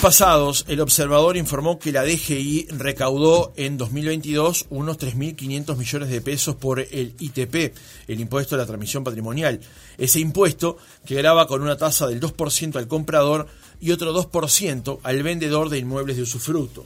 pasados, 0.00 0.64
el 0.68 0.80
observador 0.80 1.36
informó 1.36 1.78
que 1.78 1.92
la 1.92 2.04
DGI 2.04 2.68
recaudó 2.70 3.52
en 3.56 3.76
2022 3.76 4.66
unos 4.70 4.98
3.500 4.98 5.76
millones 5.76 6.08
de 6.08 6.20
pesos 6.22 6.56
por 6.56 6.80
el 6.80 7.14
ITP, 7.18 7.74
el 8.08 8.20
impuesto 8.20 8.54
a 8.54 8.58
la 8.58 8.66
transmisión 8.66 9.04
patrimonial. 9.04 9.60
Ese 9.98 10.20
impuesto 10.20 10.78
que 11.04 11.16
graba 11.16 11.46
con 11.46 11.60
una 11.60 11.76
tasa 11.76 12.06
del 12.06 12.20
2% 12.20 12.76
al 12.76 12.88
comprador 12.88 13.46
y 13.80 13.92
otro 13.92 14.14
2% 14.14 15.00
al 15.02 15.22
vendedor 15.22 15.68
de 15.68 15.78
inmuebles 15.78 16.16
de 16.16 16.22
usufructo. 16.22 16.82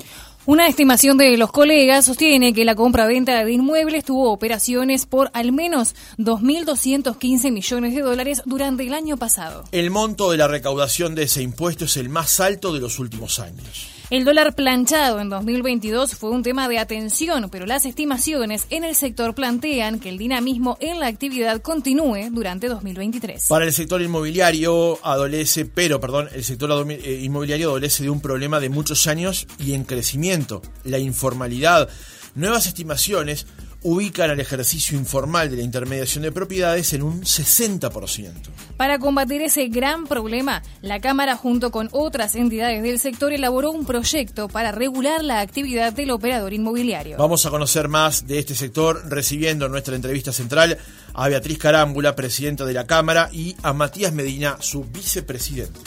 Una 0.47 0.69
estimación 0.69 1.17
de 1.17 1.39
los 1.39 1.51
colegas 1.51 2.05
sostiene 2.05 2.53
que 2.53 2.67
la 2.67 2.75
compra-venta 2.75 3.43
de 3.43 3.51
inmuebles 3.51 4.05
tuvo 4.05 4.31
operaciones 4.31 5.07
por 5.07 5.31
al 5.33 5.53
menos 5.53 5.95
2.215 6.19 7.51
millones 7.51 7.95
de 7.95 8.03
dólares 8.03 8.43
durante 8.45 8.87
el 8.87 8.93
año 8.93 9.17
pasado. 9.17 9.65
El 9.73 9.91
monto 9.91 10.31
de 10.31 10.37
la 10.37 10.47
recaudación 10.47 11.15
de 11.15 11.23
ese 11.23 11.41
impuesto 11.41 11.87
es 11.87 11.97
el 11.97 12.11
más 12.11 12.41
alto 12.41 12.75
de 12.75 12.81
los 12.81 12.99
últimos 12.99 13.39
años. 13.39 13.94
El 14.11 14.27
dólar 14.27 14.55
planchado 14.55 15.19
en 15.19 15.31
2022 15.31 16.15
fue 16.17 16.29
un 16.29 16.43
tema 16.43 16.69
de 16.69 16.79
atención, 16.79 17.49
pero 17.51 17.65
las 17.65 17.87
estimaciones 17.87 18.67
en 18.69 18.85
el 18.85 18.95
sector 18.95 19.35
plantean 19.35 19.99
que 19.99 20.11
el 20.11 20.19
dinamismo 20.19 20.77
en 20.81 21.01
la 21.01 21.07
actividad 21.07 21.63
continúe 21.63 22.29
durante 22.31 22.69
2023. 22.69 23.47
Para 23.49 23.65
el 23.65 23.73
sector 23.73 24.03
inmobiliario 24.03 24.99
adolece, 25.03 25.65
pero 25.65 26.01
perdón, 26.01 26.29
el 26.35 26.45
sector 26.45 26.87
eh, 26.91 27.21
inmobiliario 27.23 27.71
adolece 27.71 28.03
de 28.03 28.11
un 28.11 28.21
problema 28.21 28.61
de 28.61 28.69
muchos 28.69 29.07
años 29.07 29.47
y 29.59 29.73
en 29.73 29.85
crecimiento, 29.85 30.61
la 30.85 30.99
informalidad. 30.99 31.89
Nuevas 32.35 32.67
estimaciones 32.67 33.47
ubican 33.85 34.31
al 34.31 34.41
ejercicio 34.41 34.99
informal 34.99 35.51
de 35.51 35.59
la 35.59 35.63
intermediación 35.63 36.23
de 36.23 36.33
propiedades 36.33 36.93
en 36.95 37.03
un 37.03 37.21
60%. 37.23 38.33
Para 38.77 38.99
combatir 38.99 39.43
ese 39.43 39.69
gran 39.69 40.07
problema, 40.07 40.63
la 40.81 41.01
Cámara 41.01 41.37
junto 41.37 41.71
con 41.71 41.89
otras 41.93 42.35
entidades 42.35 42.83
del 42.83 42.99
sector 42.99 43.33
elaboró 43.33 43.71
un 43.71 43.85
proyecto 43.85 44.49
para 44.49 44.73
regular 44.73 45.23
la 45.23 45.41
actividad 45.41 45.93
del 45.93 46.11
operador 46.11 46.55
inmobiliario. 46.55 47.19
Vamos 47.19 47.45
a 47.45 47.51
conocer 47.51 47.89
más 47.89 48.27
de 48.27 48.39
este 48.39 48.55
sector 48.55 49.03
recibiendo 49.09 49.67
en 49.67 49.73
nuestra 49.73 49.95
entrevista 49.95 50.33
central 50.33 50.79
a 51.13 51.29
Beatriz 51.29 51.59
Carámbula, 51.59 52.17
presidenta 52.17 52.65
de 52.65 52.73
la 52.73 52.87
Cámara, 52.87 53.29
y 53.33 53.55
a 53.63 53.73
Matías 53.75 54.13
Medina, 54.13 54.57
su 54.61 54.85
vicepresidente. 54.85 55.81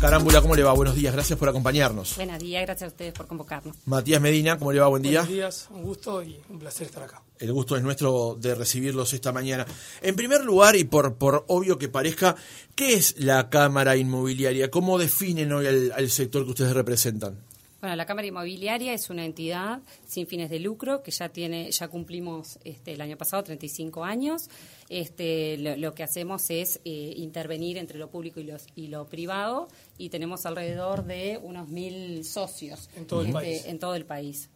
Carámbula, 0.00 0.42
¿cómo 0.42 0.54
le 0.54 0.62
va? 0.62 0.72
Buenos 0.74 0.94
días, 0.94 1.14
gracias 1.14 1.38
por 1.38 1.48
acompañarnos. 1.48 2.16
Buenos 2.16 2.38
días, 2.38 2.62
gracias 2.62 2.88
a 2.88 2.92
ustedes 2.92 3.12
por 3.14 3.26
convocarnos. 3.26 3.74
Matías 3.86 4.20
Medina, 4.20 4.58
¿cómo 4.58 4.72
le 4.72 4.80
va? 4.80 4.88
Buen 4.88 5.02
día. 5.02 5.20
Buenos 5.20 5.34
días, 5.34 5.68
un 5.70 5.82
gusto 5.82 6.22
y 6.22 6.38
un 6.50 6.58
placer 6.58 6.86
estar 6.86 7.02
acá. 7.02 7.22
El 7.38 7.52
gusto 7.52 7.76
es 7.76 7.82
nuestro 7.82 8.36
de 8.38 8.54
recibirlos 8.54 9.12
esta 9.14 9.32
mañana. 9.32 9.66
En 10.02 10.14
primer 10.14 10.44
lugar, 10.44 10.76
y 10.76 10.84
por, 10.84 11.14
por 11.14 11.44
obvio 11.48 11.78
que 11.78 11.88
parezca, 11.88 12.36
¿qué 12.74 12.94
es 12.94 13.18
la 13.18 13.48
Cámara 13.48 13.96
Inmobiliaria? 13.96 14.70
¿Cómo 14.70 14.98
definen 14.98 15.52
hoy 15.52 15.66
al 15.66 16.10
sector 16.10 16.44
que 16.44 16.50
ustedes 16.50 16.74
representan? 16.74 17.45
Bueno, 17.86 17.98
la 17.98 18.06
Cámara 18.06 18.26
Inmobiliaria 18.26 18.92
es 18.94 19.10
una 19.10 19.24
entidad 19.24 19.78
sin 20.08 20.26
fines 20.26 20.50
de 20.50 20.58
lucro 20.58 21.04
que 21.04 21.12
ya 21.12 21.28
tiene, 21.28 21.70
ya 21.70 21.86
cumplimos 21.86 22.58
este, 22.64 22.94
el 22.94 23.00
año 23.00 23.16
pasado 23.16 23.44
35 23.44 24.02
años. 24.02 24.50
Este, 24.88 25.56
lo, 25.56 25.94
que 25.94 26.02
hacemos 26.02 26.50
es 26.50 26.80
eh, 26.84 27.14
intervenir 27.16 27.78
entre 27.78 27.96
lo 27.96 28.10
público 28.10 28.40
y, 28.40 28.42
los, 28.42 28.66
y 28.74 28.88
lo 28.88 29.06
privado 29.06 29.68
y 29.98 30.08
tenemos 30.08 30.46
alrededor 30.46 31.04
de 31.04 31.38
unos 31.40 31.68
mil 31.68 32.24
socios 32.24 32.90
en 32.96 33.06
todo 33.06 33.20
el 33.20 33.28
este, 33.28 33.38
país. 33.38 33.64
En 33.66 33.78
todo 33.78 33.94
el 33.94 34.04
país. 34.04 34.48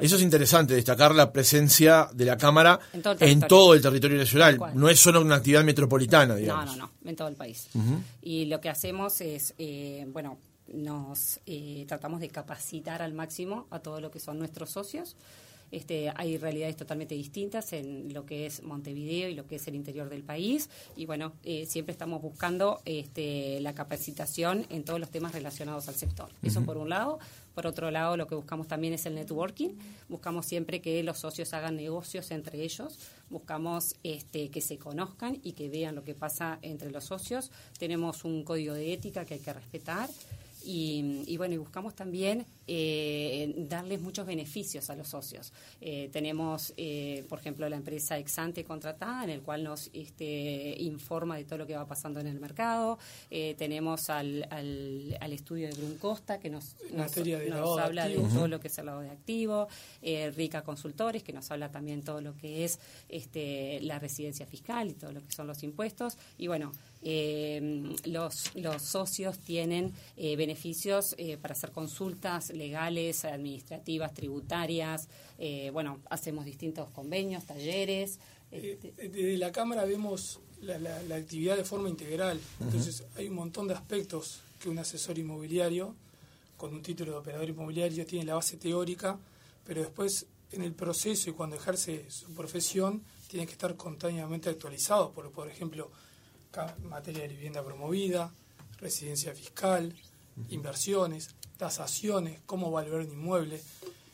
Eso 0.00 0.16
es 0.16 0.22
interesante, 0.22 0.74
destacar 0.74 1.14
la 1.14 1.30
presencia 1.30 2.08
de 2.14 2.24
la 2.24 2.38
Cámara 2.38 2.80
en 2.94 3.02
todo 3.02 3.74
el 3.74 3.82
territorio, 3.82 4.16
nacional. 4.16 4.58
No 4.72 4.88
es 4.88 4.98
solo 4.98 5.20
una 5.20 5.34
actividad 5.34 5.62
metropolitana, 5.62 6.36
digamos. 6.36 6.64
No, 6.64 6.72
no, 6.72 6.90
no, 7.02 7.10
en 7.10 7.16
todo 7.16 7.28
el 7.28 7.36
país. 7.36 7.68
Y 8.22 8.46
lo 8.46 8.62
que 8.62 8.70
hacemos 8.70 9.20
es, 9.20 9.52
eh, 9.58 10.06
bueno, 10.08 10.38
nos 10.68 11.40
eh, 11.46 11.84
tratamos 11.88 12.20
de 12.20 12.28
capacitar 12.28 13.02
al 13.02 13.12
máximo 13.12 13.66
a 13.70 13.78
todo 13.80 14.00
lo 14.00 14.10
que 14.10 14.20
son 14.20 14.38
nuestros 14.38 14.70
socios. 14.70 15.16
Este, 15.72 16.12
hay 16.14 16.38
realidades 16.38 16.76
totalmente 16.76 17.14
distintas 17.14 17.72
en 17.72 18.12
lo 18.14 18.24
que 18.24 18.46
es 18.46 18.62
Montevideo 18.62 19.28
y 19.28 19.34
lo 19.34 19.46
que 19.46 19.56
es 19.56 19.66
el 19.66 19.74
interior 19.74 20.08
del 20.08 20.22
país. 20.22 20.70
Y 20.96 21.06
bueno, 21.06 21.32
eh, 21.42 21.66
siempre 21.66 21.92
estamos 21.92 22.22
buscando 22.22 22.80
este, 22.84 23.60
la 23.60 23.74
capacitación 23.74 24.66
en 24.70 24.84
todos 24.84 25.00
los 25.00 25.10
temas 25.10 25.32
relacionados 25.32 25.88
al 25.88 25.94
sector. 25.94 26.30
Eso 26.42 26.62
por 26.62 26.76
un 26.76 26.88
lado. 26.88 27.18
Por 27.54 27.66
otro 27.66 27.90
lado, 27.90 28.16
lo 28.18 28.26
que 28.26 28.34
buscamos 28.34 28.68
también 28.68 28.92
es 28.92 29.06
el 29.06 29.14
networking. 29.14 29.70
Buscamos 30.08 30.44
siempre 30.46 30.82
que 30.82 31.02
los 31.02 31.18
socios 31.18 31.54
hagan 31.54 31.76
negocios 31.76 32.30
entre 32.30 32.62
ellos. 32.62 32.98
Buscamos 33.30 33.96
este, 34.02 34.50
que 34.50 34.60
se 34.60 34.78
conozcan 34.78 35.38
y 35.42 35.52
que 35.52 35.68
vean 35.68 35.94
lo 35.94 36.04
que 36.04 36.14
pasa 36.14 36.58
entre 36.62 36.90
los 36.90 37.04
socios. 37.04 37.50
Tenemos 37.78 38.24
un 38.24 38.44
código 38.44 38.74
de 38.74 38.92
ética 38.92 39.24
que 39.24 39.34
hay 39.34 39.40
que 39.40 39.52
respetar. 39.54 40.10
Y, 40.68 41.36
bueno, 41.36 41.54
y 41.54 41.58
buscamos 41.58 41.94
también 41.94 42.44
eh, 42.66 43.54
darles 43.56 44.00
muchos 44.00 44.26
beneficios 44.26 44.90
a 44.90 44.96
los 44.96 45.06
socios. 45.06 45.52
Eh, 45.80 46.08
tenemos, 46.12 46.74
eh, 46.76 47.24
por 47.28 47.38
ejemplo, 47.38 47.68
la 47.68 47.76
empresa 47.76 48.18
Exante 48.18 48.64
contratada, 48.64 49.22
en 49.22 49.30
el 49.30 49.42
cual 49.42 49.62
nos 49.62 49.90
este, 49.92 50.74
informa 50.80 51.36
de 51.36 51.44
todo 51.44 51.58
lo 51.58 51.66
que 51.66 51.76
va 51.76 51.86
pasando 51.86 52.18
en 52.18 52.26
el 52.26 52.40
mercado. 52.40 52.98
tenemos 53.30 54.10
al, 54.10 54.46
al, 54.50 55.32
estudio 55.32 55.68
de 55.68 55.74
Brun 55.74 55.98
Costa, 55.98 56.40
que 56.40 56.50
nos, 56.50 56.74
nos, 56.92 57.16
habla 57.78 58.08
de, 58.08 58.16
todo 58.16 58.48
lo 58.48 58.58
que 58.58 58.68
es 58.68 58.78
el 58.78 58.86
lado 58.86 59.00
de 59.00 59.10
activo. 59.10 59.68
Rica 60.34 60.62
Consultores, 60.62 61.22
que 61.22 61.32
nos 61.32 61.50
habla 61.50 61.70
también 61.70 62.02
todo 62.02 62.20
lo 62.20 62.36
que 62.36 62.64
es 62.64 62.80
este, 63.08 63.80
la 63.82 63.98
residencia 63.98 64.46
fiscal 64.46 64.88
y 64.88 64.94
todo 64.94 65.12
lo 65.12 65.22
que 65.22 65.32
son 65.32 65.46
los 65.46 65.62
impuestos. 65.62 66.18
Y 66.38 66.48
bueno, 66.48 66.72
los, 67.02 68.54
los 68.54 68.82
socios 68.82 69.38
tienen 69.38 69.92
beneficios 70.16 70.46
beneficios 70.46 71.14
eh, 71.18 71.36
para 71.36 71.52
hacer 71.52 71.72
consultas 71.72 72.50
legales, 72.50 73.24
administrativas, 73.24 74.14
tributarias. 74.14 75.08
Eh, 75.38 75.70
bueno, 75.72 76.00
hacemos 76.08 76.44
distintos 76.44 76.88
convenios, 76.90 77.44
talleres. 77.44 78.18
Eh, 78.50 78.78
desde 78.96 79.36
la 79.36 79.52
Cámara 79.52 79.84
vemos 79.84 80.40
la, 80.62 81.16
actividad 81.16 81.56
de 81.56 81.64
forma 81.64 81.88
integral. 81.88 82.40
Entonces, 82.60 83.04
hay 83.16 83.28
un 83.28 83.34
montón 83.34 83.68
de 83.68 83.74
aspectos 83.74 84.40
que 84.60 84.70
un 84.70 84.78
asesor 84.78 85.18
inmobiliario, 85.18 85.94
con 86.56 86.72
un 86.72 86.80
título 86.80 87.12
de 87.12 87.18
operador 87.18 87.48
inmobiliario, 87.50 88.06
tiene 88.06 88.24
la 88.24 88.36
base 88.36 88.56
teórica, 88.56 89.18
pero 89.66 89.82
después 89.82 90.26
en 90.52 90.62
el 90.62 90.72
proceso 90.72 91.28
y 91.28 91.32
cuando 91.34 91.56
ejerce 91.56 92.08
su 92.08 92.32
profesión, 92.32 93.02
tiene 93.28 93.46
que 93.46 93.52
estar 93.52 93.76
continuamente 93.76 94.48
actualizado, 94.48 95.12
por, 95.12 95.30
por 95.32 95.48
ejemplo, 95.48 95.90
materia 96.82 97.22
de 97.22 97.28
vivienda 97.28 97.64
promovida, 97.64 98.32
residencia 98.78 99.34
fiscal, 99.34 99.94
inversiones, 100.48 101.30
tasaciones, 101.56 102.40
cómo 102.46 102.70
valorar 102.70 103.06
un 103.06 103.12
inmueble. 103.12 103.60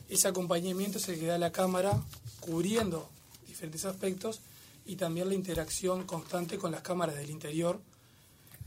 Ese 0.08 0.28
acompañamiento 0.28 0.98
es 0.98 1.08
el 1.08 1.18
que 1.18 1.26
da 1.26 1.38
la 1.38 1.52
Cámara 1.52 2.00
cubriendo 2.40 3.08
diferentes 3.46 3.84
aspectos 3.84 4.40
y 4.84 4.96
también 4.96 5.28
la 5.28 5.34
interacción 5.34 6.04
constante 6.04 6.58
con 6.58 6.72
las 6.72 6.82
cámaras 6.82 7.16
del 7.16 7.30
interior, 7.30 7.80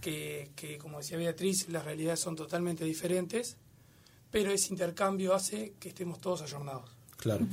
que, 0.01 0.51
que 0.55 0.77
como 0.77 0.99
decía 0.99 1.17
Beatriz, 1.17 1.67
las 1.69 1.83
realidades 1.83 2.19
son 2.19 2.35
totalmente 2.35 2.85
diferentes, 2.85 3.57
pero 4.31 4.51
ese 4.51 4.69
intercambio 4.71 5.33
hace 5.33 5.73
que 5.79 5.89
estemos 5.89 6.19
todos 6.19 6.41
ayornados. 6.41 6.89
Claro. 7.17 7.47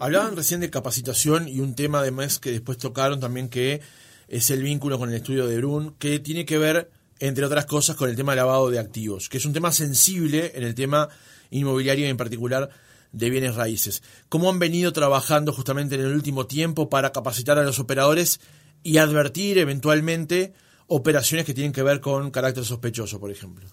Hablaban 0.00 0.36
recién 0.36 0.60
de 0.60 0.70
capacitación 0.70 1.48
y 1.48 1.60
un 1.60 1.74
tema 1.74 2.00
además 2.00 2.38
que 2.38 2.50
después 2.50 2.78
tocaron 2.78 3.20
también 3.20 3.48
que 3.48 3.80
es 4.28 4.50
el 4.50 4.62
vínculo 4.62 4.98
con 4.98 5.08
el 5.10 5.16
estudio 5.16 5.46
de 5.46 5.56
Brun, 5.56 5.94
que 5.98 6.18
tiene 6.20 6.44
que 6.44 6.58
ver 6.58 6.90
entre 7.20 7.44
otras 7.44 7.66
cosas, 7.66 7.96
con 7.96 8.08
el 8.08 8.16
tema 8.16 8.34
lavado 8.34 8.70
de 8.70 8.78
activos, 8.78 9.28
que 9.28 9.38
es 9.38 9.44
un 9.44 9.52
tema 9.52 9.72
sensible 9.72 10.52
en 10.54 10.62
el 10.62 10.74
tema 10.74 11.08
inmobiliario 11.50 12.06
y 12.06 12.10
en 12.10 12.16
particular 12.16 12.70
de 13.12 13.30
bienes 13.30 13.54
raíces. 13.56 14.02
¿Cómo 14.28 14.50
han 14.50 14.58
venido 14.58 14.92
trabajando 14.92 15.52
justamente 15.52 15.94
en 15.96 16.02
el 16.02 16.14
último 16.14 16.46
tiempo 16.46 16.88
para 16.88 17.10
capacitar 17.10 17.58
a 17.58 17.64
los 17.64 17.78
operadores 17.78 18.40
y 18.82 18.98
advertir 18.98 19.58
eventualmente 19.58 20.52
operaciones 20.86 21.44
que 21.44 21.54
tienen 21.54 21.72
que 21.72 21.82
ver 21.82 22.00
con 22.00 22.30
carácter 22.30 22.64
sospechoso, 22.64 23.18
por 23.18 23.30
ejemplo? 23.30 23.66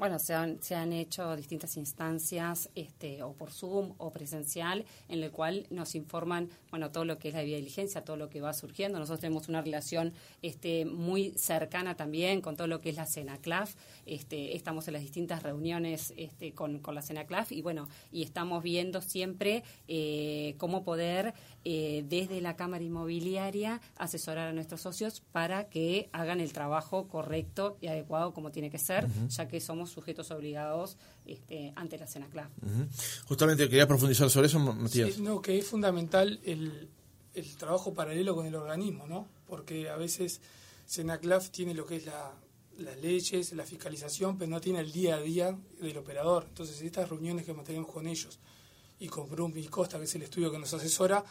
Bueno, 0.00 0.18
se 0.18 0.32
han, 0.32 0.62
se 0.62 0.74
han 0.74 0.94
hecho 0.94 1.36
distintas 1.36 1.76
instancias, 1.76 2.70
este, 2.74 3.22
o 3.22 3.34
por 3.34 3.50
Zoom 3.50 3.92
o 3.98 4.10
presencial, 4.10 4.86
en 5.10 5.22
el 5.22 5.30
cual 5.30 5.66
nos 5.68 5.94
informan, 5.94 6.48
bueno, 6.70 6.90
todo 6.90 7.04
lo 7.04 7.18
que 7.18 7.28
es 7.28 7.34
la 7.34 7.42
vía 7.42 7.56
de 7.56 7.60
diligencia, 7.60 8.02
todo 8.02 8.16
lo 8.16 8.30
que 8.30 8.40
va 8.40 8.54
surgiendo. 8.54 8.98
Nosotros 8.98 9.20
tenemos 9.20 9.50
una 9.50 9.60
relación 9.60 10.14
este, 10.40 10.86
muy 10.86 11.32
cercana 11.32 11.96
también 11.96 12.40
con 12.40 12.56
todo 12.56 12.66
lo 12.66 12.80
que 12.80 12.88
es 12.88 12.96
la 12.96 13.04
CENACLAF. 13.04 13.74
Este, 14.06 14.56
estamos 14.56 14.88
en 14.88 14.94
las 14.94 15.02
distintas 15.02 15.42
reuniones 15.42 16.14
este, 16.16 16.52
con, 16.52 16.78
con 16.78 16.94
la 16.94 17.02
CENACLAF 17.02 17.52
y 17.52 17.60
bueno, 17.60 17.86
y 18.10 18.22
estamos 18.22 18.62
viendo 18.62 19.02
siempre 19.02 19.64
eh, 19.86 20.54
cómo 20.56 20.82
poder 20.82 21.34
eh, 21.66 22.06
desde 22.08 22.40
la 22.40 22.56
Cámara 22.56 22.82
Inmobiliaria 22.82 23.82
asesorar 23.98 24.48
a 24.48 24.52
nuestros 24.54 24.80
socios 24.80 25.20
para 25.20 25.68
que 25.68 26.08
hagan 26.12 26.40
el 26.40 26.54
trabajo 26.54 27.06
correcto 27.06 27.76
y 27.82 27.88
adecuado 27.88 28.32
como 28.32 28.50
tiene 28.50 28.70
que 28.70 28.78
ser, 28.78 29.06
ya 29.28 29.46
que 29.46 29.60
somos 29.60 29.89
sujetos 29.90 30.30
obligados 30.30 30.96
este, 31.26 31.72
ante 31.76 31.98
la 31.98 32.06
CENACLAF. 32.06 32.50
Justamente 33.26 33.68
quería 33.68 33.86
profundizar 33.86 34.30
sobre 34.30 34.46
eso, 34.46 34.58
Matías. 34.58 35.18
no, 35.18 35.40
que 35.40 35.58
es 35.58 35.66
fundamental 35.66 36.40
el, 36.44 36.88
el 37.34 37.56
trabajo 37.56 37.94
paralelo 37.94 38.34
con 38.34 38.46
el 38.46 38.54
organismo, 38.54 39.06
¿no? 39.06 39.28
Porque 39.46 39.88
a 39.88 39.96
veces 39.96 40.40
CENACLAF 40.86 41.50
tiene 41.50 41.74
lo 41.74 41.86
que 41.86 41.96
es 41.96 42.06
la, 42.06 42.32
las 42.80 43.00
leyes, 43.00 43.52
la 43.52 43.64
fiscalización, 43.64 44.38
pero 44.38 44.50
no 44.50 44.60
tiene 44.60 44.80
el 44.80 44.90
día 44.92 45.16
a 45.16 45.20
día 45.20 45.56
del 45.80 45.98
operador. 45.98 46.46
Entonces, 46.48 46.80
estas 46.82 47.08
reuniones 47.08 47.44
que 47.44 47.52
mantenemos 47.52 47.90
con 47.90 48.06
ellos 48.06 48.38
y 48.98 49.08
con 49.08 49.28
Brum 49.28 49.52
y 49.56 49.66
Costa, 49.66 49.98
que 49.98 50.04
es 50.04 50.14
el 50.14 50.22
estudio 50.22 50.50
que 50.50 50.58
nos 50.58 50.72
asesora, 50.74 51.24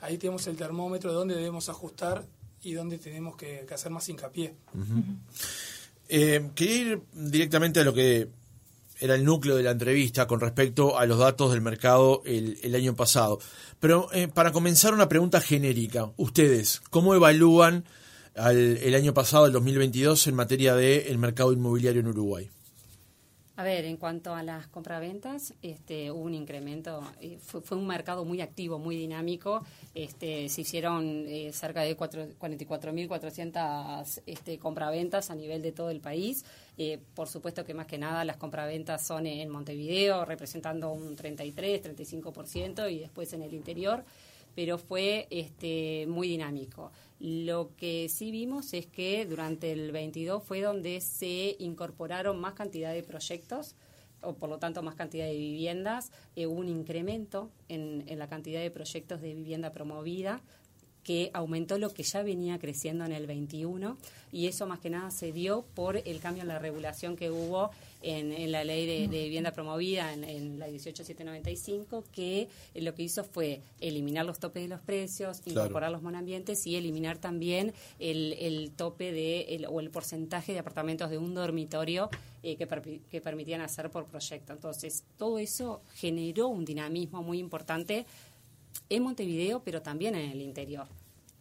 ahí 0.00 0.18
tenemos 0.18 0.46
el 0.46 0.56
termómetro 0.56 1.10
de 1.10 1.16
dónde 1.16 1.34
debemos 1.34 1.68
ajustar 1.68 2.26
y 2.62 2.72
dónde 2.72 2.98
tenemos 2.98 3.36
que, 3.36 3.66
hacer 3.72 3.90
más 3.90 4.08
hincapié. 4.08 4.54
Eh, 6.08 6.50
quería 6.54 6.76
ir 6.76 7.02
directamente 7.12 7.80
a 7.80 7.84
lo 7.84 7.94
que 7.94 8.28
era 8.98 9.14
el 9.14 9.24
núcleo 9.24 9.56
de 9.56 9.62
la 9.62 9.72
entrevista 9.72 10.26
con 10.26 10.40
respecto 10.40 10.98
a 10.98 11.06
los 11.06 11.18
datos 11.18 11.52
del 11.52 11.60
mercado 11.60 12.22
el, 12.24 12.74
año 12.74 12.94
pasado. 12.94 13.38
Pero 13.80 14.08
eh, 14.12 14.28
para 14.28 14.52
comenzar 14.52 14.94
una 14.94 15.08
pregunta 15.08 15.40
genérica, 15.40 16.10
ustedes, 16.16 16.80
¿cómo 16.90 17.14
evalúan 17.14 17.84
el 18.34 18.94
año 18.94 19.14
pasado, 19.14 19.46
el 19.46 19.52
2022, 19.52 20.26
en 20.26 20.34
materia 20.34 20.74
del 20.74 21.16
mercado 21.16 21.52
inmobiliario 21.52 22.00
en 22.00 22.08
Uruguay? 22.08 22.50
A 23.58 23.64
ver, 23.64 23.86
en 23.86 23.96
cuanto 23.96 24.34
a 24.34 24.42
las 24.42 24.66
compraventas, 24.66 25.54
este, 25.62 26.10
hubo 26.10 26.20
un 26.20 26.34
incremento, 26.34 27.02
eh, 27.22 27.38
fue, 27.40 27.78
un 27.78 27.86
mercado 27.86 28.26
muy 28.26 28.42
activo, 28.42 28.78
muy 28.78 28.96
dinámico. 28.96 29.64
Este, 29.94 30.50
se 30.50 30.60
hicieron 30.60 31.24
eh, 31.26 31.54
cerca 31.54 31.80
de 31.80 31.96
44.400 31.96 34.20
este, 34.26 34.58
compraventas 34.58 35.30
a 35.30 35.34
nivel 35.34 35.62
de 35.62 35.72
todo 35.72 35.88
el 35.88 36.00
país. 36.00 36.44
Eh, 36.76 36.98
por 37.14 37.28
supuesto 37.28 37.64
que 37.64 37.72
más 37.72 37.86
que 37.86 37.96
nada 37.96 38.26
las 38.26 38.36
compraventas 38.36 39.06
son 39.06 39.26
en 39.26 39.48
Montevideo, 39.48 40.26
representando 40.26 40.92
un 40.92 41.16
33, 41.16 41.82
35%, 41.82 42.92
y 42.92 42.98
después 42.98 43.32
en 43.32 43.40
el 43.40 43.54
interior, 43.54 44.04
pero 44.56 44.78
fue 44.78 45.28
este, 45.30 46.06
muy 46.08 46.26
dinámico. 46.26 46.90
Lo 47.20 47.76
que 47.76 48.08
sí 48.08 48.30
vimos 48.30 48.72
es 48.72 48.86
que 48.86 49.26
durante 49.26 49.70
el 49.70 49.92
22 49.92 50.42
fue 50.42 50.62
donde 50.62 51.00
se 51.02 51.54
incorporaron 51.60 52.40
más 52.40 52.54
cantidad 52.54 52.92
de 52.92 53.02
proyectos 53.02 53.76
o 54.22 54.34
por 54.34 54.48
lo 54.48 54.58
tanto 54.58 54.82
más 54.82 54.94
cantidad 54.94 55.26
de 55.26 55.36
viviendas, 55.36 56.10
eh, 56.34 56.46
un 56.46 56.68
incremento 56.68 57.50
en, 57.68 58.04
en, 58.08 58.18
la 58.18 58.28
cantidad 58.28 58.60
de 58.60 58.70
proyectos 58.70 59.20
de 59.20 59.34
vivienda 59.34 59.72
promovida 59.72 60.40
que 61.04 61.30
aumentó 61.34 61.78
lo 61.78 61.90
que 61.90 62.02
ya 62.02 62.22
venía 62.22 62.58
creciendo 62.58 63.04
en 63.04 63.12
el 63.12 63.26
21 63.26 63.96
y 64.32 64.48
eso 64.48 64.66
más 64.66 64.80
que 64.80 64.90
nada 64.90 65.12
se 65.12 65.30
dio 65.32 65.64
por 65.74 65.98
el 65.98 66.18
cambio 66.18 66.42
en 66.42 66.48
la 66.48 66.58
regulación 66.58 67.14
que 67.14 67.30
hubo 67.30 67.70
en, 68.06 68.52
la 68.52 68.64
ley 68.64 69.06
de, 69.08 69.24
vivienda 69.24 69.52
promovida, 69.52 70.12
en, 70.12 70.58
la 70.58 70.68
18795, 70.68 72.04
que 72.12 72.48
lo 72.74 72.94
que 72.94 73.02
hizo 73.02 73.24
fue 73.24 73.60
eliminar 73.80 74.24
los 74.24 74.38
topes 74.38 74.62
de 74.62 74.68
los 74.68 74.80
precios, 74.80 75.42
incorporar 75.44 75.90
los 75.90 76.02
monambientes 76.02 76.66
y 76.66 76.76
eliminar 76.76 77.18
también 77.18 77.72
el, 77.98 78.70
tope 78.76 79.12
de 79.12 79.66
o 79.68 79.80
el 79.80 79.90
porcentaje 79.90 80.52
de 80.52 80.60
apartamentos 80.60 81.10
de 81.10 81.18
un 81.18 81.34
dormitorio 81.34 82.08
eh, 82.42 82.56
que, 82.56 83.00
que 83.10 83.20
permitían 83.20 83.60
hacer 83.60 83.90
por 83.90 84.06
proyecto. 84.06 84.52
Entonces, 84.52 85.04
todo 85.16 85.38
eso 85.38 85.82
generó 85.94 86.48
un 86.48 86.64
dinamismo 86.64 87.22
muy 87.22 87.38
importante 87.38 88.06
en 88.88 89.02
Montevideo, 89.02 89.62
pero 89.64 89.82
también 89.82 90.14
en 90.14 90.30
el 90.30 90.40
interior. 90.40 90.86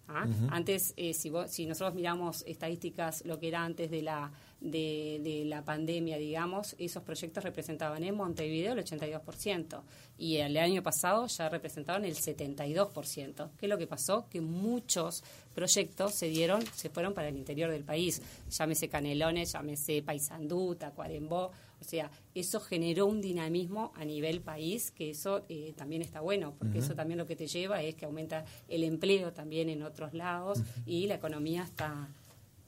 ¿ah? 0.07 0.27
Antes, 0.50 0.94
eh, 0.97 1.13
si, 1.13 1.31
si 1.47 1.65
nosotros 1.65 1.94
miramos 1.95 2.44
estadísticas, 2.47 3.25
lo 3.25 3.39
que 3.39 3.47
era 3.47 3.63
antes 3.63 3.89
de 3.91 4.01
la, 4.01 4.31
de, 4.65 5.44
la 5.45 5.63
pandemia, 5.63 6.17
digamos, 6.17 6.75
esos 6.79 7.03
proyectos 7.03 7.44
representaban 7.44 8.03
en 8.03 8.15
Montevideo 8.15 8.73
el 8.73 8.83
82% 8.83 9.81
y 10.17 10.38
el 10.38 10.57
año 10.57 10.81
pasado 10.81 11.27
ya 11.27 11.50
representaban 11.50 12.03
el 12.06 12.15
72%. 12.15 13.50
¿Qué 13.57 13.65
es 13.65 13.69
lo 13.69 13.77
que 13.77 13.88
pasó? 13.88 14.27
Que 14.29 14.41
muchos 14.41 15.23
proyectos 15.53 16.15
se 16.15 16.29
dieron, 16.29 16.65
se 16.73 16.89
fueron 16.89 17.13
para 17.13 17.27
el 17.29 17.38
interior 17.38 17.69
del 17.69 17.83
país. 17.83 18.21
Llámese 18.50 18.89
Canelones, 18.89 19.53
llámese 19.53 20.01
Paysandú, 20.01 20.75
Tacuarembó. 20.75 21.51
O 21.79 21.83
sea, 21.83 22.09
eso 22.33 22.59
generó 22.59 23.06
un 23.06 23.21
dinamismo 23.21 23.91
a 23.95 24.06
nivel 24.06 24.41
país, 24.41 24.89
que 24.91 25.11
eso 25.11 25.45
eh, 25.50 25.73
también 25.75 26.01
está 26.01 26.21
bueno, 26.21 26.56
porque 26.57 26.79
eso 26.79 26.95
también 26.95 27.19
lo 27.19 27.27
que 27.27 27.35
te 27.35 27.45
lleva 27.45 27.83
es 27.83 27.95
que 27.95 28.06
aumenta 28.06 28.45
el 28.68 28.83
empleo 28.83 29.31
también 29.33 29.69
en 29.69 29.83
otros 29.83 30.13
lados 30.13 30.63
y 30.85 31.06
la 31.06 31.15
economía 31.15 31.63
está 31.63 32.09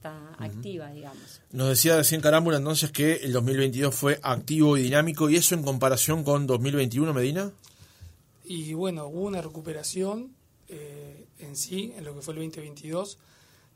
está 0.08 0.44
activa, 0.44 0.92
digamos. 0.92 1.42
Nos 1.52 1.70
decía 1.70 1.98
recién 1.98 2.22
Carámbula 2.22 2.58
entonces 2.58 2.92
que 2.92 3.16
el 3.16 3.34
2022 3.34 3.94
fue 3.94 4.20
activo 4.24 4.78
y 4.78 4.84
dinámico, 4.84 5.30
¿y 5.30 5.36
eso 5.36 5.56
en 5.56 5.64
comparación 5.64 6.24
con 6.24 6.48
2021, 6.48 7.14
Medina? 7.14 7.52
Y 8.46 8.74
bueno, 8.74 9.08
hubo 9.08 9.26
una 9.26 9.42
recuperación 9.42 10.34
eh, 10.70 11.28
en 11.40 11.56
sí, 11.56 11.94
en 11.98 12.06
lo 12.06 12.16
que 12.16 12.22
fue 12.22 12.34
el 12.34 12.40
2022. 12.40 13.18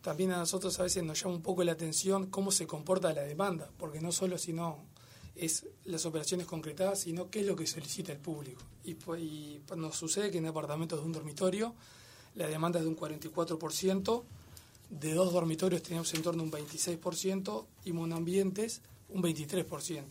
También 0.01 0.31
a 0.31 0.37
nosotros 0.37 0.79
a 0.79 0.83
veces 0.83 1.03
nos 1.03 1.21
llama 1.21 1.35
un 1.35 1.41
poco 1.41 1.63
la 1.63 1.73
atención 1.73 2.27
cómo 2.27 2.51
se 2.51 2.65
comporta 2.65 3.13
la 3.13 3.23
demanda, 3.23 3.69
porque 3.77 3.99
no 3.99 4.11
solo 4.11 4.37
sino 4.37 4.79
es 5.35 5.65
las 5.85 6.05
operaciones 6.05 6.47
concretadas, 6.47 7.01
sino 7.01 7.29
qué 7.29 7.41
es 7.41 7.45
lo 7.45 7.55
que 7.55 7.67
solicita 7.67 8.11
el 8.11 8.19
público. 8.19 8.61
Y, 8.83 8.95
pues, 8.95 9.21
y 9.21 9.61
nos 9.75 9.95
sucede 9.95 10.31
que 10.31 10.39
en 10.39 10.47
apartamentos 10.47 10.99
de 10.99 11.05
un 11.05 11.11
dormitorio 11.11 11.73
la 12.35 12.47
demanda 12.47 12.79
es 12.79 12.85
de 12.85 12.89
un 12.89 12.97
44%, 12.97 14.23
de 14.91 15.13
dos 15.13 15.31
dormitorios 15.31 15.81
teníamos 15.81 16.13
en 16.13 16.21
torno 16.21 16.43
a 16.43 16.45
un 16.45 16.51
26% 16.51 17.65
y 17.85 17.93
monoambientes 17.93 18.81
un 19.09 19.23
23%. 19.23 20.03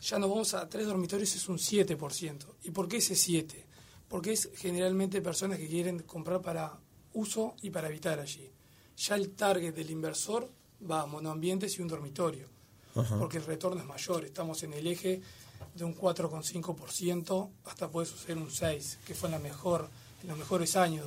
Ya 0.00 0.18
nos 0.18 0.30
vamos 0.30 0.54
a 0.54 0.68
tres 0.68 0.86
dormitorios, 0.86 1.34
es 1.34 1.48
un 1.48 1.58
7%. 1.58 2.46
¿Y 2.64 2.70
por 2.70 2.88
qué 2.88 2.98
ese 2.98 3.14
7%? 3.14 3.54
Porque 4.08 4.32
es 4.32 4.50
generalmente 4.56 5.20
personas 5.20 5.58
que 5.58 5.68
quieren 5.68 6.00
comprar 6.00 6.40
para 6.40 6.78
uso 7.12 7.54
y 7.62 7.70
para 7.70 7.88
habitar 7.88 8.18
allí. 8.20 8.50
Ya 8.96 9.16
el 9.16 9.30
target 9.30 9.74
del 9.74 9.90
inversor 9.90 10.48
va 10.88 11.02
a 11.02 11.06
monoambientes 11.06 11.78
y 11.78 11.82
un 11.82 11.88
dormitorio, 11.88 12.48
porque 13.18 13.38
el 13.38 13.44
retorno 13.44 13.80
es 13.80 13.86
mayor. 13.86 14.24
Estamos 14.24 14.62
en 14.62 14.74
el 14.74 14.86
eje 14.86 15.20
de 15.74 15.84
un 15.84 15.94
4,5% 15.94 17.50
hasta 17.64 17.90
puede 17.90 18.06
suceder 18.06 18.38
un 18.38 18.48
6%, 18.48 18.98
que 19.04 19.14
fue 19.14 19.28
en, 19.28 19.32
la 19.32 19.38
mejor, 19.38 19.88
en 20.22 20.28
los 20.28 20.38
mejores 20.38 20.76
años 20.76 21.04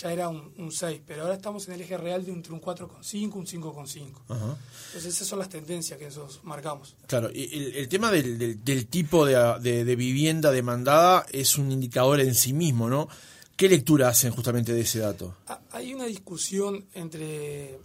ya 0.00 0.12
era 0.12 0.28
un, 0.28 0.72
6, 0.72 1.02
pero 1.06 1.22
ahora 1.22 1.34
estamos 1.34 1.68
en 1.68 1.74
el 1.74 1.82
eje 1.82 1.96
real 1.96 2.24
de 2.24 2.32
entre 2.32 2.52
un 2.52 2.60
4,5, 2.60 3.34
un 3.34 3.46
5,5. 3.46 4.24
Entonces 4.28 5.06
esas 5.06 5.26
son 5.28 5.38
las 5.38 5.48
tendencias 5.48 5.98
que 5.98 6.06
nosotros 6.06 6.40
marcamos. 6.42 6.96
Claro, 7.06 7.30
y 7.32 7.72
el, 7.76 7.88
tema 7.88 8.10
del, 8.10 8.64
del, 8.64 8.86
tipo 8.88 9.24
de, 9.24 9.60
de, 9.60 9.96
vivienda 9.96 10.50
demandada 10.50 11.26
es 11.30 11.56
un 11.58 11.70
indicador 11.70 12.20
en 12.20 12.34
sí 12.34 12.52
mismo, 12.52 12.88
¿no? 12.88 13.08
¿Qué 13.56 13.68
lectura 13.68 14.08
hacen 14.08 14.32
justamente 14.32 14.72
de 14.72 14.80
ese 14.80 14.98
dato? 14.98 15.36
Hay 15.70 15.94
una 15.94 16.06
discusión 16.06 16.86
entre 16.94 17.78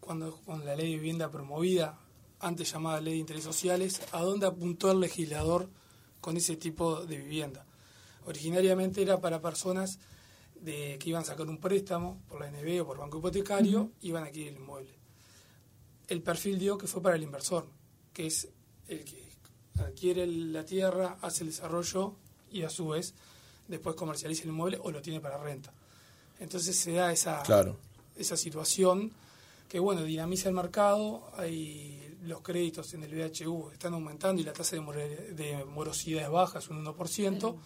cuando 0.00 0.40
con 0.44 0.64
la 0.64 0.74
ley 0.74 0.90
de 0.90 0.96
vivienda 0.96 1.30
promovida, 1.30 2.00
antes 2.40 2.72
llamada 2.72 3.00
ley 3.00 3.14
de 3.14 3.20
intereses 3.20 3.44
sociales, 3.44 4.00
a 4.10 4.22
dónde 4.22 4.46
apuntó 4.46 4.90
el 4.90 4.98
legislador 4.98 5.68
con 6.20 6.36
ese 6.36 6.56
tipo 6.56 7.06
de 7.06 7.18
vivienda. 7.18 7.64
Originariamente 8.26 9.02
era 9.02 9.20
para 9.20 9.40
personas 9.40 10.00
de 10.60 10.98
que 10.98 11.10
iban 11.10 11.22
a 11.22 11.24
sacar 11.24 11.46
un 11.46 11.58
préstamo 11.58 12.22
por 12.28 12.40
la 12.40 12.50
NB 12.50 12.82
o 12.82 12.86
por 12.86 12.98
banco 12.98 13.18
hipotecario, 13.18 13.92
iban 14.02 14.24
a 14.24 14.26
adquirir 14.26 14.48
el 14.48 14.56
inmueble. 14.56 14.94
El 16.08 16.22
perfil 16.22 16.58
dio 16.58 16.78
que 16.78 16.86
fue 16.86 17.02
para 17.02 17.16
el 17.16 17.22
inversor, 17.22 17.66
que 18.12 18.26
es 18.26 18.48
el 18.88 19.04
que 19.04 19.28
adquiere 19.78 20.26
la 20.26 20.64
tierra, 20.64 21.18
hace 21.20 21.44
el 21.44 21.50
desarrollo 21.50 22.14
y 22.50 22.62
a 22.62 22.70
su 22.70 22.88
vez 22.88 23.14
después 23.68 23.94
comercializa 23.94 24.44
el 24.44 24.50
inmueble 24.50 24.78
o 24.82 24.90
lo 24.90 25.02
tiene 25.02 25.20
para 25.20 25.38
renta. 25.38 25.72
Entonces 26.40 26.76
se 26.76 26.92
da 26.92 27.12
esa, 27.12 27.42
esa 28.16 28.36
situación 28.36 29.12
que, 29.68 29.78
bueno, 29.78 30.02
dinamiza 30.02 30.48
el 30.48 30.54
mercado, 30.54 31.30
hay 31.36 32.08
los 32.22 32.42
créditos 32.42 32.92
en 32.94 33.02
el 33.04 33.14
BHU 33.14 33.70
están 33.70 33.94
aumentando 33.94 34.40
y 34.40 34.44
la 34.44 34.52
tasa 34.52 34.76
de, 34.76 35.64
morosidad 35.66 36.24
es 36.24 36.30
baja, 36.30 36.58
es 36.58 36.68
un 36.68 36.84
1%, 36.84 37.56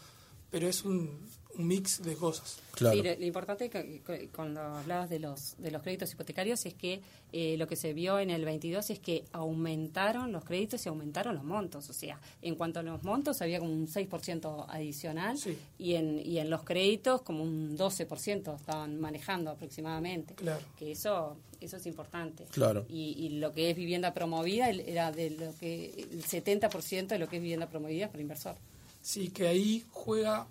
pero 0.51 0.69
es 0.69 0.85
un, 0.85 1.29
un 1.59 1.67
mix 1.67 2.03
de 2.03 2.15
cosas. 2.15 2.59
Sí, 2.77 3.03
lo, 3.03 3.25
importante 3.25 3.69
que, 3.69 4.29
cuando 4.35 4.61
hablabas 4.61 5.11
de 5.11 5.19
los 5.19 5.55
de 5.59 5.71
los 5.71 5.83
créditos 5.83 6.13
hipotecarios 6.13 6.65
es 6.67 6.75
que 6.75 7.01
eh, 7.33 7.57
lo 7.59 7.67
que 7.67 7.77
se 7.77 7.93
vio 7.93 8.19
en 8.19 8.31
el 8.31 8.45
22 8.45 8.91
es 8.91 8.99
que 8.99 9.25
aumentaron 9.33 10.33
los 10.33 10.45
créditos 10.45 10.85
y 10.87 10.89
aumentaron 10.89 11.35
los 11.35 11.45
montos. 11.45 11.89
O 11.91 11.93
sea, 11.93 12.19
en 12.41 12.55
cuanto 12.55 12.81
a 12.81 12.83
los 12.83 13.03
montos 13.03 13.43
había 13.43 13.59
como 13.59 13.73
un 13.73 13.87
6% 13.87 14.67
adicional 14.69 15.39
y, 15.79 15.95
en, 15.95 16.19
y 16.25 16.39
en 16.39 16.51
los 16.51 16.63
créditos 16.63 17.23
como 17.23 17.43
un 17.45 17.77
12% 17.77 18.57
estaban 18.57 19.01
manejando 19.01 19.51
aproximadamente. 19.51 20.35
Claro. 20.35 20.65
Que 20.79 20.93
eso 20.93 21.37
eso 21.61 21.77
es 21.77 21.87
importante. 21.87 22.45
Claro. 22.51 22.85
Y, 22.89 23.15
y 23.19 23.29
lo 23.39 23.53
que 23.53 23.71
es 23.71 23.77
vivienda 23.77 24.13
promovida 24.13 24.69
era 24.71 25.13
de 25.13 25.31
lo 25.31 25.55
que 25.61 25.91
el 25.97 26.25
70% 26.25 27.07
de 27.07 27.19
lo 27.19 27.29
que 27.29 27.37
es 27.37 27.43
vivienda 27.43 27.69
promovida 27.69 28.09
por 28.09 28.21
inversor. 28.21 28.57
Sí, 29.01 29.29
que 29.29 29.49
ahí 29.49 29.85
juega 29.91 30.47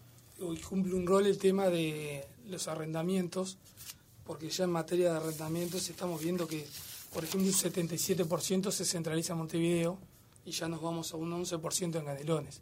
y 0.53 0.57
cumple 0.57 0.95
un 0.95 1.05
rol 1.05 1.27
el 1.27 1.37
tema 1.37 1.67
de 1.69 2.25
los 2.49 2.67
arrendamientos, 2.67 3.57
porque 4.25 4.49
ya 4.49 4.63
en 4.65 4.71
materia 4.71 5.11
de 5.11 5.17
arrendamientos 5.17 5.89
estamos 5.89 6.21
viendo 6.21 6.47
que, 6.47 6.65
por 7.13 7.23
ejemplo, 7.23 7.47
un 7.49 7.55
77% 7.55 8.71
se 8.71 8.85
centraliza 8.85 9.33
en 9.33 9.39
Montevideo 9.39 9.97
y 10.45 10.51
ya 10.51 10.67
nos 10.67 10.81
vamos 10.81 11.13
a 11.13 11.17
un 11.17 11.31
11% 11.31 11.95
en 11.99 12.05
Canelones. 12.05 12.61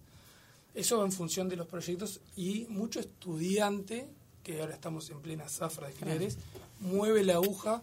Eso 0.75 1.00
va 1.00 1.05
en 1.05 1.12
función 1.12 1.50
de 1.50 1.55
los 1.55 1.67
proyectos 1.67 2.19
y 2.36 2.65
mucho 2.69 3.00
estudiante, 3.00 4.07
que 4.43 4.62
ahora 4.62 4.75
estamos 4.75 5.09
en 5.09 5.19
plena 5.21 5.48
zafra 5.50 5.88
de 5.88 5.93
alquileres, 5.93 6.38
mueve 6.79 7.24
la 7.24 7.33
aguja 7.36 7.81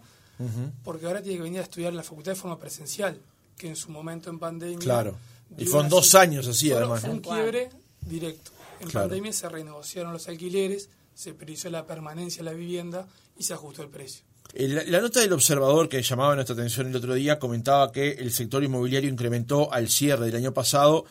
porque 0.85 1.07
ahora 1.07 1.23
tiene 1.23 1.39
que 1.39 1.45
venir 1.45 1.61
a 1.61 1.63
estudiar 1.63 1.91
en 1.91 1.97
la 1.97 2.03
facultad 2.03 2.33
de 2.33 2.37
forma 2.37 2.59
presencial, 2.59 3.19
que 3.57 3.69
en 3.69 3.77
su 3.77 3.91
momento 3.91 4.29
en 4.29 4.39
pandemia... 4.39 4.79
Claro. 4.79 5.17
Y 5.57 5.65
fueron 5.65 5.89
dos 5.89 6.15
años 6.15 6.47
así, 6.47 6.69
Fue- 6.69 6.77
además. 6.79 7.01
Fue 7.01 7.09
¿no? 7.09 7.15
un 7.17 7.21
quiebre 7.23 7.71
directo. 8.03 8.51
En 8.81 8.89
Claro. 8.89 9.09
pandemia 9.09 9.33
se 9.33 9.49
renegociaron 9.49 10.13
los 10.13 10.29
alquileres, 10.29 10.89
se 11.15 11.33
priorizó 11.35 11.71
la 11.71 11.87
permanencia 11.87 12.43
de 12.43 12.51
la 12.51 12.57
vivienda 12.57 13.07
y 13.39 13.43
se 13.43 13.55
ajustó 13.55 13.83
el 13.83 13.89
precio. 13.89 14.25
Eh, 14.55 14.69
La, 14.69 14.85
la 14.85 15.01
nota 15.01 15.21
del 15.21 15.33
observador 15.33 15.89
que 15.89 16.03
llamaba 16.03 16.35
nuestra 16.35 16.55
atención 16.55 16.87
el 16.89 16.97
otro 16.97 17.15
día 17.15 17.39
comentaba 17.39 17.91
que 17.93 18.13
el 18.13 18.33
sector 18.33 18.63
inmobiliario 18.63 19.11
incrementó 19.11 19.73
al 19.73 19.89
cierre 19.89 20.27
del 20.27 20.37
año 20.37 20.53
pasado 20.53 21.05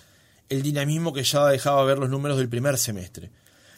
el 0.50 0.62
dinamismo 0.62 1.12
que 1.12 1.24
ya 1.24 1.48
dejaba 1.48 1.84
ver 1.86 1.98
los 1.98 2.10
números 2.10 2.38
del 2.38 2.50
primer 2.50 2.78
semestre. 2.78 3.32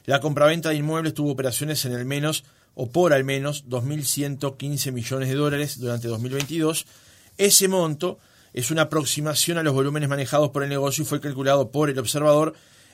La 0.06 0.20
compraventa 0.20 0.70
de 0.70 0.75
inmuebles 0.75 1.13
tuvo 1.13 1.32
operaciones 1.32 1.84
en 1.86 1.94
el 1.94 2.06
menos 2.06 2.44
o 2.75 2.91
por 2.91 3.13
al 3.13 3.24
menos 3.24 3.65
2.115 3.67 4.91
millones 4.91 5.29
de 5.29 5.36
dólares 5.36 5.79
durante 5.79 6.08
2022. 6.08 6.86
Ese 7.38 7.67
monto 7.67 8.20
es 8.53 8.72
una 8.72 8.84
aproximación 8.84 9.58
a 9.58 9.63
los 9.63 9.74
volúmenes 9.74 10.10
manejados 10.10 10.50
por 10.51 10.63
el 10.63 10.70
negocio 10.70 11.03
y 11.03 11.06
fue 11.06 11.20
calculado 11.22 11.72
por 11.72 11.89
el 11.89 12.00
observador 12.00 12.53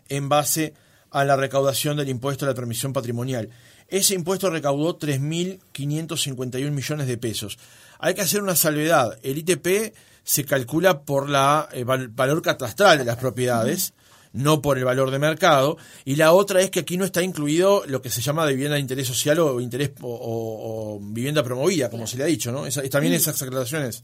en 0.09 0.29
base 0.29 0.73
a 1.13 1.23
la 1.23 1.35
recaudación 1.37 1.95
del 1.97 2.09
impuesto 2.09 2.43
a 2.43 2.49
la 2.49 2.53
transmisión 2.53 2.91
patrimonial. 2.91 3.49
Ese 3.87 4.15
impuesto 4.15 4.49
recaudó 4.49 4.97
3.551 4.97 6.71
millones 6.71 7.07
de 7.07 7.17
pesos. 7.17 7.57
Hay 7.99 8.13
que 8.13 8.21
hacer 8.21 8.41
una 8.41 8.55
salvedad. 8.55 9.17
El 9.23 9.37
ITP 9.37 9.93
se 10.23 10.45
calcula 10.45 11.01
por 11.03 11.29
la 11.29 11.69
eh, 11.71 11.83
val- 11.83 12.07
valor 12.09 12.41
catastral 12.41 12.97
de 12.97 13.05
las 13.05 13.17
propiedades, 13.17 13.93
no 14.31 14.61
por 14.61 14.77
el 14.77 14.85
valor 14.85 15.11
de 15.11 15.19
mercado. 15.19 15.77
Y 16.05 16.15
la 16.15 16.33
otra 16.33 16.61
es 16.61 16.71
que 16.71 16.79
aquí 16.79 16.97
no 16.97 17.05
está 17.05 17.21
incluido 17.21 17.83
lo 17.87 18.01
que 18.01 18.09
se 18.09 18.21
llama 18.21 18.45
de 18.45 18.53
vivienda 18.53 18.75
de 18.75 18.81
interés 18.81 19.07
social 19.07 19.39
o 19.39 19.59
interés 19.61 19.91
o, 20.01 20.07
o- 20.07 20.95
o 20.95 20.99
vivienda 20.99 21.43
promovida, 21.43 21.89
como 21.89 22.07
se 22.07 22.17
le 22.17 22.23
ha 22.23 22.27
dicho, 22.27 22.51
¿no? 22.51 22.65
Esa- 22.65 22.81
también 22.89 23.13
esas 23.13 23.41
aclaraciones. 23.41 24.03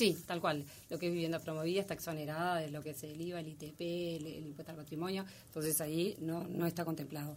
Sí, 0.00 0.16
tal 0.26 0.40
cual. 0.40 0.64
Lo 0.88 0.98
que 0.98 1.08
es 1.08 1.12
vivienda 1.12 1.38
promovida 1.40 1.82
está 1.82 1.92
exonerada 1.92 2.56
de 2.56 2.70
lo 2.70 2.80
que 2.82 2.92
es 2.92 3.04
el 3.04 3.20
IVA, 3.20 3.40
el 3.40 3.48
ITP, 3.48 3.80
el, 3.82 4.46
impuesto 4.46 4.72
al 4.72 4.78
patrimonio. 4.78 5.26
Entonces 5.44 5.78
ahí 5.82 6.16
no, 6.20 6.42
no 6.48 6.64
está 6.64 6.86
contemplado. 6.86 7.36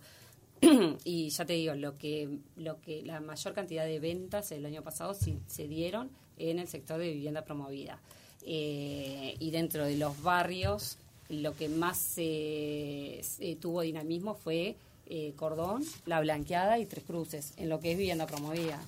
y 1.03 1.27
ya 1.27 1.43
te 1.43 1.51
digo, 1.51 1.75
lo 1.75 1.98
que, 1.98 2.39
lo 2.55 2.79
que 2.79 3.01
la 3.01 3.20
mayor 3.20 3.53
cantidad 3.53 3.86
de 3.86 4.00
ventas 4.00 4.50
el 4.53 4.65
año 4.65 4.82
pasado 4.82 5.13
sí, 5.13 5.39
se 5.46 5.67
dieron 5.67 6.10
en 6.38 6.58
el 6.58 6.70
sector 6.70 7.01
de 7.01 7.12
vivienda 7.12 7.43
promovida. 7.43 8.00
Eh, 8.46 9.36
y 9.38 9.51
dentro 9.51 9.84
de 9.84 9.98
los 9.98 10.24
barrios, 10.24 10.98
lo 11.27 11.58
que 11.58 11.67
más 11.67 11.98
se 11.98 13.20
tuvo 13.60 13.82
dinamismo 13.82 14.36
fue 14.36 14.77
eh, 15.08 15.34
Cordón, 15.36 15.84
La 16.05 16.22
Blanqueada 16.22 16.79
y 16.79 16.86
Tres 16.86 17.03
Cruces, 17.03 17.55
en 17.58 17.67
lo 17.67 17.82
que 17.82 17.91
es 17.91 17.98
vivienda 17.98 18.25
promovida. 18.25 18.82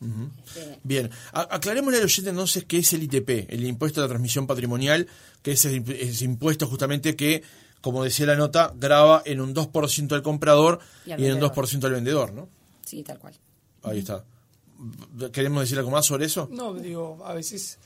Este, 0.00 0.78
Bien, 0.82 1.10
A- 1.32 1.54
aclarémosle 1.56 1.98
al 1.98 2.04
oyente 2.04 2.30
entonces 2.30 2.64
qué 2.64 2.78
es 2.78 2.92
el 2.92 3.02
ITP, 3.04 3.46
el 3.52 3.64
impuesto 3.64 4.00
a 4.00 4.04
la 4.04 4.08
transmisión 4.08 4.46
patrimonial, 4.46 5.06
que 5.42 5.52
es 5.52 5.64
el- 5.64 5.88
ese 5.90 6.24
impuesto 6.24 6.66
justamente 6.66 7.14
que, 7.16 7.42
como 7.80 8.02
decía 8.04 8.26
la 8.26 8.36
nota, 8.36 8.72
graba 8.76 9.22
en 9.24 9.40
un 9.40 9.54
2% 9.54 10.14
al 10.14 10.22
comprador 10.22 10.78
Y 11.06 11.10
en 11.12 11.16
un 11.16 11.22
vendedor. 11.22 11.52
2% 11.54 11.86
al 11.86 11.92
vendedor, 11.92 12.32
¿no? 12.32 12.48
sí, 12.86 13.02
tal 13.02 13.18
cual. 13.18 13.34
Ahí 13.82 13.98
está. 13.98 14.24
¿Queremos 15.32 15.62
decir 15.62 15.78
algo 15.78 15.90
más 15.90 16.06
sobre 16.06 16.26
eso? 16.26 16.48
No, 16.50 16.74
digo, 16.74 17.20
a 17.24 17.34
veces 17.34 17.78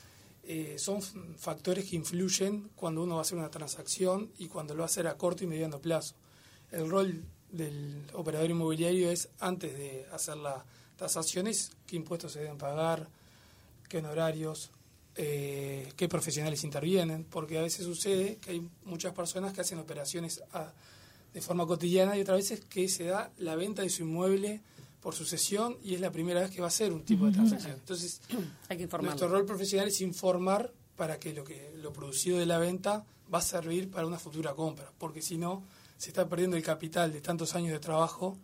eh, 0.43 0.75
son 0.79 1.01
factores 1.37 1.85
que 1.85 1.95
influyen 1.95 2.69
cuando 2.75 3.03
uno 3.03 3.15
va 3.15 3.19
a 3.19 3.23
hacer 3.23 3.37
una 3.37 3.49
transacción 3.51 4.31
y 4.39 4.47
cuando 4.47 4.73
lo 4.73 4.79
va 4.79 4.85
a 4.85 4.87
hacer 4.87 5.05
a 5.07 5.15
corto 5.17 5.43
y 5.43 5.47
mediano 5.47 5.79
plazo. 5.79 6.15
El 6.71 6.89
rol 6.89 7.23
del 7.51 8.03
operador 8.13 8.49
inmobiliario 8.49 9.09
es, 9.11 9.29
antes 9.39 9.77
de 9.77 10.05
hacer 10.11 10.37
las 10.37 10.63
tasaciones, 10.97 11.71
qué 11.85 11.95
impuestos 11.95 12.33
se 12.33 12.39
deben 12.39 12.57
pagar, 12.57 13.07
qué 13.89 13.99
honorarios, 13.99 14.71
eh, 15.15 15.91
qué 15.95 16.07
profesionales 16.07 16.63
intervienen, 16.63 17.23
porque 17.23 17.57
a 17.57 17.61
veces 17.61 17.85
sucede 17.85 18.37
que 18.37 18.51
hay 18.51 18.69
muchas 18.85 19.13
personas 19.13 19.53
que 19.53 19.61
hacen 19.61 19.79
operaciones 19.79 20.41
a- 20.53 20.71
de 21.33 21.41
forma 21.41 21.65
cotidiana 21.65 22.17
y 22.17 22.21
otras 22.21 22.37
veces 22.37 22.61
que 22.65 22.87
se 22.89 23.05
da 23.05 23.31
la 23.37 23.55
venta 23.55 23.81
de 23.83 23.89
su 23.89 24.03
inmueble 24.03 24.61
por 25.01 25.13
sucesión 25.13 25.77
y 25.83 25.93
es 25.93 26.01
la 26.01 26.11
primera 26.11 26.41
vez 26.41 26.49
que 26.51 26.59
va 26.61 26.67
a 26.67 26.69
hacer 26.69 26.91
un 26.91 27.03
tipo 27.03 27.25
de 27.27 27.31
transacción. 27.33 27.73
Entonces, 27.73 28.21
Hay 28.69 28.77
que 28.77 28.83
informarlo. 28.83 29.11
nuestro 29.11 29.27
rol 29.29 29.45
profesional 29.45 29.87
es 29.87 30.01
informar 30.01 30.71
para 30.95 31.19
que 31.19 31.33
lo 31.33 31.43
que 31.43 31.73
lo 31.81 31.93
producido 31.93 32.39
de 32.39 32.45
la 32.47 32.57
venta 32.57 33.05
va 33.33 33.37
a 33.39 33.41
servir 33.41 33.89
para 33.91 34.07
una 34.07 34.17
futura 34.19 34.53
compra, 34.55 34.91
porque 34.97 35.21
si 35.21 35.37
no 35.37 35.63
se 35.97 36.09
está 36.09 36.27
perdiendo 36.27 36.57
el 36.57 36.63
capital 36.63 37.11
de 37.11 37.21
tantos 37.21 37.53
años 37.55 37.71
de 37.71 37.79
trabajo 37.79 38.37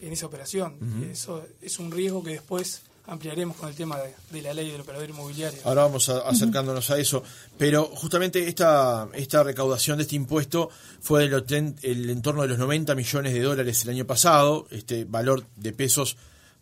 en 0.00 0.12
esa 0.12 0.26
operación. 0.26 0.76
Eso 1.12 1.44
es 1.62 1.78
un 1.78 1.90
riesgo 1.90 2.22
que 2.22 2.30
después 2.30 2.82
ampliaremos 3.06 3.56
con 3.56 3.70
el 3.70 3.74
tema 3.74 3.98
de, 3.98 4.14
de 4.30 4.42
la 4.42 4.52
ley 4.52 4.70
del 4.70 4.82
operador 4.82 5.08
inmobiliario. 5.08 5.58
Ahora 5.64 5.82
vamos 5.84 6.08
a- 6.10 6.28
acercándonos 6.28 6.90
a 6.90 6.98
eso. 6.98 7.22
Pero 7.56 7.84
justamente 7.86 8.46
esta, 8.46 9.08
esta 9.14 9.42
recaudación 9.42 9.96
de 9.96 10.02
este 10.02 10.14
impuesto 10.16 10.68
fue 11.00 11.22
del 11.22 11.74
el 11.82 12.10
entorno 12.10 12.42
de 12.42 12.48
los 12.48 12.58
90 12.58 12.94
millones 12.94 13.32
de 13.32 13.40
dólares 13.40 13.82
el 13.84 13.90
año 13.90 14.06
pasado, 14.06 14.66
este 14.70 15.04
valor 15.06 15.44
de 15.56 15.72
pesos 15.72 16.16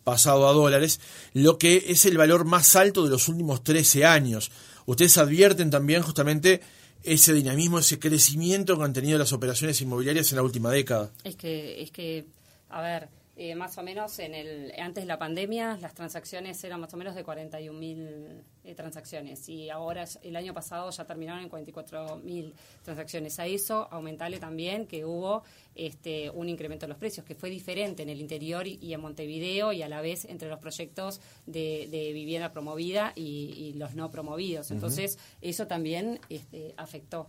pasado 0.05 0.49
a 0.49 0.53
dólares, 0.53 1.01
lo 1.33 1.59
que 1.59 1.87
es 1.89 2.05
el 2.07 2.17
valor 2.17 2.45
más 2.45 2.77
alto 2.77 3.03
de 3.03 3.11
los 3.11 3.27
últimos 3.27 3.65
13 3.65 4.05
años. 4.07 4.53
Ustedes 4.87 5.19
advierten 5.19 5.69
también 5.69 6.03
justamente 6.03 6.61
ese 7.03 7.33
dinamismo, 7.33 7.81
ese 7.81 7.99
crecimiento 7.99 8.79
que 8.79 8.85
han 8.85 8.93
tenido 8.93 9.19
las 9.19 9.33
operaciones 9.33 9.81
inmobiliarias 9.81 10.31
en 10.31 10.37
la 10.37 10.43
última 10.45 10.71
década. 10.71 11.11
Es 11.25 11.35
que, 11.35 11.83
es 11.83 11.91
que, 11.91 12.25
a 12.71 12.81
ver, 12.83 13.09
eh, 13.37 13.55
más 13.55 13.77
o 13.79 13.83
menos 13.83 14.19
en 14.19 14.35
el 14.35 14.73
antes 14.79 15.05
de 15.05 15.09
la 15.09 15.19
pandemia 15.19 15.77
las 15.81 15.95
transacciones 15.95 16.63
eran 16.65 16.81
más 16.81 16.93
o 16.95 16.97
menos 16.97 17.15
de 17.15 17.25
41.000 17.25 17.73
mil 17.73 18.43
transacciones 18.75 19.49
y 19.49 19.71
ahora 19.71 20.05
el 20.23 20.35
año 20.37 20.53
pasado 20.55 20.91
ya 20.91 21.05
terminaron 21.05 21.43
en 21.43 21.51
44.000 21.51 22.53
transacciones. 22.83 23.39
A 23.39 23.47
eso 23.47 23.87
aumentarle 23.93 24.39
también 24.39 24.87
que 24.87 25.05
hubo 25.05 25.45
este 25.75 26.31
un 26.31 26.49
incremento 26.49 26.87
de 26.87 26.89
los 26.89 26.99
precios 26.99 27.25
que 27.27 27.35
fue 27.35 27.51
diferente 27.51 28.03
en 28.03 28.09
el 28.09 28.21
interior 28.21 28.67
y, 28.67 28.79
y 28.83 28.93
en 28.95 29.01
Montevideo 29.01 29.73
y 29.73 29.83
a 29.83 29.89
la 29.89 30.01
vez 30.01 30.25
entre 30.25 30.49
los 30.49 30.59
proyectos 30.59 31.21
de, 31.47 31.89
de 31.91 32.13
vivienda 32.13 32.51
promovida 32.53 33.13
y, 33.15 33.23
y 33.57 33.73
los 33.75 33.95
no 33.95 34.11
promovidos. 34.11 34.71
Entonces 34.71 35.19
eso 35.43 35.67
también 35.67 36.19
este, 36.29 36.75
afectó. 36.77 37.29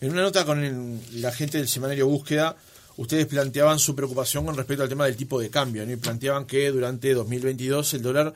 En 0.00 0.10
una 0.10 0.22
nota 0.22 0.44
con 0.44 0.62
el- 0.64 1.22
la 1.22 1.30
gente 1.32 1.58
del 1.58 1.68
semanario 1.68 2.06
Búsqueda, 2.08 2.56
ustedes 2.96 3.26
planteaban 3.26 3.78
su 3.78 3.94
preocupación 3.94 4.46
con 4.46 4.56
respecto 4.56 4.82
al 4.82 4.88
tema 4.88 5.06
del 5.06 5.16
tipo 5.16 5.40
de 5.40 5.50
cambio, 5.50 5.84
¿no? 5.84 5.92
y 5.92 5.96
planteaban 5.96 6.46
que 6.46 6.70
durante 6.70 7.12
2022 7.14 7.94
el 7.94 8.02
dólar 8.02 8.34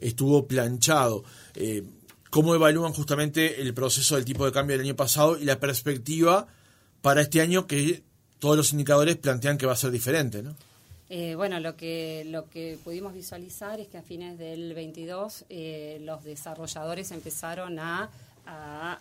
estuvo 0.00 0.46
planchado. 0.46 1.24
Eh, 1.54 1.82
¿Cómo 2.30 2.54
evalúan 2.54 2.92
justamente 2.92 3.60
el 3.60 3.72
proceso 3.72 4.16
del 4.16 4.24
tipo 4.24 4.44
de 4.44 4.52
cambio 4.52 4.76
del 4.76 4.86
año 4.86 4.96
pasado 4.96 5.38
y 5.38 5.44
la 5.44 5.58
perspectiva 5.58 6.46
para 7.00 7.22
este 7.22 7.40
año 7.40 7.66
que 7.66 8.02
todos 8.38 8.56
los 8.56 8.72
indicadores 8.72 9.16
plantean 9.16 9.56
que 9.56 9.66
va 9.66 9.72
a 9.72 9.76
ser 9.76 9.90
diferente? 9.90 10.42
¿no? 10.42 10.54
Eh, 11.08 11.34
bueno, 11.36 11.58
lo 11.58 11.74
que, 11.74 12.24
lo 12.26 12.48
que 12.50 12.78
pudimos 12.84 13.14
visualizar 13.14 13.80
es 13.80 13.88
que 13.88 13.96
a 13.96 14.02
fines 14.02 14.38
del 14.38 14.74
22 14.74 15.46
eh, 15.48 15.98
los 16.02 16.22
desarrolladores 16.22 17.10
empezaron 17.12 17.78
a, 17.78 18.10
a 18.46 18.98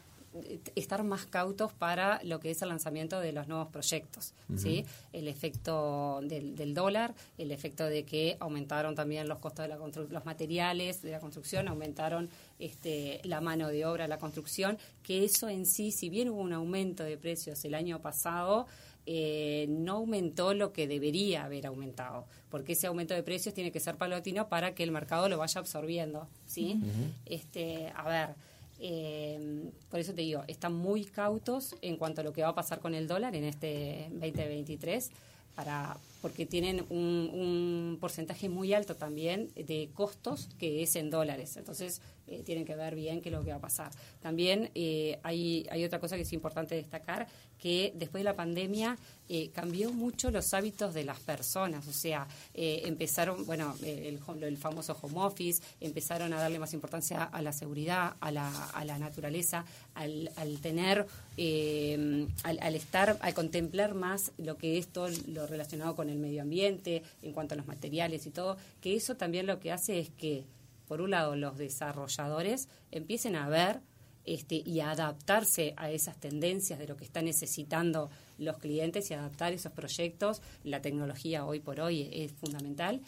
estar 0.76 1.04
más 1.04 1.26
cautos 1.26 1.74
para 1.74 2.20
lo 2.24 2.40
que 2.40 2.52
es 2.52 2.62
el 2.62 2.70
lanzamiento 2.70 3.20
de 3.20 3.32
los 3.32 3.48
nuevos 3.48 3.70
proyectos. 3.70 4.34
¿sí? 4.56 4.86
El 5.14 5.28
efecto 5.28 6.20
del, 6.24 6.56
del 6.56 6.74
dólar, 6.74 7.16
el 7.38 7.52
efecto 7.52 7.86
de 7.86 8.04
que 8.04 8.38
aumentaron 8.40 8.96
también 8.96 9.28
los 9.28 9.40
costos 9.40 9.64
de 9.64 9.70
la 9.70 9.78
los 9.78 10.26
materiales 10.26 11.02
de 11.02 11.12
la 11.12 11.20
construcción, 11.20 11.68
aumentaron 11.68 12.30
este, 12.60 13.22
la 13.24 13.42
mano 13.42 13.70
de 13.70 13.86
obra 13.86 14.08
la 14.08 14.18
construcción, 14.18 14.78
que 15.04 15.24
eso 15.24 15.50
en 15.50 15.66
sí, 15.66 15.92
si 15.92 16.10
bien 16.10 16.30
hubo 16.30 16.42
un 16.42 16.54
aumento 16.54 17.04
de 17.04 17.18
precios 17.18 17.64
el 17.66 17.76
año 17.76 18.02
pasado, 18.02 18.68
eh, 19.06 19.68
no 19.70 19.94
aumentó 19.94 20.54
lo 20.54 20.74
que 20.74 20.88
debería 20.88 21.46
haber 21.46 21.68
aumentado, 21.68 22.26
porque 22.50 22.74
ese 22.74 22.88
aumento 22.88 23.14
de 23.14 23.24
precios 23.24 23.56
tiene 23.56 23.72
que 23.72 23.80
ser 23.80 23.96
palatino 23.96 24.50
para 24.50 24.76
que 24.76 24.84
el 24.84 24.92
mercado 24.92 25.30
lo 25.30 25.38
vaya 25.38 25.60
absorbiendo, 25.60 26.28
¿sí? 26.46 26.82
Este, 27.26 27.92
a 27.96 28.08
ver, 28.10 28.36
eh, 28.80 29.72
por 29.90 30.00
eso 30.00 30.14
te 30.14 30.22
digo, 30.22 30.44
están 30.48 30.74
muy 30.74 31.06
cautos 31.06 31.76
en 31.82 31.98
cuanto 31.98 32.22
a 32.22 32.24
lo 32.24 32.34
que 32.34 32.42
va 32.42 32.50
a 32.50 32.56
pasar 32.56 32.80
con 32.80 32.94
el 32.94 33.08
dólar 33.08 33.36
en 33.36 33.44
este 33.44 34.10
2023, 34.12 35.12
para 35.56 35.98
porque 36.22 36.46
tienen 36.46 36.86
un, 36.90 37.30
un 37.34 37.98
porcentaje 38.00 38.50
muy 38.50 38.74
alto 38.74 38.96
también 38.96 39.50
de 39.56 39.90
costos 39.94 40.50
que 40.60 40.84
es 40.84 40.96
en 40.96 41.10
dólares. 41.10 41.58
Entonces, 41.58 42.02
eh, 42.28 42.44
tienen 42.44 42.66
que 42.66 42.76
ver 42.76 42.96
bien 42.96 43.22
qué 43.22 43.30
es 43.30 43.36
lo 43.36 43.44
que 43.44 43.52
va 43.52 43.58
a 43.58 43.62
pasar. 43.62 43.92
También 44.22 44.70
eh, 44.76 45.20
hay, 45.24 45.66
hay 45.72 45.84
otra 45.84 46.00
cosa 46.00 46.16
que 46.16 46.24
es 46.24 46.34
importante 46.34 46.76
destacar, 46.76 47.28
que 47.58 47.92
después 47.96 48.22
de 48.22 48.26
la 48.26 48.36
pandemia 48.36 48.98
eh, 49.30 49.50
cambió 49.54 49.92
mucho 49.92 50.30
los 50.30 50.54
hábitos 50.54 50.94
de 50.94 51.04
las 51.04 51.20
personas. 51.20 51.88
O 51.88 51.94
sea, 51.94 52.28
empezaron, 52.54 53.46
bueno, 53.46 53.76
el, 53.84 54.20
el 54.42 54.58
famoso 54.58 54.98
home 55.02 55.20
office, 55.20 55.62
empezaron 55.82 56.34
a 56.34 56.40
darle 56.40 56.60
más 56.60 56.74
importancia 56.74 57.24
a 57.24 57.42
la 57.42 57.52
seguridad, 57.52 58.16
a 58.20 58.32
la, 58.32 58.66
a 58.70 58.86
la 58.86 59.00
naturaleza, 59.00 59.66
al, 59.96 60.30
al 60.36 60.60
tener, 60.60 61.08
al, 61.38 62.60
al 62.62 62.76
estar, 62.76 63.18
al 63.20 63.34
contemplar 63.34 63.96
más 63.96 64.32
lo 64.38 64.58
que 64.58 64.78
es 64.78 64.88
todo 64.88 65.10
lo 65.28 65.48
relacionado 65.48 65.96
con 65.96 66.10
el 66.10 66.18
medio 66.20 66.42
ambiente, 66.42 67.04
en 67.22 67.34
cuanto 67.34 67.54
a 67.54 67.58
los 67.58 67.68
materiales 67.68 68.26
y 68.26 68.32
todo, 68.32 68.58
que 68.82 68.96
eso 68.96 69.16
también 69.16 69.48
lo 69.48 69.60
que 69.60 69.72
hace 69.72 70.00
es 70.00 70.10
que 70.10 70.44
por 70.88 71.02
un 71.02 71.12
lado, 71.12 71.36
los 71.36 71.58
desarrolladores 71.58 72.70
empiecen 72.92 73.36
a 73.36 73.50
ver 73.50 73.82
este, 74.24 74.62
y 74.66 74.80
a 74.80 74.92
adaptarse 74.92 75.74
a 75.78 75.92
esas 75.92 76.18
tendencias 76.18 76.80
de 76.80 76.88
lo 76.88 76.98
que 76.98 77.06
están 77.06 77.26
necesitando 77.26 78.10
los 78.38 78.58
clientes 78.58 79.10
y 79.10 79.14
adaptar 79.14 79.54
esos 79.54 79.72
proyectos. 79.72 80.42
La 80.64 80.82
tecnología 80.82 81.46
hoy 81.46 81.60
por 81.60 81.80
hoy 81.80 82.10
es 82.12 82.32
fundamental. 82.34 83.02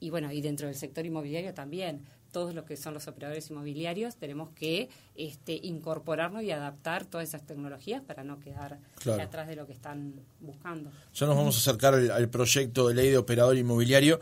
Y 0.00 0.10
bueno, 0.10 0.32
y 0.32 0.40
dentro 0.40 0.66
del 0.66 0.76
sector 0.76 1.06
inmobiliario 1.06 1.54
también 1.54 2.04
todos 2.32 2.54
los 2.54 2.64
que 2.64 2.76
son 2.76 2.94
los 2.94 3.06
operadores 3.06 3.50
inmobiliarios 3.50 4.16
tenemos 4.16 4.50
que 4.50 4.88
este, 5.14 5.52
incorporarnos 5.62 6.42
y 6.42 6.50
adaptar 6.50 7.04
todas 7.04 7.28
esas 7.28 7.46
tecnologías 7.46 8.02
para 8.02 8.24
no 8.24 8.40
quedar 8.40 8.78
atrás 9.20 9.46
de 9.46 9.54
lo 9.54 9.66
que 9.66 9.74
están 9.74 10.14
buscando. 10.40 10.90
Ya 11.14 11.26
nos 11.26 11.36
vamos 11.36 11.56
a 11.56 11.58
acercar 11.58 11.94
al, 11.94 12.28
proyecto 12.30 12.88
de 12.88 12.94
ley 12.94 13.10
de 13.10 13.18
operador 13.18 13.56
inmobiliario. 13.56 14.18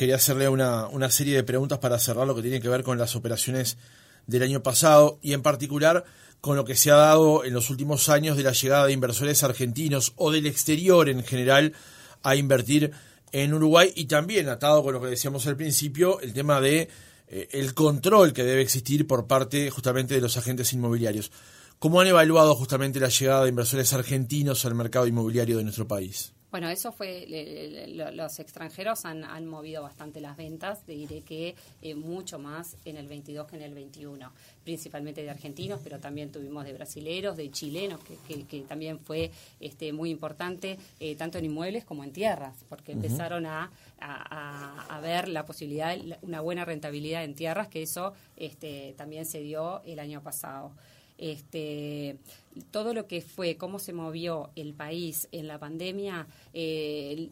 Quería 0.00 0.16
hacerle 0.16 0.48
una, 0.48 0.86
una 0.86 1.10
serie 1.10 1.36
de 1.36 1.42
preguntas 1.42 1.78
para 1.78 1.98
cerrar 1.98 2.26
lo 2.26 2.34
que 2.34 2.40
tiene 2.40 2.62
que 2.62 2.70
ver 2.70 2.82
con 2.82 2.96
las 2.96 3.14
operaciones 3.16 3.76
del 4.26 4.42
año 4.42 4.62
pasado 4.62 5.18
y 5.20 5.34
en 5.34 5.42
particular 5.42 6.06
con 6.40 6.56
lo 6.56 6.64
que 6.64 6.74
se 6.74 6.90
ha 6.90 6.94
dado 6.94 7.44
en 7.44 7.52
los 7.52 7.68
últimos 7.68 8.08
años 8.08 8.38
de 8.38 8.42
la 8.42 8.52
llegada 8.52 8.86
de 8.86 8.94
inversores 8.94 9.44
argentinos 9.44 10.14
o 10.16 10.30
del 10.30 10.46
exterior 10.46 11.10
en 11.10 11.22
general 11.22 11.74
a 12.22 12.34
invertir 12.34 12.92
en 13.32 13.52
Uruguay 13.52 13.92
y 13.94 14.06
también 14.06 14.48
atado 14.48 14.82
con 14.82 14.94
lo 14.94 15.02
que 15.02 15.08
decíamos 15.08 15.46
al 15.46 15.58
principio 15.58 16.18
el 16.22 16.32
tema 16.32 16.62
de 16.62 16.88
eh, 17.28 17.48
el 17.50 17.74
control 17.74 18.32
que 18.32 18.44
debe 18.44 18.62
existir 18.62 19.06
por 19.06 19.26
parte 19.26 19.68
justamente 19.68 20.14
de 20.14 20.22
los 20.22 20.38
agentes 20.38 20.72
inmobiliarios. 20.72 21.30
¿Cómo 21.78 22.00
han 22.00 22.06
evaluado 22.06 22.54
justamente 22.54 23.00
la 23.00 23.10
llegada 23.10 23.42
de 23.42 23.50
inversores 23.50 23.92
argentinos 23.92 24.64
al 24.64 24.74
mercado 24.74 25.06
inmobiliario 25.06 25.58
de 25.58 25.64
nuestro 25.64 25.86
país? 25.86 26.32
Bueno, 26.50 26.68
eso 26.68 26.90
fue, 26.90 27.26
los 28.12 28.38
extranjeros 28.40 29.04
han, 29.04 29.46
movido 29.46 29.82
bastante 29.82 30.20
las 30.20 30.36
ventas, 30.36 30.84
diré 30.84 31.22
que 31.22 31.54
eh, 31.80 31.94
mucho 31.94 32.38
más 32.38 32.76
en 32.84 32.96
el 32.96 33.06
22 33.06 33.46
que 33.46 33.56
en 33.56 33.62
el 33.62 33.74
21, 33.74 34.32
principalmente 34.64 35.22
de 35.22 35.30
argentinos, 35.30 35.80
pero 35.82 36.00
también 36.00 36.32
tuvimos 36.32 36.64
de 36.64 36.72
brasileros, 36.72 37.36
de 37.36 37.50
chilenos, 37.52 38.00
que, 38.26 38.60
también 38.62 38.98
fue 38.98 39.30
este, 39.60 39.92
muy 39.92 40.10
importante, 40.10 40.76
eh, 40.98 41.14
tanto 41.14 41.38
en 41.38 41.44
inmuebles 41.44 41.84
como 41.84 42.02
en 42.02 42.12
tierras, 42.12 42.56
porque 42.68 42.92
empezaron 42.92 43.46
a, 43.46 43.70
ver 45.02 45.28
la 45.28 45.46
posibilidad, 45.46 45.96
una 46.22 46.40
buena 46.40 46.64
rentabilidad 46.64 47.24
en 47.24 47.34
tierras, 47.34 47.68
que 47.68 47.82
eso 47.82 48.12
este, 48.36 48.94
también 48.96 49.24
se 49.24 49.40
dio 49.40 49.82
el 49.84 49.98
año 49.98 50.20
pasado 50.22 50.72
este, 51.20 52.16
todo 52.70 52.94
lo 52.94 53.06
que 53.06 53.20
fue, 53.20 53.56
cómo 53.56 53.78
se 53.78 53.92
movió 53.92 54.50
el 54.56 54.72
país 54.72 55.28
en 55.32 55.48
la 55.48 55.58
pandemia, 55.58 56.26
eh, 56.54 57.28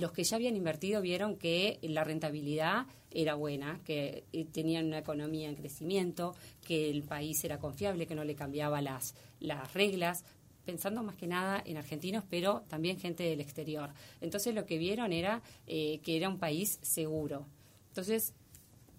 los 0.00 0.12
que 0.12 0.24
ya 0.24 0.36
habían 0.36 0.56
invertido 0.56 1.02
vieron 1.02 1.36
que 1.36 1.78
la 1.82 2.04
rentabilidad 2.04 2.86
era 3.10 3.34
buena, 3.34 3.80
que 3.84 4.24
eh, 4.32 4.46
tenían 4.46 4.86
una 4.86 4.98
economía 4.98 5.50
en 5.50 5.56
crecimiento, 5.56 6.34
que 6.66 6.88
el 6.88 7.02
país 7.02 7.44
era 7.44 7.58
confiable, 7.58 8.06
que 8.06 8.14
no 8.14 8.24
le 8.24 8.34
cambiaba 8.34 8.80
las, 8.80 9.14
las 9.40 9.74
reglas, 9.74 10.24
pensando 10.64 11.02
más 11.02 11.16
que 11.16 11.26
nada 11.26 11.62
en 11.66 11.76
argentinos, 11.76 12.24
pero 12.30 12.62
también 12.68 12.98
gente 12.98 13.24
del 13.24 13.42
exterior. 13.42 13.90
Entonces 14.22 14.54
lo 14.54 14.64
que 14.64 14.78
vieron 14.78 15.12
era 15.12 15.42
eh, 15.66 16.00
que 16.02 16.16
era 16.16 16.30
un 16.30 16.38
país 16.38 16.78
seguro. 16.80 17.46
Entonces, 17.88 18.32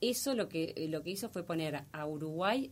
eso 0.02 0.36
lo 0.36 0.50
que, 0.50 0.88
lo 0.90 1.02
que 1.02 1.10
hizo 1.10 1.30
fue 1.30 1.44
poner 1.44 1.84
a 1.92 2.06
Uruguay 2.06 2.72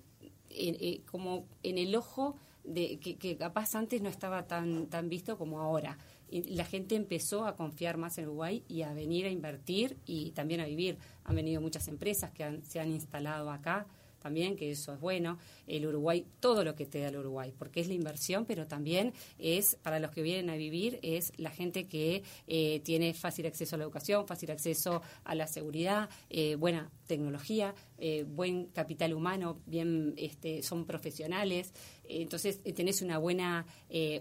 eh, 0.49 1.01
como 1.09 1.45
en 1.63 1.77
el 1.77 1.95
ojo 1.95 2.35
de 2.63 2.99
que, 2.99 3.37
capaz 3.37 3.75
antes 3.75 4.01
no 4.01 4.09
estaba 4.09 4.47
tan, 4.47 4.87
tan 4.87 5.09
visto 5.09 5.37
como 5.37 5.61
ahora. 5.61 5.97
la 6.29 6.65
gente 6.65 6.95
empezó 6.95 7.45
a 7.45 7.55
confiar 7.55 7.97
más 7.97 8.17
en 8.17 8.25
Uruguay 8.25 8.63
y 8.67 8.81
a 8.81 8.93
venir 8.93 9.25
a 9.25 9.29
invertir 9.29 9.97
y 10.05 10.31
también 10.31 10.59
a 10.59 10.65
vivir. 10.65 10.97
Han 11.23 11.35
venido 11.35 11.61
muchas 11.61 11.87
empresas 11.87 12.31
que 12.31 12.59
se 12.63 12.79
han 12.79 12.91
instalado 12.91 13.49
acá 13.49 13.87
también, 14.27 14.57
que 14.57 14.71
eso 14.71 14.93
es 14.93 14.99
bueno. 14.99 15.37
El 15.67 15.87
Uruguay, 15.87 16.25
todo 16.41 16.65
lo 16.65 16.75
que 16.75 16.85
te 16.85 16.99
da 16.99 17.07
el 17.07 17.15
Uruguay, 17.15 17.53
porque 17.57 17.79
es 17.79 17.87
la 17.87 17.93
inversión, 17.93 18.43
pero 18.45 18.67
también 18.67 19.13
es, 19.39 19.77
para 19.81 19.99
los 20.01 20.11
que 20.11 20.21
vienen 20.21 20.49
a 20.49 20.57
vivir, 20.57 20.99
es 21.01 21.31
la 21.37 21.49
gente 21.49 21.87
que 21.87 22.23
eh, 22.45 22.81
tiene 22.83 23.13
fácil 23.13 23.45
acceso 23.45 23.75
a 23.75 23.77
la 23.77 23.85
educación, 23.85 24.27
fácil 24.27 24.51
acceso 24.51 25.01
a 25.23 25.33
la 25.33 25.47
seguridad, 25.47 26.09
eh, 26.29 26.55
buena 26.55 26.91
tecnología, 27.07 27.73
eh, 27.97 28.25
buen 28.27 28.65
capital 28.65 29.13
humano, 29.13 29.61
bien 29.65 30.13
este, 30.17 30.61
son 30.61 30.85
profesionales, 30.85 31.73
entonces 32.03 32.61
tenés 32.75 33.01
una 33.01 33.17
buena 33.17 33.65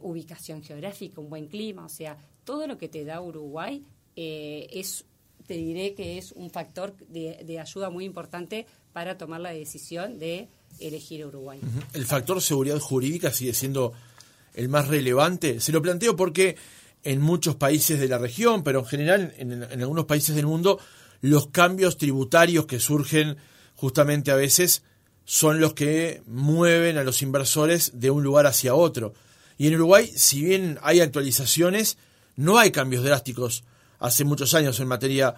ubicación 0.02 0.62
geográfica, 0.62 1.20
un 1.20 1.30
buen 1.30 1.48
clima, 1.48 1.84
o 1.84 1.88
sea, 1.88 2.16
todo 2.44 2.68
lo 2.68 2.78
que 2.78 2.88
te 2.88 3.04
da 3.04 3.20
Uruguay 3.20 3.84
es 4.14 5.04
te 5.46 5.54
diré 5.54 5.94
que 5.94 6.18
es 6.18 6.32
un 6.32 6.50
factor 6.50 6.96
de, 7.08 7.44
de, 7.44 7.60
ayuda 7.60 7.90
muy 7.90 8.04
importante 8.04 8.66
para 8.96 9.18
tomar 9.18 9.42
la 9.42 9.50
decisión 9.50 10.18
de 10.18 10.48
elegir 10.80 11.26
Uruguay. 11.26 11.60
El 11.92 12.06
factor 12.06 12.40
seguridad 12.40 12.78
jurídica 12.78 13.30
sigue 13.30 13.52
siendo 13.52 13.92
el 14.54 14.70
más 14.70 14.88
relevante. 14.88 15.60
Se 15.60 15.70
lo 15.70 15.82
planteo 15.82 16.16
porque 16.16 16.56
en 17.04 17.20
muchos 17.20 17.56
países 17.56 18.00
de 18.00 18.08
la 18.08 18.16
región, 18.16 18.64
pero 18.64 18.78
en 18.78 18.86
general 18.86 19.34
en, 19.36 19.82
algunos 19.82 20.06
países 20.06 20.34
del 20.34 20.46
mundo, 20.46 20.80
los 21.20 21.48
cambios 21.48 21.98
tributarios 21.98 22.64
que 22.64 22.80
surgen 22.80 23.36
justamente 23.74 24.30
a 24.30 24.34
veces 24.34 24.82
son 25.26 25.60
los 25.60 25.74
que 25.74 26.22
mueven 26.24 26.96
a 26.96 27.04
los 27.04 27.20
inversores 27.20 28.00
de 28.00 28.08
un 28.10 28.22
lugar 28.22 28.46
hacia 28.46 28.74
otro. 28.74 29.12
Y 29.58 29.66
en 29.66 29.74
Uruguay, 29.74 30.10
si 30.16 30.40
bien 30.40 30.78
hay 30.80 31.00
actualizaciones, 31.00 31.98
no 32.34 32.56
hay 32.56 32.70
cambios 32.70 33.04
drásticos 33.04 33.62
hace 33.98 34.24
muchos 34.24 34.54
años 34.54 34.80
en 34.80 34.88
materia 34.88 35.34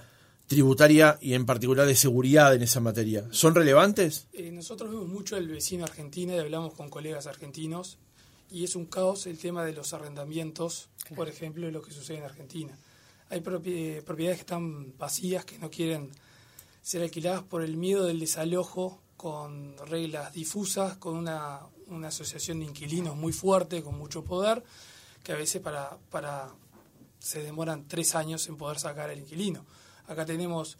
tributaria 0.48 1.18
y 1.20 1.34
en 1.34 1.46
particular 1.46 1.87
de 1.87 1.94
seguridad 1.94 2.54
en 2.54 2.62
esa 2.62 2.80
materia. 2.80 3.26
¿Son 3.30 3.54
relevantes? 3.54 4.26
Eh, 4.32 4.50
nosotros 4.50 4.90
vemos 4.90 5.06
mucho 5.06 5.37
el 5.37 5.46
vecino 5.46 5.84
argentino 5.84 6.34
y 6.34 6.38
hablamos 6.38 6.72
con 6.74 6.88
colegas 6.88 7.26
argentinos 7.26 7.98
y 8.50 8.64
es 8.64 8.74
un 8.74 8.87
caos 8.87 9.26
el 9.26 9.38
tema 9.38 9.64
de 9.64 9.74
los 9.74 9.92
arrendamientos, 9.92 10.88
por 11.14 11.28
ejemplo, 11.28 11.66
de 11.66 11.72
lo 11.72 11.82
que 11.82 11.92
sucede 11.92 12.18
en 12.18 12.24
Argentina. 12.24 12.76
Hay 13.28 13.40
propiedades 13.40 14.02
que 14.02 14.40
están 14.40 14.96
vacías, 14.96 15.44
que 15.44 15.58
no 15.58 15.70
quieren 15.70 16.11
ser 16.80 17.02
alquiladas 17.02 17.42
por 17.42 17.62
el 17.62 17.76
miedo 17.76 18.06
del 18.06 18.18
desalojo 18.18 19.02
con 19.18 19.76
reglas 19.87 20.32
difusas, 20.32 20.96
con 20.96 21.16
una, 21.16 21.61
una 21.88 22.08
asociación 22.08 22.61
de 22.61 22.66
inquilinos 22.66 23.16
muy 23.16 23.34
fuerte, 23.34 23.82
con 23.82 23.98
mucho 23.98 24.24
poder, 24.24 24.62
que 25.22 25.32
a 25.32 25.37
veces 25.37 25.61
para, 25.61 25.98
para 26.11 26.48
se 27.18 27.42
demoran 27.42 27.87
tres 27.87 28.14
años 28.14 28.48
en 28.48 28.56
poder 28.56 28.78
sacar 28.78 29.11
al 29.11 29.18
inquilino. 29.18 29.66
Acá 30.09 30.25
tenemos 30.25 30.79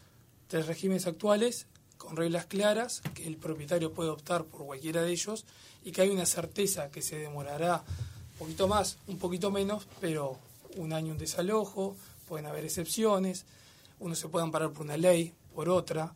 tres 0.49 0.67
regímenes 0.67 1.07
actuales 1.07 1.67
con 1.99 2.17
reglas 2.17 2.47
claras, 2.47 3.03
que 3.15 3.27
el 3.27 3.37
propietario 3.37 3.93
puede 3.93 4.11
optar 4.11 4.45
por 4.45 4.65
cualquiera 4.65 5.03
de 5.03 5.13
ellos 5.13 5.45
y 5.85 5.93
que 5.93 6.03
hay 6.03 6.11
una 6.11 6.27
certeza 6.27 6.91
que 6.91 7.03
se 7.03 7.19
demorará 7.19 7.85
un 8.33 8.39
poquito 8.39 8.69
más, 8.69 8.99
un 9.07 9.19
poquito 9.19 9.51
menos, 9.51 9.87
pero 10.01 10.39
un 10.77 10.93
año 10.93 11.13
un 11.13 11.19
desalojo, 11.19 11.97
pueden 12.27 12.47
haber 12.47 12.65
excepciones, 12.65 13.45
uno 13.99 14.15
se 14.15 14.29
puede 14.29 14.45
amparar 14.45 14.71
por 14.71 14.87
una 14.87 14.97
ley, 14.97 15.35
por 15.55 15.69
otra, 15.69 16.15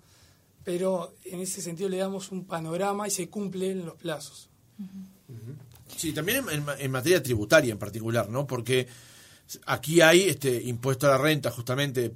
pero 0.65 1.15
en 1.25 1.41
ese 1.41 1.61
sentido 1.61 1.89
le 1.89 1.97
damos 1.99 2.31
un 2.31 2.45
panorama 2.45 3.09
y 3.09 3.11
se 3.11 3.29
cumplen 3.29 3.85
los 3.85 3.97
plazos. 3.97 4.49
Sí, 5.97 6.13
también 6.13 6.45
en, 6.49 6.65
en 6.79 6.91
materia 6.91 7.23
tributaria 7.23 7.73
en 7.73 7.79
particular, 7.79 8.29
¿no? 8.31 8.47
Porque 8.47 8.87
Aquí 9.67 10.01
hay 10.01 10.23
este 10.23 10.63
impuesto 10.63 11.07
a 11.07 11.11
la 11.11 11.19
renta 11.19 11.51
justamente 11.51 12.13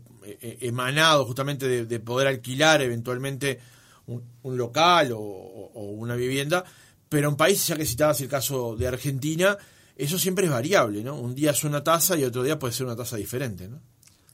emanado 0.61 1.25
justamente 1.25 1.87
de, 1.87 2.01
poder 2.01 2.29
alquilar 2.29 2.83
eventualmente 2.83 3.61
un, 4.07 4.57
local 4.57 5.13
o, 5.13 5.71
una 5.75 6.17
vivienda, 6.17 6.65
pero 7.09 7.29
en 7.29 7.37
países, 7.37 7.67
ya 7.69 7.77
que 7.77 7.85
citabas 7.85 8.21
el 8.21 8.29
caso 8.29 8.77
de 8.77 8.87
Argentina, 8.87 9.57
eso 9.97 10.19
siempre 10.19 10.47
es 10.47 10.51
variable, 10.51 11.03
¿no? 11.03 11.19
Un 11.19 11.35
día 11.35 11.53
es 11.53 11.65
una 11.65 11.83
tasa 11.83 12.17
y 12.17 12.25
otro 12.25 12.43
día 12.43 12.59
puede 12.59 12.73
ser 12.73 12.87
una 12.87 12.97
tasa 12.97 13.17
diferente, 13.17 13.69
¿no? 13.69 13.81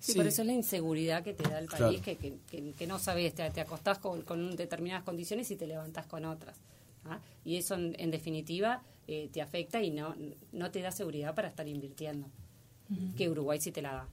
Sí, 0.00 0.14
por 0.14 0.26
eso 0.26 0.42
es 0.42 0.46
la 0.46 0.52
inseguridad 0.52 1.22
que 1.22 1.32
te 1.32 1.48
da 1.48 1.60
el 1.60 1.68
país, 1.68 2.00
que, 2.00 2.16
que, 2.16 2.86
no 2.88 2.98
sabes, 2.98 3.34
te, 3.34 3.60
acostás 3.60 3.98
con, 3.98 4.56
determinadas 4.56 5.04
condiciones 5.04 5.48
y 5.52 5.56
te 5.56 5.68
levantás 5.68 6.06
con 6.06 6.24
otras. 6.24 6.56
¿ah? 7.04 7.20
Y 7.44 7.56
eso, 7.56 7.76
en, 7.76 8.10
definitiva, 8.10 8.82
eh, 9.06 9.28
te 9.32 9.40
afecta 9.40 9.80
y 9.80 9.90
no, 9.90 10.16
no 10.50 10.72
te 10.72 10.80
da 10.80 10.90
seguridad 10.90 11.36
para 11.36 11.46
estar 11.46 11.68
invirtiendo 11.68 12.28
que 13.16 13.28
Uruguay 13.28 13.60
sí 13.60 13.72
te 13.72 13.82
la 13.82 13.92
da. 13.92 14.08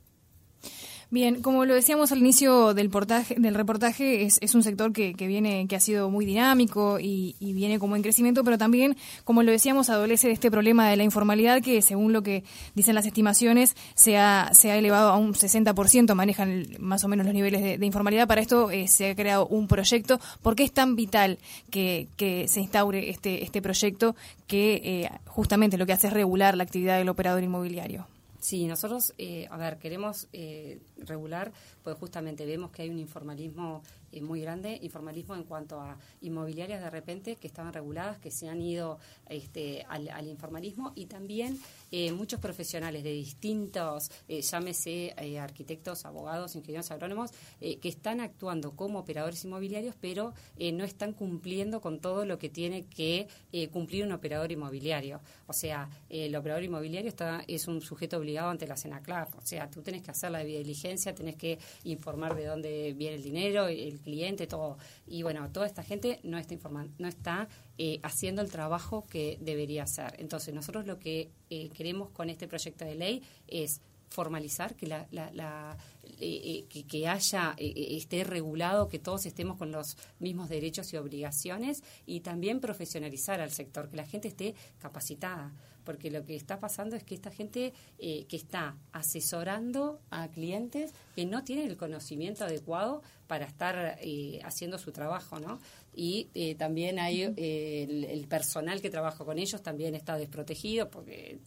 Bien, 1.12 1.41
como 1.41 1.65
lo 1.65 1.74
decíamos 1.74 2.12
al 2.12 2.19
inicio 2.19 2.76
del, 2.76 2.91
portaje, 2.91 3.34
del 3.39 3.56
reportaje, 3.56 4.26
es, 4.26 4.54
un 4.54 4.62
sector 4.62 4.93
que, 4.93 5.15
que, 5.15 5.26
viene, 5.26 5.65
que 5.67 5.76
ha 5.76 5.80
sido 5.80 6.12
muy 6.12 6.24
dinámico 6.24 7.00
y, 7.00 7.36
viene 7.39 7.80
como 7.80 7.95
en 7.95 8.04
crecimiento, 8.04 8.43
pero 8.43 8.60
también, 8.60 8.95
como 9.24 9.41
lo 9.41 9.52
decíamos, 9.52 9.89
adolece 9.89 10.28
de 10.28 10.34
este 10.34 10.52
problema 10.52 10.88
de 10.88 10.98
la 10.98 11.04
informalidad 11.04 11.63
que, 11.63 11.82
según 11.82 12.13
lo 12.13 12.22
que 12.22 12.43
dicen 12.76 12.93
las 12.93 13.08
estimaciones, 13.08 13.76
se 13.95 14.17
ha, 14.17 14.52
elevado 14.63 15.10
a 15.10 15.17
un 15.17 15.34
60%, 15.34 16.13
manejan 16.13 16.67
más 16.78 17.04
o 17.04 17.08
menos 17.08 17.26
los 17.26 17.34
niveles 17.34 17.80
de, 17.80 17.84
informalidad. 17.84 18.28
Para 18.28 18.41
esto 18.41 18.69
eh, 18.69 18.88
se 18.88 19.10
ha 19.10 19.15
creado 19.15 19.48
un 19.48 19.67
proyecto. 19.67 20.19
¿Por 20.43 20.56
qué 20.56 20.63
es 20.63 20.72
tan 20.72 20.95
vital 20.95 21.39
que, 21.72 22.08
que 22.17 22.48
se 22.48 22.62
instaure 22.62 23.10
este, 23.10 23.43
este 23.43 23.63
proyecto 23.63 24.15
que 24.45 24.82
eh, 24.84 25.10
justamente 25.26 25.80
lo 25.80 25.88
que 25.88 25.93
hace 25.93 26.06
es 26.06 26.13
regular 26.13 26.56
la 26.56 26.63
actividad 26.65 27.00
del 27.00 27.10
operador 27.10 27.41
inmobiliario? 27.41 28.06
Sí, 28.39 28.67
nosotros, 28.67 29.13
eh, 29.17 29.47
a 29.52 29.58
ver, 29.58 29.78
queremos 29.80 30.28
eh, 30.32 30.80
regular, 30.97 31.52
pues 31.84 31.97
justamente 31.97 32.45
vemos 32.45 32.71
que 32.71 32.84
hay 32.84 32.89
un 32.89 32.97
informalismo 32.97 33.84
eh, 34.12 34.22
muy 34.22 34.41
grande, 34.41 34.80
informalismo 34.82 35.36
en 35.36 35.43
cuanto 35.43 35.80
a 35.80 35.98
inmobiliarias 36.22 36.82
de 36.82 36.89
repente 36.89 37.36
que 37.36 37.48
estaban 37.48 37.74
reguladas, 37.74 38.19
que 38.19 38.32
se 38.32 38.50
han 38.50 38.62
ido 38.62 39.00
este, 39.28 39.86
al, 39.88 40.28
informalismo 40.28 40.91
y 40.95 41.06
también 41.06 41.60
eh, 41.91 42.12
muchos 42.12 42.39
profesionales 42.39 43.04
de 43.04 43.12
distintos, 43.12 44.12
eh, 44.28 44.41
llámese 44.41 45.13
arquitectos, 45.39 46.06
abogados, 46.06 46.56
ingenieros 46.56 46.91
agrónomos, 46.91 47.32
que 47.60 47.89
están 47.89 48.19
actuando 48.19 48.72
como 48.72 49.00
operadores 49.00 49.43
inmobiliarios, 49.43 49.95
pero 50.00 50.34
no 50.74 50.84
están 50.84 51.13
cumpliendo 51.13 51.82
con 51.82 52.00
todo 52.00 52.26
lo 52.26 52.38
que 52.38 52.50
tiene 52.50 52.86
que 52.86 53.28
cumplir 53.72 54.06
un 54.06 54.12
operador 54.12 54.52
inmobiliario. 54.52 55.22
O 55.48 55.54
sea, 55.54 55.89
el 56.10 56.36
operador 56.36 56.63
inmobiliario 56.63 57.10
está, 57.10 57.43
es 57.48 57.67
un 57.67 57.82
sujeto 57.82 58.17
obligado 58.17 58.50
ante 58.50 58.67
la 58.67 58.78
CENACLAR. 58.78 59.30
O 59.38 59.45
sea, 59.45 59.69
tú 59.69 59.82
tienes 59.82 60.02
que 60.02 60.12
hacer 60.12 60.32
la 60.32 60.43
diligencia, 60.43 61.13
tienes 61.13 61.36
que 61.36 61.60
informar 61.84 62.36
de 62.36 62.45
dónde 62.45 62.93
viene 62.93 63.15
el 63.15 63.24
dinero, 63.24 63.67
el 63.67 63.99
cliente, 64.00 64.48
todo. 64.48 64.78
Y 65.08 65.24
bueno, 65.24 65.50
toda 65.52 65.66
esta 65.66 65.84
gente 65.84 66.20
no 66.24 66.38
está 66.38 66.54
informando, 66.54 66.94
no 66.98 67.08
está 67.08 67.48
eh, 67.78 68.00
haciendo 68.04 68.42
el 68.42 68.52
trabajo 68.52 69.06
que 69.10 69.38
debería 69.42 69.84
hacer. 69.84 70.16
Entonces, 70.18 70.54
nosotros 70.54 70.86
lo 70.86 71.00
que 71.00 71.32
eh, 71.50 71.70
queremos 71.70 72.10
con 72.10 72.30
este 72.30 72.48
proyecto 72.48 72.86
de 72.86 72.96
ley 72.96 73.24
es 73.48 73.82
formalizar, 74.10 74.76
que 74.76 74.88
la, 74.88 75.78
eh, 76.19 76.65
que, 76.67 77.08
haya 77.08 77.56
esté 77.58 78.24
regulado, 78.24 78.89
que 78.89 79.00
todos 79.00 79.26
estemos 79.26 79.58
con 79.58 79.72
los 79.72 79.98
mismos 80.19 80.50
derechos 80.50 80.91
y 80.93 80.98
obligaciones 80.98 81.84
y 82.06 82.22
también 82.22 82.60
profesionalizar 82.60 83.41
al 83.41 83.52
sector, 83.52 83.89
que 83.89 83.98
la 83.98 84.06
gente 84.06 84.28
esté 84.28 84.56
capacitada 84.80 85.54
porque 85.89 86.12
lo 86.12 86.24
que 86.24 86.36
está 86.36 86.60
pasando 86.60 86.95
es 86.95 87.04
que 87.04 87.15
esta 87.15 87.32
gente 87.32 87.74
eh, 87.98 88.26
que 88.28 88.36
está 88.36 88.78
asesorando 88.91 90.00
a 90.12 90.28
clientes 90.28 90.93
que 91.15 91.26
no 91.26 91.43
tienen 91.43 91.67
el 91.67 91.78
conocimiento 91.78 92.45
adecuado 92.45 93.02
para 93.26 93.45
estar 93.45 93.98
eh, 94.00 94.39
haciendo 94.43 94.78
su 94.78 94.91
trabajo, 94.91 95.39
¿no? 95.39 95.60
Y 95.95 96.30
eh, 96.36 96.54
también 96.54 97.00
hay 97.00 97.24
el, 97.24 98.28
personal 98.30 98.82
que 98.82 98.91
trabaja 98.91 99.26
con 99.26 99.39
ellos 99.39 99.63
también 99.63 99.95
está 99.95 100.15
desprotegido 100.15 100.91
porque 100.91 101.39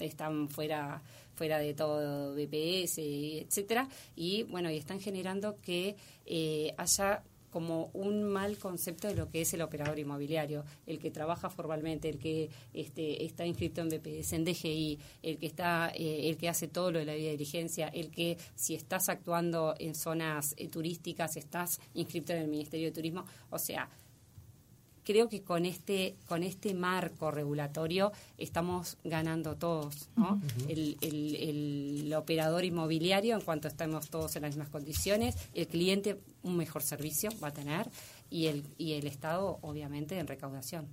están 0.00 0.48
fuera 0.48 1.02
fuera 1.34 1.58
de 1.58 1.72
todo 1.72 2.34
BPS, 2.34 2.98
etcétera, 2.98 3.88
y 4.14 4.42
bueno, 4.42 4.70
y 4.70 4.76
están 4.76 5.00
generando 5.00 5.56
que 5.62 5.96
haya 6.76 7.22
como 7.50 7.90
un 7.92 8.24
mal 8.24 8.56
concepto 8.58 9.08
de 9.08 9.14
lo 9.14 9.28
que 9.28 9.42
es 9.42 9.52
el 9.54 9.62
operador 9.62 9.98
inmobiliario, 9.98 10.64
el 10.86 10.98
que 10.98 11.10
trabaja 11.10 11.50
formalmente, 11.50 12.08
el 12.08 12.18
que 12.18 12.48
este, 12.72 13.24
está 13.24 13.44
inscrito 13.44 13.80
en 13.80 13.88
BPS, 13.88 14.32
en 14.32 14.44
DGI, 14.44 14.98
el 15.22 15.38
que 15.38 15.46
está, 15.46 15.90
eh, 15.94 16.28
el 16.28 16.36
que 16.36 16.48
hace 16.48 16.68
todo 16.68 16.92
lo 16.92 17.00
de 17.00 17.04
la 17.04 17.14
vida 17.14 17.26
de 17.26 17.32
diligencia, 17.32 17.88
el 17.88 18.10
que 18.10 18.38
si 18.54 18.74
estás 18.74 19.08
actuando 19.08 19.74
en 19.78 19.94
zonas 19.94 20.54
eh, 20.56 20.68
turísticas, 20.68 21.36
estás 21.36 21.80
inscrito 21.94 22.32
en 22.32 22.42
el 22.42 22.48
Ministerio 22.48 22.86
de 22.88 22.92
Turismo, 22.92 23.24
o 23.50 23.58
sea, 23.58 23.88
creo 25.04 25.28
que 25.28 25.42
con 25.42 25.66
este 25.66 26.16
con 26.26 26.42
este 26.42 26.74
marco 26.74 27.30
regulatorio 27.30 28.12
estamos 28.38 28.96
ganando 29.04 29.56
todos 29.56 30.08
¿no? 30.16 30.40
el, 30.68 30.96
el, 31.00 32.14
operador 32.14 32.64
inmobiliario 32.64 33.34
en 33.36 33.40
cuanto 33.42 33.68
estamos 33.68 34.10
todos 34.10 34.36
en 34.36 34.42
las 34.42 34.52
mismas 34.52 34.68
condiciones 34.68 35.36
el 35.54 35.66
cliente 35.68 36.20
un 36.42 36.56
mejor 36.56 36.82
servicio 36.82 37.30
va 37.42 37.48
a 37.48 37.52
tener 37.52 37.88
y 38.30 38.46
el 38.46 38.64
y 38.78 38.92
el 38.92 39.06
estado 39.06 39.58
obviamente 39.62 40.18
en 40.18 40.26
recaudación. 40.26 40.86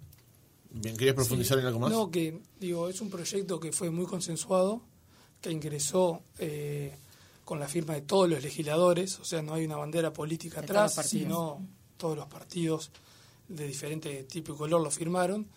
Bien 0.69 0.97
querías 0.97 1.15
profundizar 1.15 1.59
en 1.59 1.65
algo 1.65 1.79
más 1.79 1.91
no 1.91 2.11
que 2.11 2.41
digo 2.59 2.89
es 2.89 3.01
un 3.01 3.09
proyecto 3.09 3.59
que 3.59 3.71
fue 3.71 3.89
muy 3.89 4.05
consensuado 4.05 4.81
que 5.41 5.51
ingresó 5.51 6.21
eh, 6.39 6.95
con 7.45 7.59
la 7.59 7.67
firma 7.67 7.93
de 7.93 8.01
todos 8.01 8.29
los 8.29 8.43
legisladores 8.43 9.19
o 9.19 9.25
sea 9.25 9.41
no 9.41 9.53
hay 9.53 9.65
una 9.65 9.77
bandera 9.77 10.11
política 10.13 10.61
atrás 10.61 10.95
sino 11.05 11.65
todos 11.97 12.17
los 12.17 12.27
partidos 12.27 12.91
de 13.47 13.67
diferente 13.67 14.23
tipo 14.23 14.53
y 14.53 14.57
color 14.57 14.81
lo 14.81 14.91
firmaron. 14.91 15.47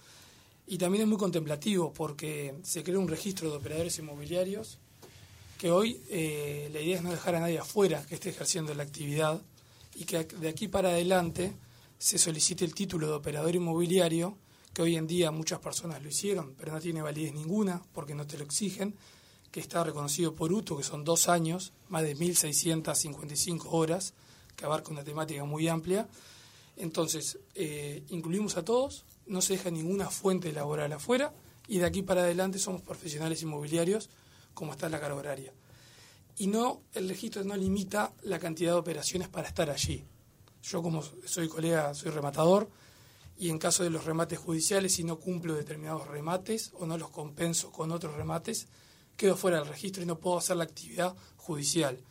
Y 0.66 0.78
también 0.78 1.02
es 1.02 1.08
muy 1.08 1.18
contemplativo 1.18 1.92
porque 1.92 2.54
se 2.62 2.82
creó 2.82 3.00
un 3.00 3.08
registro 3.08 3.50
de 3.50 3.56
operadores 3.56 3.98
inmobiliarios 3.98 4.78
que 5.60 5.70
hoy 5.70 6.00
eh, 6.08 6.70
la 6.72 6.80
idea 6.80 6.96
es 6.96 7.02
no 7.02 7.10
dejar 7.10 7.34
a 7.34 7.40
nadie 7.40 7.58
afuera 7.58 8.02
que 8.08 8.14
esté 8.14 8.30
ejerciendo 8.30 8.72
la 8.72 8.82
actividad 8.82 9.42
y 9.94 10.04
que 10.04 10.24
de 10.24 10.48
aquí 10.48 10.68
para 10.68 10.88
adelante 10.88 11.52
se 11.98 12.16
solicite 12.16 12.64
el 12.64 12.74
título 12.74 13.08
de 13.08 13.12
operador 13.12 13.54
inmobiliario, 13.54 14.38
que 14.72 14.80
hoy 14.80 14.96
en 14.96 15.06
día 15.06 15.30
muchas 15.30 15.58
personas 15.58 16.02
lo 16.02 16.08
hicieron, 16.08 16.54
pero 16.58 16.72
no 16.72 16.80
tiene 16.80 17.02
validez 17.02 17.34
ninguna 17.34 17.82
porque 17.92 18.14
no 18.14 18.26
te 18.26 18.38
lo 18.38 18.44
exigen, 18.44 18.94
que 19.50 19.60
está 19.60 19.84
reconocido 19.84 20.34
por 20.34 20.50
UTO, 20.50 20.78
que 20.78 20.82
son 20.82 21.04
dos 21.04 21.28
años, 21.28 21.74
más 21.90 22.04
de 22.04 22.16
1.655 22.16 23.66
horas, 23.66 24.14
que 24.56 24.64
abarca 24.64 24.90
una 24.90 25.04
temática 25.04 25.44
muy 25.44 25.68
amplia, 25.68 26.08
entonces, 26.80 27.38
eh, 27.54 28.04
incluimos 28.08 28.56
a 28.56 28.64
todos, 28.64 29.04
no 29.26 29.42
se 29.42 29.52
deja 29.52 29.70
ninguna 29.70 30.08
fuente 30.08 30.50
laboral 30.50 30.92
afuera 30.94 31.34
y 31.68 31.78
de 31.78 31.84
aquí 31.84 32.02
para 32.02 32.22
adelante 32.22 32.58
somos 32.58 32.80
profesionales 32.80 33.42
inmobiliarios 33.42 34.08
como 34.54 34.72
está 34.72 34.88
la 34.88 34.98
carga 34.98 35.16
horaria. 35.16 35.52
Y 36.38 36.46
no, 36.46 36.80
el 36.94 37.06
registro 37.06 37.44
no 37.44 37.54
limita 37.54 38.14
la 38.22 38.38
cantidad 38.38 38.72
de 38.72 38.78
operaciones 38.78 39.28
para 39.28 39.48
estar 39.48 39.68
allí. 39.68 40.04
Yo 40.62 40.82
como 40.82 41.02
soy 41.26 41.48
colega, 41.48 41.92
soy 41.92 42.12
rematador 42.12 42.70
y 43.38 43.50
en 43.50 43.58
caso 43.58 43.84
de 43.84 43.90
los 43.90 44.06
remates 44.06 44.38
judiciales, 44.38 44.94
si 44.94 45.04
no 45.04 45.18
cumplo 45.18 45.54
determinados 45.54 46.08
remates 46.08 46.72
o 46.78 46.86
no 46.86 46.96
los 46.96 47.10
compenso 47.10 47.70
con 47.70 47.92
otros 47.92 48.14
remates, 48.14 48.68
quedo 49.18 49.36
fuera 49.36 49.58
del 49.58 49.68
registro 49.68 50.02
y 50.02 50.06
no 50.06 50.18
puedo 50.18 50.38
hacer 50.38 50.56
la 50.56 50.64
actividad 50.64 51.14
judicial. 51.36 52.02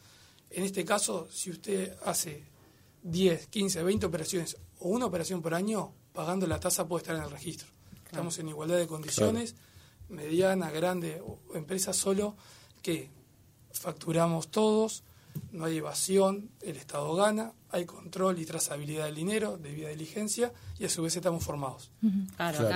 En 0.51 0.63
este 0.63 0.85
caso, 0.85 1.27
si 1.31 1.49
usted 1.49 1.97
hace 2.05 2.45
10, 3.03 3.47
15, 3.47 3.83
20 3.83 4.05
operaciones 4.05 4.57
o 4.79 4.89
una 4.89 5.05
operación 5.05 5.41
por 5.41 5.53
año, 5.53 5.93
pagando 6.13 6.47
la 6.47 6.59
tasa 6.59 6.87
puede 6.87 7.03
estar 7.03 7.15
en 7.15 7.23
el 7.23 7.31
registro. 7.31 7.67
Estamos 8.05 8.39
en 8.39 8.49
igualdad 8.49 8.77
de 8.77 8.87
condiciones, 8.87 9.55
mediana, 10.09 10.71
grande 10.71 11.21
o 11.21 11.39
empresa, 11.55 11.93
solo 11.93 12.35
que 12.81 13.09
facturamos 13.71 14.49
todos, 14.49 15.03
no 15.51 15.65
hay 15.65 15.77
evasión, 15.77 16.49
el 16.61 16.77
Estado 16.77 17.13
gana, 17.15 17.53
hay 17.71 17.85
control 17.85 18.39
y 18.39 18.45
trazabilidad 18.45 19.05
del 19.05 19.15
dinero, 19.15 19.57
debida 19.57 19.89
diligencia, 19.89 20.51
y 20.79 20.85
a 20.85 20.89
su 20.89 21.03
vez 21.03 21.15
estamos 21.15 21.43
formados. 21.43 21.91
Claro, 22.35 22.69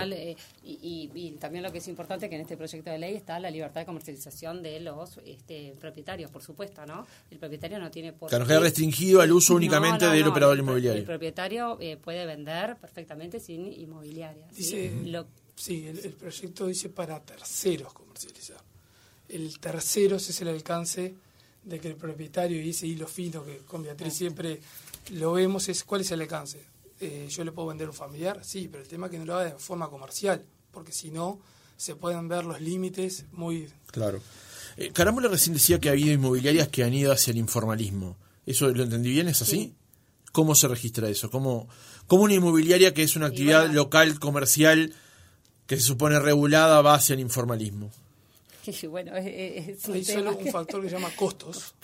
y, 0.64 1.32
también 1.40 1.64
lo 1.64 1.72
que 1.72 1.80
es 1.80 1.88
importante 1.88 2.30
que 2.30 2.36
en 2.36 2.42
este 2.42 2.58
proyecto 2.58 2.90
de 2.90 3.00
ley 3.00 3.16
está 3.16 3.40
la 3.40 3.50
libertad 3.50 3.82
de 3.82 3.86
comercialización 3.86 4.62
de 4.62 4.80
los 4.80 5.20
este, 5.26 5.76
propietarios, 5.80 6.30
por 6.30 6.42
supuesto, 6.42 6.86
¿no? 6.86 7.08
El 7.32 7.40
propietario 7.40 7.80
no 7.80 7.90
tiene 7.90 8.14
por 8.14 8.30
Claro, 8.30 8.46
queda 8.46 8.60
restringido 8.60 9.22
al 9.22 9.32
uso 9.32 9.56
únicamente 9.56 10.06
del 10.06 10.28
operador 10.28 10.60
inmobiliario. 10.60 11.00
El 11.00 11.06
propietario 11.06 11.78
eh, 11.80 11.98
puede 11.98 12.26
vender 12.26 12.78
perfectamente 12.78 13.40
sin 13.40 13.72
inmobiliaria. 13.74 14.48
Dice, 14.56 14.92
¿sí? 15.56 15.88
el, 15.88 16.00
el 16.00 16.14
proyecto 16.14 16.68
dice 16.68 16.90
para 16.90 17.20
terceros 17.20 17.94
comercializar. 17.94 18.62
El 19.30 19.60
tercero 19.60 20.18
es 20.18 20.42
el 20.42 20.50
alcance 20.50 21.16
de 21.64 21.80
que 21.80 21.88
el 21.90 21.96
propietario 21.96 22.62
y 22.62 22.70
ese 22.70 22.88
hilo 22.88 23.08
fino 23.08 23.44
que 23.44 23.60
con 23.60 23.84
Beatriz 23.84 24.14
siempre 24.14 24.60
lo 25.12 25.34
vemos 25.34 25.70
es 25.70 25.84
cuál 25.84 26.02
es 26.02 26.12
el 26.12 26.22
alcance. 26.22 26.60
Eh, 27.00 27.28
yo 27.30 27.44
le 27.44 27.52
puedo 27.52 27.70
vender 27.70 27.90
un 27.90 27.96
familiar, 27.96 28.40
sí, 28.44 28.68
pero 28.72 28.84
el 28.84 28.90
tema 28.90 29.08
es 29.08 29.12
que 29.12 29.20
no 29.20 29.26
lo 29.26 29.36
haga 29.36 29.52
de 29.52 29.60
forma 29.60 29.90
comercial, 29.90 30.44
porque 30.72 30.92
si 30.92 31.12
no 31.12 31.40
se 31.78 31.96
pueden 31.96 32.28
ver 32.28 32.46
los 32.46 32.62
límites 32.62 33.26
muy... 33.32 33.70
Claro. 33.88 34.22
Eh, 34.78 34.92
Carámbula 34.92 35.28
recién 35.28 35.54
decía 35.54 35.80
que 35.80 35.90
ha 35.90 35.94
habido 35.94 36.14
inmobiliarias 36.14 36.68
que 36.70 36.84
han 36.84 36.94
ido 36.94 37.12
hacia 37.12 37.32
el 37.32 37.38
informalismo. 37.38 38.18
¿Eso 38.46 38.70
lo 38.70 38.84
entendí 38.84 39.12
bien? 39.12 39.28
¿Es 39.28 39.42
así? 39.42 39.74
¿Cómo 40.32 40.56
se 40.56 40.68
registra 40.68 41.10
eso? 41.10 41.30
¿Cómo, 41.30 41.68
¿Cómo, 42.08 42.24
una 42.24 42.34
inmobiliaria 42.34 42.94
que 42.94 43.04
es 43.04 43.16
una 43.16 43.28
actividad 43.28 43.70
local, 43.70 44.20
comercial, 44.20 44.94
que 45.68 45.78
se 45.78 45.84
supone 45.84 46.20
regulada, 46.20 46.82
va 46.82 46.96
hacia 46.96 47.14
el 47.14 47.20
informalismo? 47.20 47.92
bueno, 48.90 49.16
es, 49.16 49.88
Hay 49.90 50.04
solo 50.04 50.38
un 50.38 50.48
factor 50.48 50.82
que 50.82 50.90
se 50.90 50.96
llama 50.96 51.12
costos. 51.16 51.76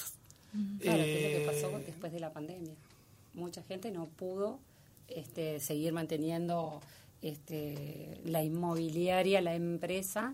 Claro, 0.79 1.03
que 1.03 1.27
es 1.27 1.33
lo 1.33 1.39
que 1.39 1.45
pasó 1.45 1.77
eh, 1.77 1.83
después 1.85 2.11
de 2.11 2.19
la 2.19 2.33
pandemia. 2.33 2.73
Mucha 3.33 3.61
gente 3.63 3.91
no 3.91 4.05
pudo 4.05 4.59
este, 5.07 5.59
seguir 5.59 5.93
manteniendo 5.93 6.81
este, 7.21 8.19
la 8.25 8.43
inmobiliaria, 8.43 9.41
la 9.41 9.53
empresa, 9.53 10.33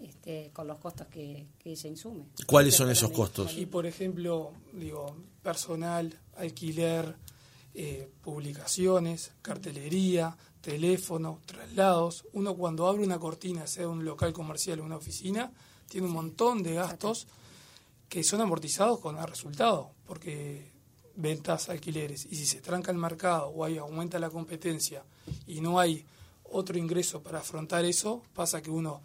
este, 0.00 0.50
con 0.52 0.68
los 0.68 0.78
costos 0.78 1.08
que, 1.08 1.46
ella 1.64 1.88
insume. 1.88 2.24
¿Cuáles 2.46 2.74
son 2.74 2.90
esos 2.90 3.10
costos? 3.10 3.56
Y 3.56 3.66
por 3.66 3.84
ejemplo, 3.86 4.52
digo, 4.72 5.16
personal, 5.42 6.16
alquiler, 6.36 7.16
eh, 7.74 8.08
publicaciones, 8.22 9.32
cartelería, 9.42 10.36
teléfono, 10.60 11.40
traslados. 11.46 12.24
Uno 12.32 12.54
cuando 12.54 12.86
abre 12.86 13.02
una 13.02 13.18
cortina, 13.18 13.66
sea 13.66 13.88
un 13.88 14.04
local 14.04 14.32
comercial 14.32 14.80
o 14.80 14.84
una 14.84 14.96
oficina, 14.96 15.52
tiene 15.88 16.06
un 16.06 16.12
montón 16.12 16.62
de 16.62 16.74
gastos 16.74 17.26
que 18.08 18.24
son 18.24 18.40
amortizados 18.40 19.00
con 19.00 19.18
el 19.18 19.26
resultado, 19.26 19.90
porque 20.06 20.70
ventas, 21.16 21.68
alquileres, 21.68 22.26
y 22.30 22.36
si 22.36 22.46
se 22.46 22.60
tranca 22.60 22.90
el 22.92 22.98
mercado 22.98 23.48
o 23.48 23.64
hay, 23.64 23.78
aumenta 23.78 24.18
la 24.18 24.30
competencia 24.30 25.02
y 25.46 25.60
no 25.60 25.78
hay 25.78 26.04
otro 26.44 26.78
ingreso 26.78 27.22
para 27.22 27.40
afrontar 27.40 27.84
eso, 27.84 28.22
pasa 28.34 28.62
que 28.62 28.70
uno 28.70 29.02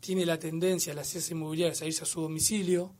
tiene 0.00 0.26
la 0.26 0.38
tendencia 0.38 0.94
las 0.94 1.08
ciudades 1.08 1.30
inmobiliarias 1.30 1.82
a 1.82 1.86
irse 1.86 2.04
a 2.04 2.06
su 2.06 2.20
domicilio, 2.20 2.92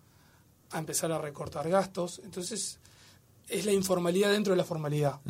a 0.70 0.78
empezar 0.78 1.12
a 1.12 1.18
recortar 1.18 1.68
gastos. 1.68 2.20
Entonces, 2.24 2.78
es 3.48 3.64
la 3.64 3.72
informalidad 3.72 4.32
dentro 4.32 4.52
de 4.52 4.56
la 4.56 4.64
formalidad. 4.64 5.20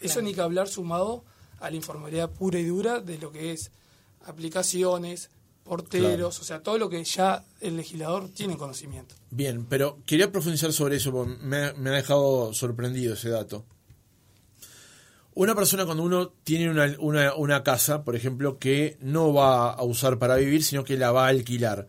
Eso 0.00 0.22
ni 0.22 0.34
que 0.34 0.40
hablar 0.40 0.68
sumado 0.68 1.24
a 1.58 1.70
la 1.70 1.76
informalidad 1.76 2.30
pura 2.30 2.58
y 2.58 2.64
dura 2.64 3.00
de 3.00 3.18
lo 3.18 3.32
que 3.32 3.52
es 3.52 3.70
aplicaciones, 4.26 5.30
porteros, 5.66 6.40
o 6.40 6.44
sea, 6.44 6.62
todo 6.62 6.78
lo 6.78 6.88
que 6.88 7.02
ya 7.04 7.44
el 7.60 7.76
legislador 7.76 8.28
tiene 8.30 8.56
conocimiento. 8.56 9.14
Bien, 9.30 9.66
pero 9.68 9.98
quería 10.06 10.32
profundizar 10.32 10.72
sobre 10.72 10.96
eso, 10.96 11.12
porque 11.12 11.36
me, 11.42 11.72
me 11.74 11.90
ha 11.90 11.94
dejado 11.94 12.54
sorprendido 12.54 13.14
ese 13.14 13.28
dato. 13.28 13.64
Una 15.34 15.54
persona 15.54 15.84
cuando 15.84 16.02
uno 16.02 16.28
tiene 16.44 16.70
una, 16.70 16.94
una, 16.98 17.34
una, 17.34 17.62
casa, 17.62 18.04
por 18.04 18.16
ejemplo, 18.16 18.58
que 18.58 18.96
no 19.00 19.34
va 19.34 19.70
a 19.72 19.82
usar 19.82 20.18
para 20.18 20.36
vivir, 20.36 20.64
sino 20.64 20.82
que 20.82 20.96
la 20.96 21.12
va 21.12 21.26
a 21.26 21.28
alquilar, 21.28 21.88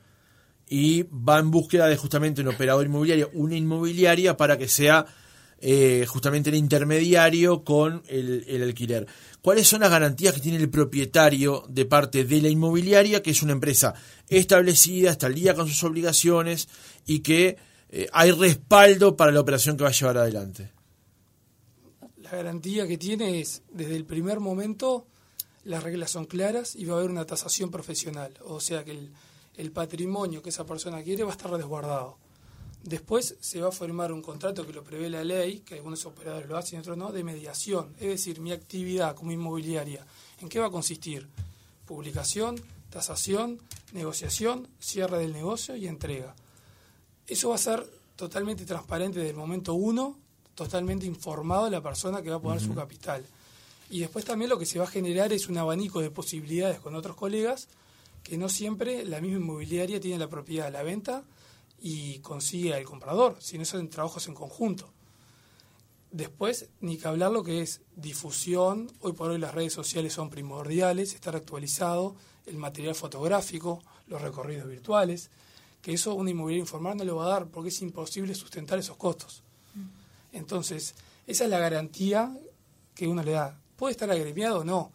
y 0.68 1.04
va 1.04 1.40
en 1.40 1.50
búsqueda 1.50 1.88
de 1.88 1.96
justamente 1.96 2.42
un 2.42 2.50
operador 2.50 2.86
inmobiliario, 2.86 3.30
una 3.34 3.56
inmobiliaria 3.56 4.36
para 4.36 4.58
que 4.58 4.68
sea 4.68 5.06
eh, 5.60 6.06
justamente 6.08 6.50
el 6.50 6.56
intermediario 6.56 7.64
con 7.64 8.04
el, 8.08 8.62
alquiler. 8.62 9.08
¿Cuáles 9.42 9.68
son 9.68 9.82
las 9.82 9.90
garantías 9.90 10.34
que 10.34 10.42
tiene 10.42 10.58
el 10.58 10.70
propietario 10.70 11.64
de 11.68 11.86
parte 11.86 12.26
de 12.26 12.42
la 12.42 12.50
inmobiliaria, 12.50 13.24
que 13.24 13.32
es 13.32 13.42
una 13.42 13.54
empresa 13.54 13.96
establecida, 14.28 15.12
está 15.12 15.28
al 15.28 15.34
día 15.34 15.56
con 15.56 15.68
sus 15.68 15.84
obligaciones 15.84 16.68
y 17.06 17.20
que 17.20 17.58
eh, 17.90 18.08
hay 18.14 18.32
respaldo 18.32 19.16
para 19.16 19.32
la 19.32 19.40
operación 19.40 19.78
que 19.78 19.84
va 19.84 19.90
a 19.90 19.94
llevar 19.94 20.18
adelante? 20.18 20.72
La 22.18 22.32
garantía 22.32 22.88
que 22.88 22.98
tiene 22.98 23.40
es, 23.40 23.64
desde 23.72 23.96
el 23.96 24.06
primer 24.06 24.40
momento, 24.40 25.08
las 25.64 25.82
reglas 25.82 26.12
son 26.12 26.26
claras 26.26 26.76
y 26.76 26.86
va 26.86 26.96
a 26.96 27.00
haber 27.00 27.10
una 27.10 27.26
tasación 27.26 27.72
profesional. 27.72 28.34
O 28.44 28.60
sea 28.60 28.84
que 28.84 28.92
el, 28.92 29.12
el 29.56 29.72
patrimonio 29.72 30.44
que 30.44 30.50
esa 30.50 30.66
persona 30.66 31.02
quiere 31.02 31.24
va 31.24 31.32
a 31.32 31.36
estar 31.36 31.50
resguardado. 31.50 32.18
Después 32.88 33.36
se 33.42 33.60
va 33.60 33.68
a 33.68 33.72
formar 33.74 34.14
un 34.14 34.22
contrato 34.22 34.66
que 34.66 34.72
lo 34.72 34.82
prevé 34.82 35.10
la 35.10 35.22
ley, 35.22 35.60
que 35.60 35.76
algunos 35.76 36.06
operadores 36.06 36.48
lo 36.48 36.56
hacen 36.56 36.78
y 36.78 36.80
otros 36.80 36.96
no, 36.96 37.12
de 37.12 37.22
mediación. 37.22 37.94
Es 38.00 38.08
decir, 38.08 38.40
mi 38.40 38.54
actividad 38.54 39.14
como 39.14 39.34
inmobiliaria, 39.34 40.06
¿en 40.40 40.48
qué 40.48 40.62
va 40.62 40.68
a 40.68 40.72
consistir? 40.72 41.28
Publicación, 41.86 42.56
tasación, 42.90 43.60
negociación, 43.92 44.70
cierre 44.80 45.20
del 45.20 45.34
negocio 45.34 45.76
y 45.76 45.86
entrega. 45.86 46.34
Eso 47.28 47.50
va 47.50 47.56
a 47.56 47.58
ser 47.58 47.86
totalmente 48.16 48.64
transparente 48.66 49.20
desde 49.20 49.32
el 49.32 49.36
momento 49.36 49.74
uno, 49.74 50.18
totalmente 50.56 51.06
informado 51.06 51.66
de 51.66 51.72
la 51.72 51.84
persona 51.84 52.22
que 52.22 52.30
va 52.30 52.38
a 52.38 52.42
poner 52.42 52.62
uh 52.62 52.64
-huh. 52.64 52.68
su 52.68 52.74
capital. 52.74 53.26
Y 53.90 54.00
después 54.00 54.24
también 54.24 54.50
lo 54.50 54.58
que 54.58 54.66
se 54.66 54.80
va 54.80 54.86
a 54.86 54.88
generar 54.88 55.34
es 55.34 55.50
un 55.50 55.58
abanico 55.58 56.00
de 56.00 56.10
posibilidades 56.10 56.80
con 56.80 56.96
otros 56.96 57.18
colegas 57.18 57.68
que 58.24 58.38
no 58.38 58.48
siempre 58.48 59.04
la 59.04 59.20
misma 59.20 59.40
inmobiliaria 59.40 60.00
tiene 60.00 60.20
la 60.20 60.30
propiedad 60.30 60.68
de 60.68 60.72
la 60.72 60.84
venta 60.84 61.26
y 61.80 62.20
consigue 62.20 62.74
al 62.74 62.84
comprador, 62.84 63.38
sino 63.40 63.66
son 63.66 63.90
trabajos 63.90 64.28
en 64.28 64.34
conjunto. 64.34 64.92
Después, 66.12 66.70
ni 66.80 66.98
que 66.98 67.08
hablar 67.08 67.32
lo 67.32 67.44
que 67.44 67.62
es 67.62 67.82
difusión, 67.96 68.92
hoy 69.02 69.14
por 69.14 69.30
hoy 69.30 69.38
las 69.38 69.54
redes 69.54 69.74
sociales 69.74 70.14
son 70.14 70.30
primordiales, 70.30 71.14
estar 71.14 71.36
actualizado, 71.36 72.16
el 72.46 72.58
material 72.58 72.96
fotográfico, 72.96 73.84
los 74.08 74.22
recorridos 74.22 74.68
virtuales, 74.68 75.30
que 75.82 75.94
eso 75.94 76.14
una 76.16 76.32
inmobiliaria 76.32 76.62
informal 76.62 76.98
no 76.98 77.04
lo 77.04 77.18
va 77.18 77.26
a 77.26 77.30
dar 77.30 77.48
porque 77.48 77.70
es 77.70 77.82
imposible 77.82 78.34
sustentar 78.36 78.80
esos 78.80 78.98
costos. 78.98 79.44
Entonces, 80.32 80.96
esa 81.26 81.44
es 81.44 81.50
la 81.50 81.60
garantía 81.60 82.38
que 82.96 83.08
uno 83.08 83.22
le 83.24 83.32
da. 83.32 83.60
¿Puede 83.76 83.92
estar 83.92 84.10
agremiado 84.10 84.60
o 84.60 84.64
no? 84.64 84.92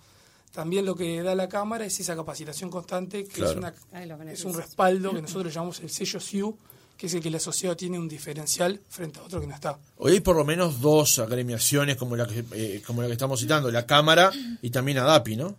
También 0.50 0.84
lo 0.84 0.94
que 0.94 1.22
da 1.22 1.34
la 1.34 1.48
Cámara 1.48 1.86
es 1.86 1.98
esa 2.00 2.14
capacitación 2.14 2.70
constante, 2.70 3.24
que 3.24 3.42
claro. 3.42 3.50
es, 3.52 3.56
una, 3.56 4.32
es 4.32 4.44
un 4.44 4.54
respaldo 4.54 5.14
que 5.14 5.22
nosotros 5.22 5.52
llamamos 5.52 5.80
el 5.80 5.90
sello 5.90 6.20
SIU, 6.20 6.56
que 7.02 7.08
es 7.08 7.14
el 7.14 7.20
que 7.20 7.30
el 7.30 7.34
asociado 7.34 7.76
tiene 7.76 7.98
un 7.98 8.06
diferencial 8.06 8.80
frente 8.88 9.18
a 9.18 9.24
otro 9.24 9.40
que 9.40 9.48
no 9.48 9.56
está. 9.56 9.76
Hoy 9.96 10.12
hay 10.12 10.20
por 10.20 10.36
lo 10.36 10.44
menos 10.44 10.80
dos 10.80 11.18
agremiaciones 11.18 11.96
como 11.96 12.14
la 12.14 12.28
que, 12.28 12.44
eh, 12.52 12.80
como 12.86 13.02
la 13.02 13.08
que 13.08 13.14
estamos 13.14 13.40
citando, 13.40 13.72
la 13.72 13.84
Cámara 13.84 14.30
y 14.62 14.70
también 14.70 14.98
ADAPI, 14.98 15.34
¿no? 15.34 15.56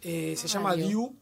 Eh, 0.00 0.34
se 0.38 0.48
llama 0.48 0.70
ADIU, 0.70 1.14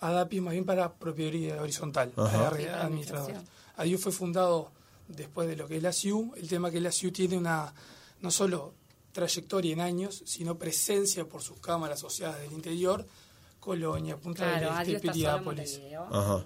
ADAPI 0.00 0.40
más 0.40 0.54
bien 0.54 0.64
para 0.64 0.92
propiedad 0.92 1.62
horizontal, 1.62 2.12
administrador. 2.16 3.34
ADIU 3.76 3.96
fue 3.96 4.10
fundado 4.10 4.72
después 5.06 5.46
de 5.46 5.54
lo 5.54 5.68
que 5.68 5.76
es 5.76 5.82
la 5.84 5.92
SIU, 5.92 6.32
el 6.36 6.48
tema 6.48 6.68
que 6.72 6.80
la 6.80 6.90
SIU 6.90 7.12
tiene 7.12 7.38
una, 7.38 7.72
no 8.22 8.32
solo 8.32 8.74
trayectoria 9.12 9.72
en 9.72 9.82
años, 9.82 10.24
sino 10.26 10.58
presencia 10.58 11.24
por 11.28 11.42
sus 11.42 11.60
cámaras 11.60 11.98
asociadas 12.00 12.40
del 12.40 12.50
interior, 12.50 13.06
Colonia, 13.64 14.18
Punta 14.18 14.44
claro, 14.60 14.84
del 14.84 14.96
Este, 14.96 15.08
Piriápolis. 15.08 15.80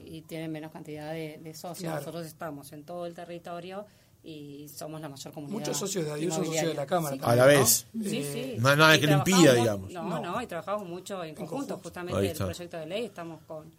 Y 0.04 0.22
tienen 0.22 0.52
menos 0.52 0.70
cantidad 0.70 1.12
de, 1.12 1.40
de 1.42 1.54
socios. 1.54 1.80
Claro. 1.90 1.96
Nosotros 1.98 2.26
estamos 2.26 2.72
en 2.72 2.84
todo 2.84 3.06
el 3.06 3.14
territorio 3.14 3.86
y 4.22 4.68
somos 4.68 5.00
la 5.00 5.08
mayor 5.08 5.32
comunidad. 5.34 5.58
Muchos 5.58 5.76
socios 5.76 6.04
de 6.04 6.12
Adiós 6.12 6.34
son 6.34 6.46
socios 6.46 6.68
de 6.68 6.74
la 6.74 6.86
Cámara. 6.86 7.16
Sí. 7.16 7.20
También, 7.20 7.40
a 7.40 7.44
la 7.44 7.46
vez. 7.46 7.86
¿no? 7.92 8.04
Sí, 8.04 8.22
sí. 8.22 8.54
No 8.58 8.68
hay 8.68 8.76
nada 8.76 9.00
que 9.00 9.06
lo 9.08 9.12
impida, 9.14 9.54
digamos. 9.54 9.92
No, 9.92 10.02
no, 10.04 10.20
no, 10.20 10.40
y 10.40 10.46
trabajamos 10.46 10.86
mucho 10.88 11.24
en, 11.24 11.30
en 11.30 11.34
conjunto. 11.34 11.74
conjunto. 11.74 11.82
Justamente 11.82 12.30
el 12.30 12.36
proyecto 12.36 12.76
de 12.76 12.86
ley 12.86 13.04
estamos 13.06 13.42
con, 13.48 13.72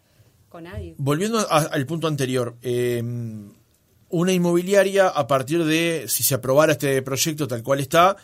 con 0.50 0.66
Adiós. 0.66 0.96
Volviendo 0.98 1.38
a, 1.38 1.58
al 1.60 1.86
punto 1.86 2.08
anterior, 2.08 2.56
eh, 2.60 3.02
una 4.10 4.32
inmobiliaria, 4.32 5.08
a 5.08 5.26
partir 5.26 5.64
de, 5.64 6.04
si 6.08 6.22
se 6.22 6.34
aprobara 6.34 6.72
este 6.72 7.00
proyecto 7.00 7.48
tal 7.48 7.62
cual 7.62 7.80
está, 7.80 8.16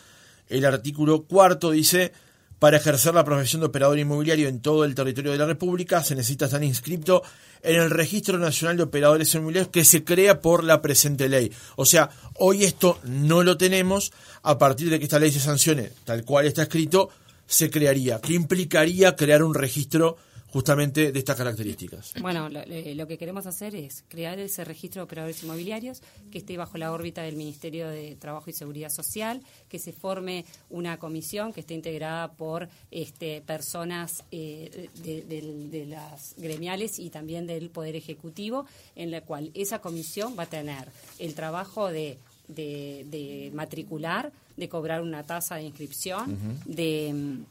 el 0.47 0.63
artículo 0.65 1.23
cuarto 1.23 1.71
dice, 1.71 2.11
para 2.59 2.77
ejercer 2.77 3.13
la 3.13 3.23
profesión 3.23 3.61
de 3.61 3.67
operador 3.67 3.99
inmobiliario 3.99 4.47
en 4.47 4.61
todo 4.61 4.83
el 4.83 4.95
territorio 4.95 5.31
de 5.31 5.37
la 5.37 5.45
República 5.45 6.03
se 6.03 6.15
necesita 6.15 6.45
estar 6.45 6.63
inscripto 6.63 7.23
en 7.61 7.75
el 7.81 7.89
Registro 7.89 8.37
Nacional 8.37 8.77
de 8.77 8.83
Operadores 8.83 9.33
Inmobiliarios 9.33 9.71
que 9.71 9.85
se 9.85 10.03
crea 10.03 10.41
por 10.41 10.63
la 10.63 10.81
presente 10.81 11.29
ley. 11.29 11.51
O 11.75 11.85
sea, 11.85 12.09
hoy 12.35 12.63
esto 12.63 12.99
no 13.03 13.43
lo 13.43 13.57
tenemos, 13.57 14.11
a 14.43 14.57
partir 14.57 14.89
de 14.89 14.99
que 14.99 15.05
esta 15.05 15.19
ley 15.19 15.31
se 15.31 15.39
sancione 15.39 15.91
tal 16.05 16.23
cual 16.23 16.45
está 16.45 16.63
escrito, 16.63 17.09
se 17.45 17.69
crearía. 17.69 18.19
¿Qué 18.19 18.33
implicaría 18.33 19.15
crear 19.15 19.43
un 19.43 19.53
registro 19.53 20.17
justamente 20.47 21.11
de 21.11 21.19
estas 21.19 21.35
características. 21.35 22.13
Bueno, 22.21 22.49
lo, 22.49 22.61
lo, 22.65 23.07
que 23.07 23.17
queremos 23.17 23.45
hacer 23.45 23.75
es 23.75 24.03
crear 24.07 24.39
ese 24.39 24.63
registro 24.63 25.01
de 25.01 25.03
operadores 25.03 25.43
inmobiliarios 25.43 26.01
que 26.31 26.37
esté 26.37 26.57
bajo 26.57 26.77
la 26.77 26.91
órbita 26.91 27.21
del 27.21 27.35
Ministerio 27.35 27.89
de 27.89 28.15
Trabajo 28.15 28.49
y 28.49 28.53
Seguridad 28.53 28.89
Social, 28.89 29.41
que 29.67 29.77
se 29.79 29.91
forme 29.91 30.45
una 30.69 30.97
comisión 30.97 31.51
que 31.51 31.59
esté 31.59 31.73
integrada 31.73 32.31
por 32.31 32.69
este, 32.91 33.41
personas 33.41 34.23
eh, 34.31 34.89
de, 35.03 35.21
de, 35.23 35.67
de, 35.69 35.85
las 35.85 36.35
gremiales 36.37 36.97
y 36.99 37.09
también 37.09 37.45
del 37.45 37.69
Poder 37.69 37.95
Ejecutivo, 37.95 38.65
en 38.95 39.11
la 39.11 39.21
cual 39.21 39.51
esa 39.53 39.79
comisión 39.79 40.35
va 40.37 40.43
a 40.43 40.49
tener 40.49 40.89
el 41.19 41.33
trabajo 41.33 41.89
de, 41.89 42.17
de 42.47 43.51
matricular, 43.53 44.31
de 44.55 44.69
cobrar 44.69 45.01
una 45.01 45.23
tasa 45.23 45.55
de 45.55 45.63
inscripción, 45.63 46.31
uh 46.31 46.35
-huh. 46.35 46.63
de 46.65 47.43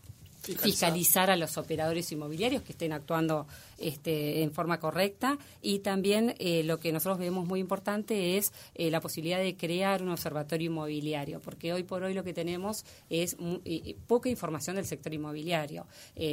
fiscalizar 0.54 1.30
a 1.30 1.36
los 1.36 1.58
operadores 1.58 2.10
inmobiliarios 2.12 2.62
que 2.62 2.72
estén 2.72 2.92
actuando 2.92 3.46
este, 3.78 4.42
en 4.42 4.52
forma 4.52 4.80
correcta 4.80 5.38
y 5.60 5.80
también 5.80 6.34
eh, 6.38 6.62
lo 6.64 6.78
que 6.78 6.92
nosotros 6.92 7.18
vemos 7.18 7.46
muy 7.46 7.60
importante 7.60 8.38
es 8.38 8.52
eh, 8.74 8.90
la 8.90 9.00
posibilidad 9.00 9.38
de 9.38 9.56
crear 9.56 10.02
un 10.02 10.08
observatorio 10.08 10.70
inmobiliario, 10.70 11.40
porque 11.40 11.72
hoy 11.72 11.82
por 11.82 12.02
hoy 12.02 12.14
lo 12.14 12.24
que 12.24 12.32
tenemos 12.32 12.84
es 13.10 13.36
eh, 13.64 13.96
poca 14.06 14.28
información 14.28 14.76
del 14.76 14.86
sector 14.86 15.12
inmobiliario. 15.12 15.86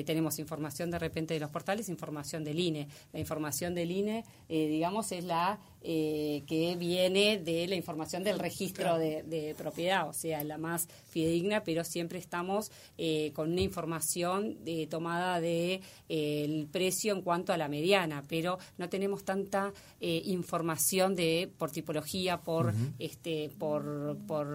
tenemos 0.05 0.39
información 0.39 0.89
de 0.91 0.99
repente 0.99 1.33
de 1.33 1.39
los 1.39 1.49
portales, 1.49 1.89
información 1.89 2.43
del 2.43 2.59
INE. 2.59 2.87
La 3.11 3.19
información 3.19 3.75
del 3.75 3.91
INE, 3.91 4.23
digamos, 4.47 5.11
es 5.11 5.23
la 5.23 5.59
que 5.81 6.75
viene 6.79 7.39
de 7.39 7.67
la 7.67 7.75
información 7.75 8.23
del 8.23 8.39
registro 8.39 8.97
de, 8.97 9.23
de, 9.23 9.53
propiedad, 9.55 10.07
o 10.07 10.13
sea, 10.13 10.43
la 10.43 10.57
más 10.57 10.87
fidedigna, 11.09 11.63
pero 11.63 11.83
siempre 11.83 12.19
estamos 12.19 12.71
con 13.33 13.51
una 13.51 13.61
información 13.61 14.59
tomada 14.89 15.41
de 15.41 15.81
el 16.07 16.67
precio 16.67 17.13
en 17.13 17.21
cuanto 17.21 17.32
cuanto 17.33 17.51
a 17.51 17.57
la 17.57 17.67
mediana, 17.67 18.23
pero 18.29 18.59
no 18.77 18.89
tenemos 18.89 19.23
tanta 19.23 19.73
eh, 19.99 20.21
información 20.25 21.15
de 21.15 21.49
por 21.57 21.71
tipología, 21.71 22.37
por 22.37 22.67
uh 22.67 22.69
-huh. 22.69 22.93
este, 22.99 23.49
por, 23.57 24.15
por, 24.27 24.47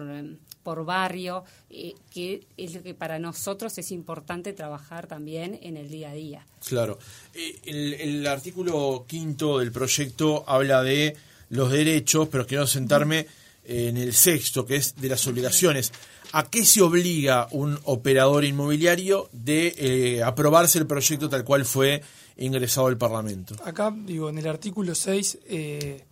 por 0.63 0.85
barrio, 0.85 1.43
eh, 1.69 1.93
que 2.09 2.47
es 2.55 2.75
lo 2.75 2.81
que 2.81 2.93
para 2.93 3.19
nosotros 3.19 3.77
es 3.77 3.91
importante 3.91 4.53
trabajar 4.53 5.07
también 5.07 5.59
en 5.61 5.75
el 5.75 5.89
día 5.89 6.11
a 6.11 6.13
día. 6.13 6.45
Claro. 6.65 6.99
Eh, 7.33 7.59
el, 7.65 7.93
el 7.95 8.27
artículo 8.27 9.03
quinto 9.05 9.59
del 9.59 9.73
proyecto 9.73 10.45
habla 10.47 10.81
de 10.81 11.17
los 11.49 11.69
derechos, 11.69 12.29
pero 12.31 12.47
quiero 12.47 12.65
sentarme 12.65 13.27
en 13.65 13.97
el 13.97 14.13
sexto, 14.13 14.65
que 14.65 14.77
es 14.77 14.95
de 14.95 15.09
las 15.09 15.27
obligaciones. 15.27 15.91
¿A 16.31 16.49
qué 16.49 16.63
se 16.63 16.81
obliga 16.81 17.47
un 17.51 17.77
operador 17.85 18.45
inmobiliario 18.45 19.29
de 19.31 19.73
eh, 19.77 20.23
aprobarse 20.23 20.77
el 20.79 20.85
proyecto 20.85 21.27
tal 21.27 21.43
cual 21.43 21.65
fue 21.65 22.01
ingresado 22.39 22.87
al 22.87 22.97
Parlamento? 22.97 23.55
Acá, 23.63 23.93
digo, 23.95 24.29
en 24.29 24.37
el 24.37 24.47
artículo 24.47 24.95
6, 24.95 25.39
eh, 25.47 26.03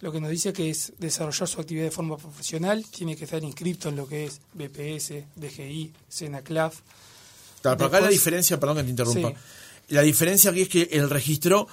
lo 0.00 0.10
que 0.10 0.20
nos 0.20 0.30
dice 0.30 0.52
que 0.52 0.70
es 0.70 0.92
desarrollar 0.98 1.48
su 1.48 1.60
actividad 1.60 1.84
de 1.84 1.90
forma 1.90 2.16
profesional, 2.16 2.84
tiene 2.90 3.16
que 3.16 3.24
estar 3.24 3.42
inscrito 3.42 3.88
en 3.88 3.96
lo 3.96 4.06
que 4.06 4.24
es 4.24 4.40
BPS, 4.54 5.24
DGI, 5.36 5.92
SENACLAF. 6.08 6.80
Claro, 7.62 7.76
pero 7.76 7.88
acá 7.88 8.00
la 8.00 8.08
diferencia, 8.08 8.58
perdón 8.58 8.78
que 8.78 8.84
te 8.84 8.90
interrumpa, 8.90 9.28
sí. 9.28 9.94
la 9.94 10.02
diferencia 10.02 10.50
aquí 10.50 10.62
es 10.62 10.68
que 10.68 10.88
el 10.92 11.08
registro 11.08 11.68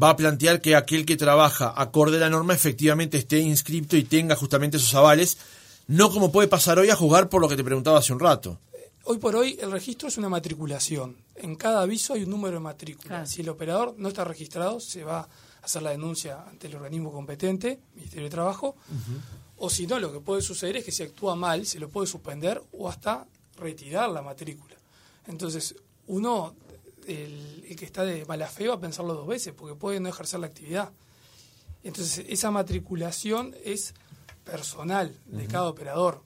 va 0.00 0.10
a 0.10 0.16
plantear 0.16 0.60
que 0.60 0.76
aquel 0.76 1.04
que 1.04 1.16
trabaja 1.16 1.72
acorde 1.76 2.16
a 2.16 2.20
la 2.20 2.30
norma 2.30 2.54
efectivamente 2.54 3.18
esté 3.18 3.38
inscripto 3.38 3.96
y 3.96 4.04
tenga 4.04 4.36
justamente 4.36 4.76
esos 4.76 4.94
avales, 4.94 5.38
no 5.86 6.10
como 6.10 6.32
puede 6.32 6.48
pasar 6.48 6.78
hoy 6.78 6.90
a 6.90 6.96
jugar 6.96 7.28
por 7.28 7.40
lo 7.40 7.48
que 7.48 7.56
te 7.56 7.64
preguntaba 7.64 7.98
hace 7.98 8.12
un 8.12 8.20
rato. 8.20 8.58
Hoy 9.06 9.18
por 9.18 9.36
hoy 9.36 9.58
el 9.60 9.70
registro 9.70 10.08
es 10.08 10.16
una 10.16 10.30
matriculación. 10.30 11.16
En 11.34 11.56
cada 11.56 11.82
aviso 11.82 12.14
hay 12.14 12.22
un 12.22 12.30
número 12.30 12.54
de 12.54 12.60
matrícula. 12.60 13.26
Si 13.26 13.42
el 13.42 13.50
operador 13.50 13.94
no 13.98 14.08
está 14.08 14.24
registrado, 14.24 14.80
se 14.80 15.04
va 15.04 15.20
a 15.20 15.28
hacer 15.62 15.82
la 15.82 15.90
denuncia 15.90 16.42
ante 16.48 16.68
el 16.68 16.76
organismo 16.76 17.12
competente, 17.12 17.80
Ministerio 17.94 18.24
de 18.24 18.30
Trabajo, 18.30 18.76
o 19.58 19.68
si 19.68 19.86
no, 19.86 19.98
lo 19.98 20.10
que 20.10 20.20
puede 20.20 20.40
suceder 20.40 20.78
es 20.78 20.84
que 20.84 20.92
si 20.92 21.02
actúa 21.02 21.36
mal, 21.36 21.66
se 21.66 21.78
lo 21.78 21.90
puede 21.90 22.06
suspender 22.06 22.62
o 22.72 22.88
hasta 22.88 23.26
retirar 23.56 24.08
la 24.08 24.22
matrícula. 24.22 24.74
Entonces, 25.26 25.74
uno, 26.06 26.54
el, 27.06 27.74
que 27.78 27.84
está 27.84 28.04
de 28.04 28.24
mala 28.24 28.46
fe 28.46 28.68
va 28.68 28.74
a 28.74 28.80
pensarlo 28.80 29.12
dos 29.12 29.26
veces, 29.26 29.52
porque 29.52 29.74
puede 29.74 30.00
no 30.00 30.08
ejercer 30.08 30.40
la 30.40 30.46
actividad. 30.46 30.92
Entonces, 31.82 32.24
esa 32.28 32.50
matriculación 32.50 33.54
es 33.64 33.92
personal 34.44 35.14
de 35.26 35.46
cada 35.46 35.68
operador, 35.68 36.22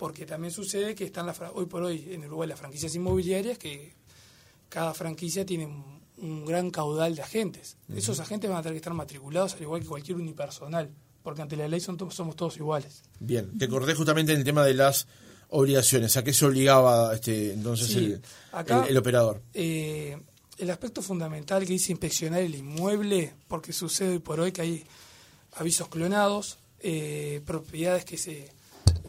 porque 0.00 0.24
también 0.24 0.50
sucede 0.50 0.94
que 0.94 1.04
están 1.04 1.26
la, 1.26 1.34
hoy 1.52 1.66
por 1.66 1.82
hoy 1.82 2.08
en 2.10 2.24
Uruguay 2.24 2.48
las 2.48 2.58
franquicias 2.58 2.94
inmobiliarias, 2.94 3.58
que 3.58 3.92
cada 4.70 4.94
franquicia 4.94 5.44
tiene 5.44 5.66
un, 5.66 6.46
gran 6.46 6.70
caudal 6.70 7.14
de 7.14 7.20
agentes. 7.20 7.76
Esos 7.94 8.18
agentes 8.18 8.48
van 8.48 8.60
a 8.60 8.62
tener 8.62 8.72
que 8.72 8.78
estar 8.78 8.94
matriculados 8.94 9.54
al 9.54 9.62
igual 9.62 9.82
que 9.82 9.86
cualquier 9.86 10.16
unipersonal, 10.16 10.90
porque 11.22 11.42
ante 11.42 11.54
la 11.54 11.68
ley 11.68 11.80
son 11.80 11.98
somos 12.10 12.34
todos 12.34 12.56
iguales. 12.56 13.02
Bien, 13.18 13.58
te 13.58 13.66
acordé 13.66 13.94
justamente 13.94 14.32
en 14.32 14.38
el 14.38 14.44
tema 14.44 14.64
de 14.64 14.72
las 14.72 15.06
obligaciones. 15.50 16.16
¿A 16.16 16.24
qué 16.24 16.32
se 16.32 16.46
obligaba 16.46 17.14
este, 17.14 17.52
entonces 17.52 17.94
el, 17.94 18.22
el, 18.88 18.96
operador? 18.96 19.42
Eh, 19.52 20.18
el 20.56 20.70
aspecto 20.70 21.02
fundamental 21.02 21.66
que 21.66 21.74
dice 21.74 21.92
inspeccionar 21.92 22.40
el 22.40 22.54
inmueble, 22.54 23.34
porque 23.48 23.74
sucede 23.74 24.12
hoy 24.12 24.18
por 24.20 24.40
hoy 24.40 24.50
que 24.50 24.62
hay 24.62 24.84
avisos 25.56 25.88
clonados, 25.88 26.58
eh, 26.78 27.42
propiedades 27.44 28.06
que 28.06 28.16
se 28.16 28.59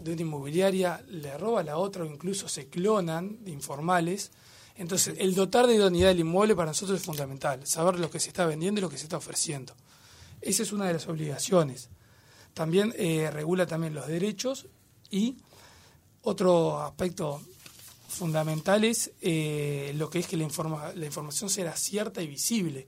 de 0.04 0.14
una 0.14 0.22
inmobiliaria 0.22 1.04
le 1.08 1.38
roba 1.38 1.62
a 1.62 1.64
la 1.64 1.78
otra 1.78 2.04
o 2.04 2.08
incluso 2.08 2.48
se 2.48 2.68
clonan 2.68 3.40
informales. 3.46 4.32
Entonces, 4.76 5.16
el 5.18 5.36
dotar 5.36 5.68
de 5.68 5.76
idoneidad 5.76 6.10
del 6.10 6.22
inmueble 6.22 6.56
para 6.56 6.72
nosotros 6.72 7.00
es 7.00 7.06
fundamental, 7.06 7.66
saber 7.68 8.00
lo 8.00 8.10
que 8.10 8.20
se 8.20 8.30
está 8.30 8.46
vendiendo 8.46 8.80
y 8.80 8.82
lo 8.82 8.90
que 8.90 8.98
se 8.98 9.04
está 9.04 9.18
ofreciendo. 9.18 9.74
Esa 10.42 10.64
es 10.64 10.72
una 10.72 10.88
de 10.88 10.94
las 10.94 11.08
obligaciones. 11.08 11.90
También 12.54 12.94
eh, 12.98 13.30
regula 13.32 13.66
también 13.66 13.94
los 13.94 14.08
derechos 14.08 14.68
y 15.10 15.38
otro 16.24 16.82
aspecto 16.82 17.42
fundamental 18.08 18.84
es 18.84 19.12
eh, 19.22 19.94
lo 19.96 20.10
que 20.10 20.20
es 20.20 20.28
que 20.28 20.38
la, 20.38 20.44
informa, 20.44 20.92
la 20.94 21.06
información 21.06 21.50
sea 21.50 21.76
cierta 21.76 22.22
y 22.22 22.28
visible, 22.28 22.88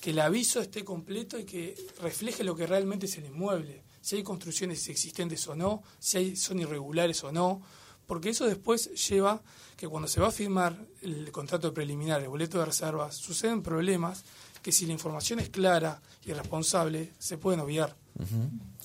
que 0.00 0.10
el 0.10 0.20
aviso 0.20 0.60
esté 0.60 0.84
completo 0.84 1.38
y 1.38 1.44
que 1.44 1.74
refleje 2.00 2.44
lo 2.44 2.54
que 2.54 2.66
realmente 2.66 3.06
es 3.06 3.16
el 3.16 3.26
inmueble, 3.26 3.82
si 4.08 4.16
hay 4.16 4.22
construcciones 4.22 4.88
existentes 4.88 5.46
o 5.48 5.54
no, 5.54 5.82
si 5.98 6.16
hay, 6.16 6.34
son 6.34 6.58
irregulares 6.58 7.22
o 7.24 7.30
no, 7.30 7.60
porque 8.06 8.30
eso 8.30 8.46
después 8.46 8.88
lleva 9.06 9.42
que 9.76 9.86
cuando 9.86 10.08
se 10.08 10.18
va 10.18 10.28
a 10.28 10.30
firmar 10.30 10.78
el 11.02 11.30
contrato 11.30 11.74
preliminar, 11.74 12.22
el 12.22 12.28
boleto 12.28 12.58
de 12.58 12.64
reserva, 12.64 13.12
suceden 13.12 13.62
problemas 13.62 14.24
que 14.62 14.72
si 14.72 14.86
la 14.86 14.94
información 14.94 15.40
es 15.40 15.50
clara 15.50 16.00
y 16.24 16.32
responsable, 16.32 17.12
se 17.18 17.36
pueden 17.36 17.60
obviar. 17.60 17.96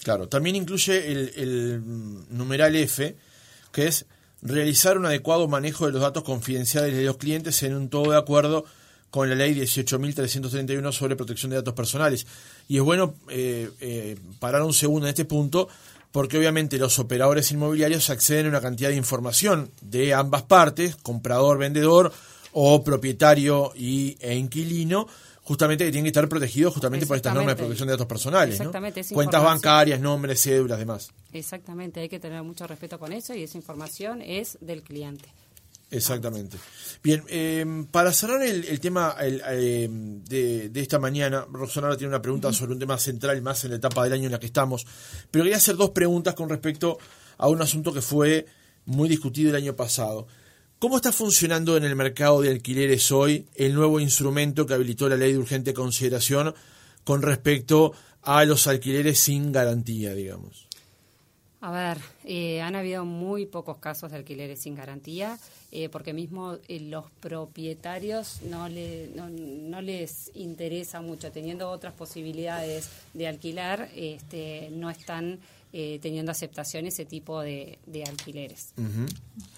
Claro, 0.04 0.28
también 0.28 0.58
incluye 0.58 1.10
el, 1.10 1.82
numeral 2.30 2.76
F, 2.76 3.16
que 3.72 3.88
es 3.88 4.06
realizar 4.42 4.98
un 4.98 5.06
adecuado 5.06 5.48
manejo 5.48 5.86
de 5.86 5.94
los 5.94 6.02
datos 6.02 6.24
confidenciales 6.24 6.98
de 6.98 7.04
los 7.06 7.16
clientes 7.16 7.64
en 7.64 7.76
un 7.76 7.88
todo 7.88 8.12
de 8.12 8.18
acuerdo 8.18 8.66
con 9.14 9.30
la 9.30 9.36
ley 9.36 9.54
18.331 9.54 10.92
sobre 10.92 11.16
protección 11.16 11.52
de 11.52 11.58
datos 11.58 11.76
personales. 11.76 12.26
Y 12.68 12.78
es 12.78 12.82
bueno 12.82 13.14
eh, 13.30 13.70
eh, 13.80 14.18
parar 14.40 14.64
un 14.64 14.74
segundo 14.74 15.06
en 15.06 15.10
este 15.10 15.24
punto 15.24 15.70
porque 16.12 16.40
obviamente 16.40 16.80
los 16.80 16.98
operadores 16.98 17.52
inmobiliarios 17.52 18.10
acceden 18.10 18.48
a 18.48 18.50
una 18.50 18.62
cantidad 18.62 18.90
de 18.90 18.96
información 18.96 19.70
de 19.82 20.16
ambas 20.16 20.42
partes, 20.42 20.96
comprador, 20.96 21.60
vendedor 21.60 22.12
o 22.54 22.84
propietario 22.84 23.72
y, 23.76 24.18
e 24.20 24.34
inquilino, 24.34 25.08
justamente 25.44 25.86
que 25.86 25.92
tienen 25.92 26.06
que 26.06 26.10
estar 26.10 26.28
protegidos 26.28 26.74
justamente 26.74 27.06
por 27.06 27.16
estas 27.16 27.36
normas 27.36 27.54
de 27.54 27.60
protección 27.60 27.86
de 27.90 27.94
datos 27.94 28.08
personales. 28.08 28.56
Exactamente, 28.56 29.04
Cuentas 29.14 29.44
bancarias, 29.44 30.00
nombres, 30.00 30.42
cédulas, 30.42 30.80
demás. 30.80 31.12
Exactamente, 31.32 32.00
hay 32.00 32.10
que 32.10 32.20
tener 32.20 32.42
mucho 32.42 32.66
respeto 32.66 32.98
con 32.98 33.14
eso 33.14 33.36
y 33.36 33.44
esa 33.44 33.60
información 33.60 34.24
es 34.24 34.58
del 34.60 34.82
cliente. 34.82 35.30
Exactamente. 35.94 36.58
Bien, 37.04 37.24
em, 37.28 37.86
para 37.86 38.12
cerrar 38.12 38.42
el, 38.42 38.80
tema 38.80 39.16
em, 39.20 40.24
de, 40.24 40.72
esta 40.74 40.98
mañana, 40.98 41.46
Roxana 41.52 41.96
tiene 41.96 42.10
una 42.10 42.22
pregunta 42.22 42.52
sobre 42.52 42.74
un 42.74 42.80
tema 42.80 42.98
central 42.98 43.40
más 43.44 43.64
en 43.64 43.72
la 43.72 43.78
etapa 43.78 44.04
del 44.04 44.14
año 44.14 44.26
en 44.26 44.32
la 44.32 44.40
que 44.40 44.48
estamos, 44.48 44.88
pero 45.30 45.44
quería 45.44 45.58
hacer 45.58 45.76
dos 45.76 45.92
preguntas 45.92 46.34
con 46.34 46.50
respecto 46.50 46.98
a 47.38 47.48
un 47.48 47.62
asunto 47.62 47.94
que 47.94 48.02
fue 48.02 48.48
muy 48.86 49.08
discutido 49.08 49.52
el 49.52 49.56
año 49.56 49.76
pasado. 49.76 50.26
¿Cómo 50.80 50.96
está 50.96 51.12
funcionando 51.12 51.78
en 51.78 51.84
el 51.84 51.96
mercado 51.96 52.42
de 52.42 52.50
alquileres 52.50 53.12
hoy 53.12 53.46
el 53.54 53.76
nuevo 53.76 54.00
instrumento 54.00 54.66
que 54.66 54.74
habilitó 54.74 55.08
la 55.08 55.16
ley 55.16 55.34
de 55.34 55.38
urgente 55.38 55.76
consideración 55.76 56.56
con 57.04 57.22
respecto 57.22 57.94
a 58.24 58.44
los 58.46 58.66
alquileres 58.66 59.20
sin 59.20 59.52
garantía, 59.52 60.16
digamos? 60.16 60.68
A 61.66 61.72
ver, 61.72 61.98
eh, 62.26 62.62
han 62.62 62.76
habido 62.76 63.06
muy 63.06 63.46
pocos 63.46 63.78
casos 63.78 64.12
de 64.12 64.18
alquileres 64.18 64.60
sin 64.60 64.76
garantía, 64.76 65.40
eh, 65.72 65.88
porque 65.88 66.12
mismo 66.12 66.58
eh, 66.68 66.82
los 66.82 67.06
propietarios 67.22 68.42
no, 68.42 68.68
le, 68.68 69.10
no, 69.16 69.82
les 69.82 70.30
interesa 70.36 71.00
mucho, 71.00 71.32
teniendo 71.32 71.70
otras 71.70 71.94
posibilidades 71.94 72.90
de 73.14 73.30
alquilar, 73.30 73.88
este, 73.96 74.72
no 74.74 74.90
están 74.90 75.40
eh, 75.76 75.98
teniendo 76.04 76.32
aceptación 76.32 76.86
ese 76.86 77.04
tipo 77.04 77.42
de, 77.42 77.80
alquileres. 78.08 78.76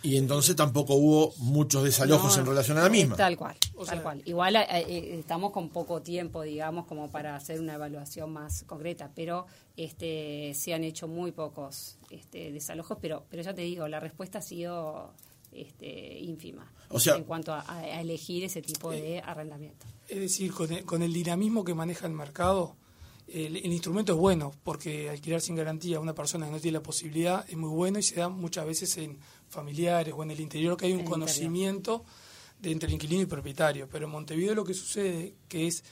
Y 0.01 0.15
entonces 0.15 0.55
tampoco 0.55 0.95
hubo 0.95 1.33
muchos 1.39 1.83
desalojos 1.83 2.37
en 2.37 2.45
relación 2.45 2.77
a 2.77 2.83
la 2.83 2.89
misma. 2.89 3.17
Tal 3.17 3.35
cual, 3.35 3.57
tal 3.85 4.01
cual. 4.01 4.21
Igual 4.23 4.55
eh, 4.55 4.65
eh, 4.69 5.17
estamos 5.19 5.51
con 5.51 5.67
poco 5.67 6.01
tiempo, 6.01 6.43
digamos, 6.43 6.85
como 6.85 7.11
para 7.11 7.35
hacer 7.35 7.59
una 7.59 7.73
evaluación 7.73 8.31
más 8.31 8.63
concreta, 8.63 9.11
pero 9.13 9.45
este 9.75 10.53
se 10.55 10.73
han 10.73 10.85
hecho 10.85 11.09
muy 11.09 11.33
pocos 11.33 11.97
este, 12.09 12.49
desalojos, 12.53 12.97
pero, 13.01 13.25
pero 13.29 13.43
ya 13.43 13.53
te 13.53 13.63
digo, 13.63 13.89
la 13.89 13.99
respuesta 13.99 14.39
ha 14.39 14.41
sido 14.41 15.11
este, 15.51 16.17
ínfima 16.19 16.71
o 16.87 16.97
sea, 16.97 17.17
en 17.17 17.25
cuanto 17.25 17.53
a, 17.53 17.85
elegir 17.99 18.45
ese 18.45 18.61
tipo 18.61 18.89
de 18.89 19.19
arrendamiento. 19.19 19.85
Es 20.07 20.21
decir, 20.21 20.53
con 20.53 20.73
con 20.83 21.03
el 21.03 21.11
dinamismo 21.11 21.65
que 21.65 21.73
maneja 21.73 22.07
el 22.07 22.13
mercado, 22.13 22.77
el, 23.27 23.65
instrumento 23.73 24.13
es 24.13 24.19
bueno, 24.19 24.51
porque 24.63 25.09
alquilar 25.09 25.41
sin 25.41 25.55
garantía 25.55 25.97
a 25.97 25.99
una 25.99 26.13
persona 26.13 26.45
que 26.45 26.51
no 26.51 26.59
tiene 26.59 26.77
la 26.77 26.83
posibilidad 26.83 27.45
es 27.49 27.57
muy 27.57 27.69
bueno 27.69 27.97
y 27.97 28.03
se 28.03 28.15
da 28.15 28.29
muchas 28.29 28.65
veces 28.65 28.97
en 28.97 29.17
familiares 29.49 30.13
o 30.15 30.23
en 30.23 30.31
el 30.31 30.39
interior 30.39 30.77
que 30.77 30.85
hay 30.85 30.93
un 30.93 31.05
conocimiento 31.05 32.03
de 32.59 32.71
entre 32.71 32.87
el 32.87 32.93
inquilino 32.93 33.23
y 33.23 33.25
propietario. 33.25 33.87
Pero 33.91 34.05
en 34.05 34.11
Montevideo 34.11 34.53
lo 34.53 34.63
que 34.63 34.73
sucede 34.73 35.33
que 35.47 35.67
es 35.67 35.83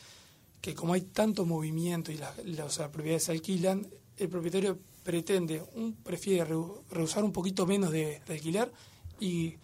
que 0.61 0.75
como 0.75 0.93
hay 0.93 1.01
tanto 1.01 1.45
movimiento 1.45 2.11
y 2.11 2.17
las, 2.17 2.77
propiedades 2.89 3.23
se 3.23 3.31
alquilan, 3.31 3.87
el 4.17 4.29
propietario 4.29 4.77
pretende, 5.03 5.61
un, 5.75 5.93
prefiere 5.95 6.55
rehusar 6.89 7.23
un 7.23 7.33
poquito 7.33 7.65
menos 7.65 7.91
de, 7.91 8.21
alquilar 8.29 8.71
y 9.19 9.55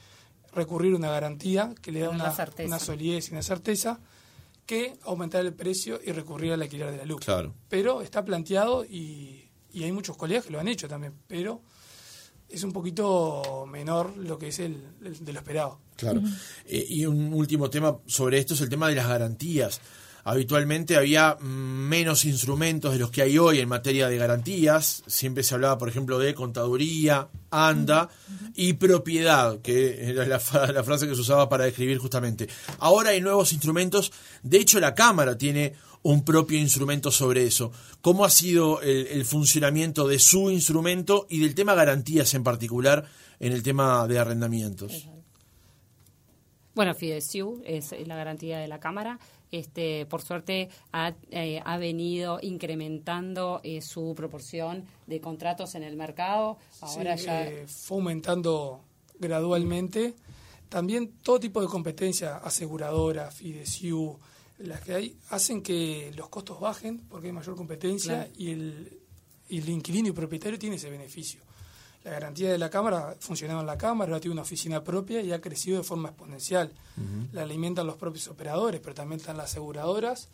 recurrir 0.53 0.93
a 0.93 0.97
una 0.97 1.11
garantía 1.11 1.73
que 1.81 1.91
le 1.91 2.01
da 2.01 2.09
una, 2.09 2.35
una 2.65 2.79
solidez 2.79 3.29
y 3.29 3.31
una 3.31 3.43
certeza 3.43 3.99
que 4.69 4.99
aumentar 5.01 5.43
el 5.43 5.55
precio 5.55 5.99
y 6.05 6.11
recurrir 6.11 6.53
al 6.53 6.61
alquiler 6.61 6.91
de 6.91 6.97
la 6.97 7.05
luz. 7.05 7.25
Claro. 7.25 7.55
Pero 7.69 8.03
está 8.03 8.23
planteado 8.23 8.85
y, 8.85 9.49
hay 9.73 9.91
muchos 9.91 10.15
colegas 10.15 10.45
que 10.45 10.51
lo 10.51 10.59
han 10.59 10.67
hecho 10.67 10.87
también, 10.87 11.15
pero 11.25 11.63
es 12.47 12.61
un 12.63 12.71
poquito 12.71 13.65
menor 13.67 14.15
lo 14.15 14.37
que 14.37 14.49
es 14.49 14.59
el, 14.59 14.83
de 14.99 15.33
lo 15.33 15.39
esperado. 15.39 15.79
Claro. 15.95 16.21
Eh, 16.67 16.85
y 16.87 17.03
un 17.07 17.33
último 17.33 17.67
tema 17.71 17.97
sobre 18.05 18.37
esto 18.37 18.53
es 18.53 18.61
el 18.61 18.69
tema 18.69 18.87
de 18.89 18.93
las 18.93 19.07
garantías 19.07 19.81
habitualmente 20.29 20.95
había 20.95 21.37
menos 21.41 22.23
instrumentos 22.23 22.93
de 22.93 22.99
los 22.99 23.09
que 23.09 23.23
hay 23.23 23.39
hoy 23.39 23.59
en 23.59 23.67
materia 23.67 24.07
de 24.07 24.17
garantías. 24.17 25.01
Siempre 25.07 25.43
se 25.43 25.55
hablaba, 25.55 25.79
por 25.79 25.89
ejemplo, 25.89 26.19
de 26.19 26.35
contaduría, 26.35 27.29
ANDA 27.49 28.09
y 28.53 28.73
propiedad, 28.73 29.59
que 29.61 30.11
era 30.11 30.25
la, 30.27 30.39
frase 30.39 31.07
que 31.07 31.15
se 31.15 31.21
usaba 31.21 31.49
para 31.49 31.65
describir 31.65 31.97
justamente. 31.97 32.47
Ahora 32.77 33.09
hay 33.09 33.21
nuevos 33.21 33.53
instrumentos. 33.53 34.11
De 34.43 34.57
hecho, 34.57 34.79
la 34.79 34.93
Cámara 34.93 35.35
tiene 35.35 35.73
un 36.03 36.23
propio 36.23 36.59
instrumento 36.59 37.09
sobre 37.09 37.45
eso. 37.45 37.71
¿Cómo 38.01 38.23
ha 38.23 38.29
sido 38.29 38.81
el, 38.81 39.25
funcionamiento 39.25 40.07
de 40.07 40.19
su 40.19 40.51
instrumento 40.51 41.25
y 41.27 41.39
del 41.39 41.55
tema 41.55 41.73
garantías 41.73 42.35
en 42.35 42.43
particular 42.43 43.05
en 43.39 43.51
el 43.51 43.63
tema 43.63 44.07
de 44.07 44.19
arrendamientos? 44.19 45.09
Bueno, 46.75 46.93
FIDESIU 46.93 47.63
es 47.65 47.95
la 48.05 48.15
garantía 48.15 48.59
de 48.59 48.67
la 48.67 48.79
Cámara 48.79 49.19
este, 49.51 50.05
por 50.05 50.21
suerte 50.21 50.69
ha, 50.91 51.13
eh, 51.31 51.61
venido 51.79 52.39
incrementando 52.41 53.61
eh, 53.63 53.81
su 53.81 54.13
proporción 54.15 54.85
de 55.07 55.19
contratos 55.19 55.75
en 55.75 55.83
el 55.83 55.95
mercado. 55.95 56.57
Ahora 56.81 57.15
ya 57.15 57.47
eh, 57.47 57.67
fue 57.67 57.97
aumentando 57.97 58.81
gradualmente. 59.19 60.15
También 60.69 61.13
todo 61.23 61.39
tipo 61.39 61.61
de 61.61 61.67
competencia, 61.67 62.37
aseguradora, 62.37 63.31
FIDESIU, 63.31 64.19
las 64.59 64.81
que 64.81 64.93
hay 64.93 65.17
hacen 65.29 65.63
que 65.63 66.11
los 66.15 66.29
costos 66.29 66.59
bajen 66.59 66.99
porque 67.09 67.27
hay 67.27 67.33
mayor 67.33 67.55
competencia 67.55 68.29
y, 68.37 68.51
el, 68.51 68.99
y 69.47 69.59
el 69.59 69.69
inquilino 69.69 70.09
y 70.09 70.11
propietario 70.11 70.59
tiene 70.59 70.75
ese 70.75 70.89
beneficio. 70.89 71.41
La 72.03 72.11
garantía 72.11 72.51
de 72.51 72.57
la 72.57 72.69
Cámara 72.69 73.15
funcionaba 73.19 73.59
en 73.59 73.67
la 73.67 73.77
Cámara, 73.77 74.19
tiene 74.19 74.33
una 74.33 74.43
oficina 74.43 74.83
propia 74.83 75.21
y 75.21 75.33
ha 75.33 75.41
crecido 75.41 75.77
de 75.77 75.83
forma 75.83 76.09
exponencial. 76.09 76.71
La 77.33 77.43
alimentan 77.43 77.87
los 77.87 77.97
propios 77.97 78.27
operadores, 78.27 78.79
pero 78.81 78.93
también 78.93 79.19
están 79.19 79.37
las 79.37 79.51
aseguradoras 79.51 80.29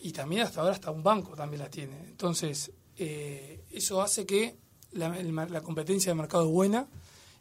y 0.00 0.12
también 0.12 0.42
hasta 0.42 0.60
ahora 0.60 0.74
hasta 0.74 0.90
un 0.90 1.02
banco 1.02 1.34
también 1.34 1.62
la 1.62 1.70
tiene. 1.70 1.98
Entonces, 2.08 2.70
eh, 2.96 3.64
eso 3.70 4.00
hace 4.00 4.26
que 4.26 4.56
la, 4.92 5.08
la 5.08 5.60
competencia 5.60 6.12
de 6.12 6.14
mercado 6.16 6.44
es 6.46 6.52
buena 6.52 6.86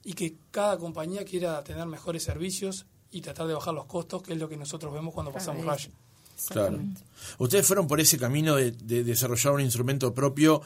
y 0.03 0.13
que 0.13 0.35
cada 0.51 0.77
compañía 0.77 1.23
quiera 1.25 1.63
tener 1.63 1.85
mejores 1.85 2.23
servicios 2.23 2.85
y 3.11 3.21
tratar 3.21 3.47
de 3.47 3.53
bajar 3.53 3.73
los 3.73 3.85
costos, 3.85 4.21
que 4.21 4.33
es 4.33 4.39
lo 4.39 4.49
que 4.49 4.57
nosotros 4.57 4.93
vemos 4.93 5.13
cuando 5.13 5.31
pasamos 5.31 5.65
raya. 5.65 5.89
Claro. 6.49 6.79
Ustedes 7.37 7.65
fueron 7.65 7.87
por 7.87 7.99
ese 7.99 8.17
camino 8.17 8.55
de, 8.55 8.71
de, 8.71 9.03
desarrollar 9.03 9.53
un 9.53 9.61
instrumento 9.61 10.13
propio 10.13 10.61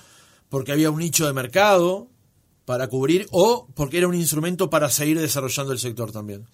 porque 0.49 0.71
había 0.71 0.89
un 0.89 0.97
nicho 0.97 1.27
de 1.27 1.33
mercado 1.33 2.07
para 2.69 2.87
cubrir 2.87 3.25
o 3.31 3.65
porque 3.73 3.97
era 3.97 4.07
un 4.07 4.13
instrumento 4.13 4.69
para 4.69 4.91
seguir 4.91 5.19
desarrollando 5.19 5.73
el 5.73 5.79
sector 5.79 6.11
también. 6.11 6.45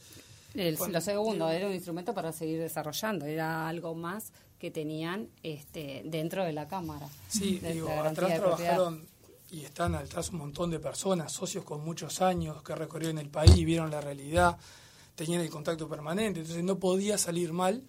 El, 0.53 0.77
lo 0.89 1.01
segundo, 1.01 1.49
era 1.49 1.67
un 1.67 1.73
instrumento 1.73 2.13
para 2.13 2.31
seguir 2.31 2.57
desarrollando, 2.57 3.25
era 3.25 3.67
algo 3.67 3.95
más 3.95 4.31
que 4.57 4.71
tenían 4.71 5.27
este, 5.43 6.03
dentro 6.05 6.45
de 6.45 6.53
la 6.53 6.69
Cámara. 6.69 7.05
Sí, 7.27 7.59
de, 7.59 7.73
digo, 7.73 7.89
atrás 7.89 8.33
trabajaron 8.33 9.05
y 9.51 9.65
están 9.65 9.93
atrás 9.93 10.29
un 10.29 10.37
montón 10.37 10.71
de 10.71 10.79
personas, 10.79 11.33
socios 11.33 11.65
con 11.65 11.83
muchos 11.83 12.21
años 12.21 12.63
que 12.63 12.73
recorrieron 12.75 13.17
el 13.17 13.27
país, 13.27 13.65
vieron 13.65 13.91
la 13.91 13.99
realidad 13.99 14.55
tenían 15.15 15.41
el 15.41 15.49
contacto 15.49 15.89
permanente, 15.89 16.39
entonces 16.39 16.63
no 16.63 16.79
podía 16.79 17.17
salir 17.17 17.51
mal 17.51 17.83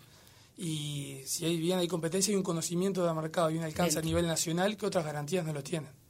y 0.59 1.21
si 1.27 1.45
hay 1.45 1.59
bien 1.59 1.79
hay 1.79 1.87
competencia 1.87 2.33
y 2.33 2.35
un 2.35 2.43
conocimiento 2.43 3.07
del 3.07 3.15
mercado 3.15 3.53
y 3.53 3.59
un 3.59 3.63
alcance 3.63 4.01
a 4.01 4.03
nivel 4.03 4.27
nacional 4.27 4.77
que 4.77 4.87
otras 4.87 5.05
garantías 5.05 5.47
no 5.47 5.53
lo 5.53 5.63
tienen. 5.63 6.06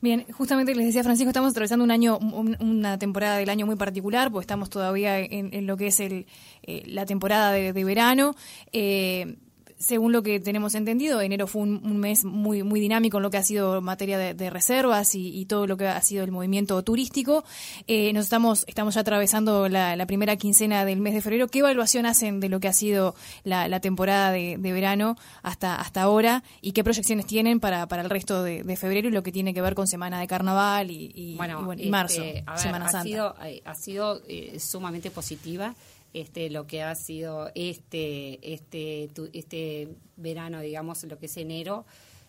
Bien, 0.00 0.26
justamente 0.32 0.74
les 0.74 0.86
decía 0.86 1.02
Francisco, 1.02 1.30
estamos 1.30 1.52
atravesando 1.52 1.84
un 1.84 1.90
año, 1.90 2.18
una 2.18 2.98
temporada 2.98 3.38
del 3.38 3.48
año 3.48 3.66
muy 3.66 3.76
particular, 3.76 4.30
porque 4.30 4.42
estamos 4.42 4.68
todavía 4.68 5.18
en, 5.18 5.66
lo 5.66 5.76
que 5.76 5.86
es 5.86 6.00
el, 6.00 6.26
eh, 6.62 6.82
la 6.86 7.06
temporada 7.06 7.50
de, 7.52 7.72
de 7.72 7.84
verano. 7.84 8.34
Eh, 8.72 9.36
según 9.78 10.12
lo 10.12 10.22
que 10.22 10.40
tenemos 10.40 10.74
entendido, 10.74 11.20
enero 11.20 11.46
fue 11.46 11.62
un, 11.62 11.98
mes 11.98 12.24
muy 12.24 12.62
muy 12.62 12.80
dinámico 12.80 13.18
en 13.18 13.22
lo 13.22 13.30
que 13.30 13.36
ha 13.36 13.42
sido 13.42 13.80
materia 13.80 14.18
de, 14.18 14.50
reservas 14.50 15.14
y, 15.14 15.44
todo 15.46 15.66
lo 15.66 15.76
que 15.76 15.86
ha 15.86 16.00
sido 16.00 16.24
el 16.24 16.32
movimiento 16.32 16.82
turístico. 16.82 17.44
Eh, 17.86 18.12
nos 18.12 18.24
estamos 18.24 18.64
estamos 18.66 18.94
ya 18.94 19.02
atravesando 19.02 19.68
la, 19.68 20.06
primera 20.06 20.36
quincena 20.36 20.84
del 20.84 21.00
mes 21.00 21.14
de 21.14 21.20
febrero. 21.20 21.48
¿Qué 21.48 21.58
evaluación 21.60 22.06
hacen 22.06 22.40
de 22.40 22.48
lo 22.48 22.60
que 22.60 22.68
ha 22.68 22.72
sido 22.72 23.14
la, 23.44 23.80
temporada 23.80 24.30
de, 24.32 24.56
verano 24.56 25.16
hasta 25.42 25.76
hasta 25.76 26.02
ahora 26.02 26.42
y 26.60 26.72
qué 26.72 26.82
proyecciones 26.82 27.26
tienen 27.26 27.60
para, 27.60 27.86
para 27.86 28.02
el 28.02 28.10
resto 28.10 28.42
de, 28.42 28.76
febrero 28.76 29.08
y 29.08 29.10
lo 29.10 29.22
que 29.22 29.32
tiene 29.32 29.54
que 29.54 29.62
ver 29.62 29.74
con 29.74 29.86
semana 29.86 30.20
de 30.20 30.26
carnaval 30.26 30.90
y, 30.90 31.36
marzo, 31.90 32.22
este, 32.22 32.44
Semana 32.56 32.90
Santa? 32.90 32.98
Ha 32.98 33.04
sido, 33.04 33.34
eh, 33.44 33.62
ha 33.64 33.74
sido 33.74 34.22
eh, 34.28 34.58
sumamente 34.58 35.10
positiva 35.10 35.74
este, 36.20 36.48
lo 36.48 36.66
que 36.66 36.82
ha 36.82 36.94
sido 36.94 37.50
este, 37.54 38.54
este, 38.54 39.10
este 39.34 39.88
verano, 40.16 40.60
digamos, 40.60 41.04
lo 41.04 41.18
que 41.18 41.26
es 41.26 41.36
enero. 41.36 41.84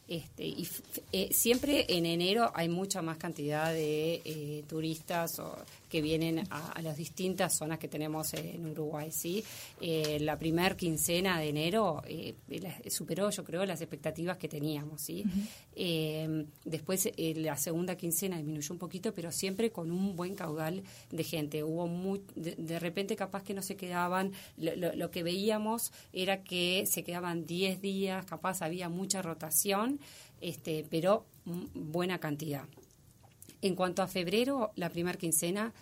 Este, 0.10 0.46
y 0.46 0.68
eh, 1.12 1.30
siempre 1.32 1.86
en 1.90 2.06
enero 2.06 2.52
hay 2.54 2.68
mucha 2.68 3.02
más 3.02 3.18
cantidad 3.18 3.74
de 3.74 4.22
eh, 4.26 4.64
turistas 4.68 5.40
o 5.40 5.58
que 5.90 6.02
vienen 6.02 6.44
a, 6.50 6.82
las 6.82 6.98
distintas 6.98 7.58
zonas 7.58 7.80
que 7.80 7.88
tenemos 7.88 8.34
en 8.34 8.66
Uruguay. 8.66 9.12
¿sí? 9.12 9.44
Eh, 9.82 10.20
la 10.22 10.38
primer 10.38 10.76
quincena 10.76 11.40
de 11.40 11.50
enero 11.50 12.02
eh, 12.08 12.36
superó, 12.90 13.30
yo 13.30 13.44
creo, 13.44 13.66
las 13.66 13.82
expectativas 13.82 14.38
que 14.38 14.48
teníamos. 14.48 15.02
¿sí? 15.02 15.24
Eh, 15.76 16.46
después, 16.66 17.10
la 17.18 17.58
segunda 17.58 17.96
quincena 17.96 18.38
disminuyó 18.38 18.74
un 18.74 18.80
poquito, 18.80 19.14
pero 19.14 19.32
siempre 19.32 19.72
con 19.72 19.92
un 19.92 20.16
buen 20.16 20.36
caudal 20.36 20.84
de 21.12 21.24
gente. 21.24 21.64
Hubo 21.64 21.88
muy, 21.88 22.22
de, 22.36 22.80
repente, 22.80 23.16
capaz 23.16 23.44
que 23.44 23.54
no 23.54 23.62
se 23.62 23.76
quedaban, 23.76 24.34
lo, 24.58 24.94
lo, 24.94 25.12
que 25.12 25.24
veíamos 25.24 25.92
era 26.14 26.44
que 26.44 26.86
se 26.86 27.04
quedaban 27.04 27.46
10 27.46 27.82
días, 27.82 28.26
capaz 28.26 28.62
había 28.62 28.90
mucha 28.90 29.22
rotación, 29.22 30.00
este, 30.42 30.86
pero 30.90 31.26
buena 31.74 32.20
cantidad. 32.20 32.66
En 33.62 33.76
cuanto 33.76 34.02
a 34.02 34.08
febrero, 34.08 34.72
la 34.76 34.90
primera 34.90 35.18
quincena 35.18 35.74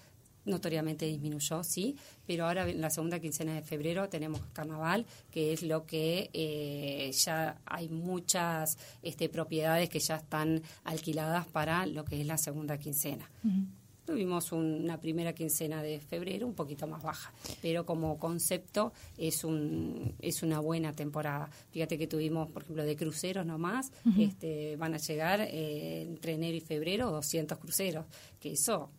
notoriamente 0.45 1.05
disminuyó, 1.05 1.63
sí, 1.63 1.95
pero 2.25 2.45
ahora 2.45 2.69
en 2.69 2.79
la 2.79 2.89
segunda 2.89 3.19
quincena 3.19 3.55
de 3.55 3.61
febrero 3.61 4.09
tenemos 4.09 4.41
carnaval, 4.53 5.05
que 5.31 5.53
es 5.53 5.63
lo 5.63 5.85
que 5.85 6.29
eh, 6.33 7.11
ya 7.11 7.57
hay 7.65 7.89
muchas 7.89 8.77
este, 9.01 9.27
propiedades 9.27 9.89
que 9.89 9.99
ya 9.99 10.17
están 10.17 10.61
alquiladas 10.83 11.47
para 11.47 11.85
lo 11.87 12.05
que 12.05 12.21
es 12.21 12.27
la 12.27 12.37
segunda 12.37 12.77
quincena. 12.77 13.29
Tuvimos 14.05 14.51
una 14.51 14.99
primera 14.99 15.33
quincena 15.33 15.81
de 15.81 15.99
febrero 15.99 16.45
un 16.45 16.53
poquito 16.53 16.85
más 16.85 17.01
baja, 17.01 17.33
pero 17.61 17.85
como 17.85 18.19
concepto 18.19 18.93
es 19.17 19.43
un 19.43 20.13
es 20.19 20.43
una 20.43 20.59
buena 20.59 20.93
temporada. 20.93 21.49
Fíjate 21.71 21.97
que 21.97 22.05
tuvimos, 22.05 22.49
por 22.51 22.61
ejemplo, 22.61 22.83
de 22.83 22.95
cruceros 22.95 23.45
nomás, 23.45 23.91
este, 24.17 24.75
van 24.75 24.93
a 24.93 24.97
llegar 24.97 25.41
eh, 25.41 26.03
entre 26.03 26.33
enero 26.33 26.55
y 26.55 26.61
febrero 26.61 27.09
200 27.09 27.57
cruceros, 27.57 28.05
que 28.39 28.51
eso 28.51 28.91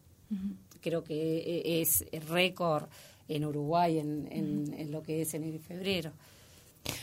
creo 0.81 1.05
que 1.05 1.15
e, 1.15 1.81
es 1.83 2.05
récord 2.29 2.89
en 3.29 3.45
Uruguay 3.45 3.99
en, 3.99 4.29
en, 4.31 4.91
lo 4.91 5.03
que 5.03 5.23
es 5.23 5.35
enero 5.35 5.57
y 5.57 5.61
febrero. 5.61 6.13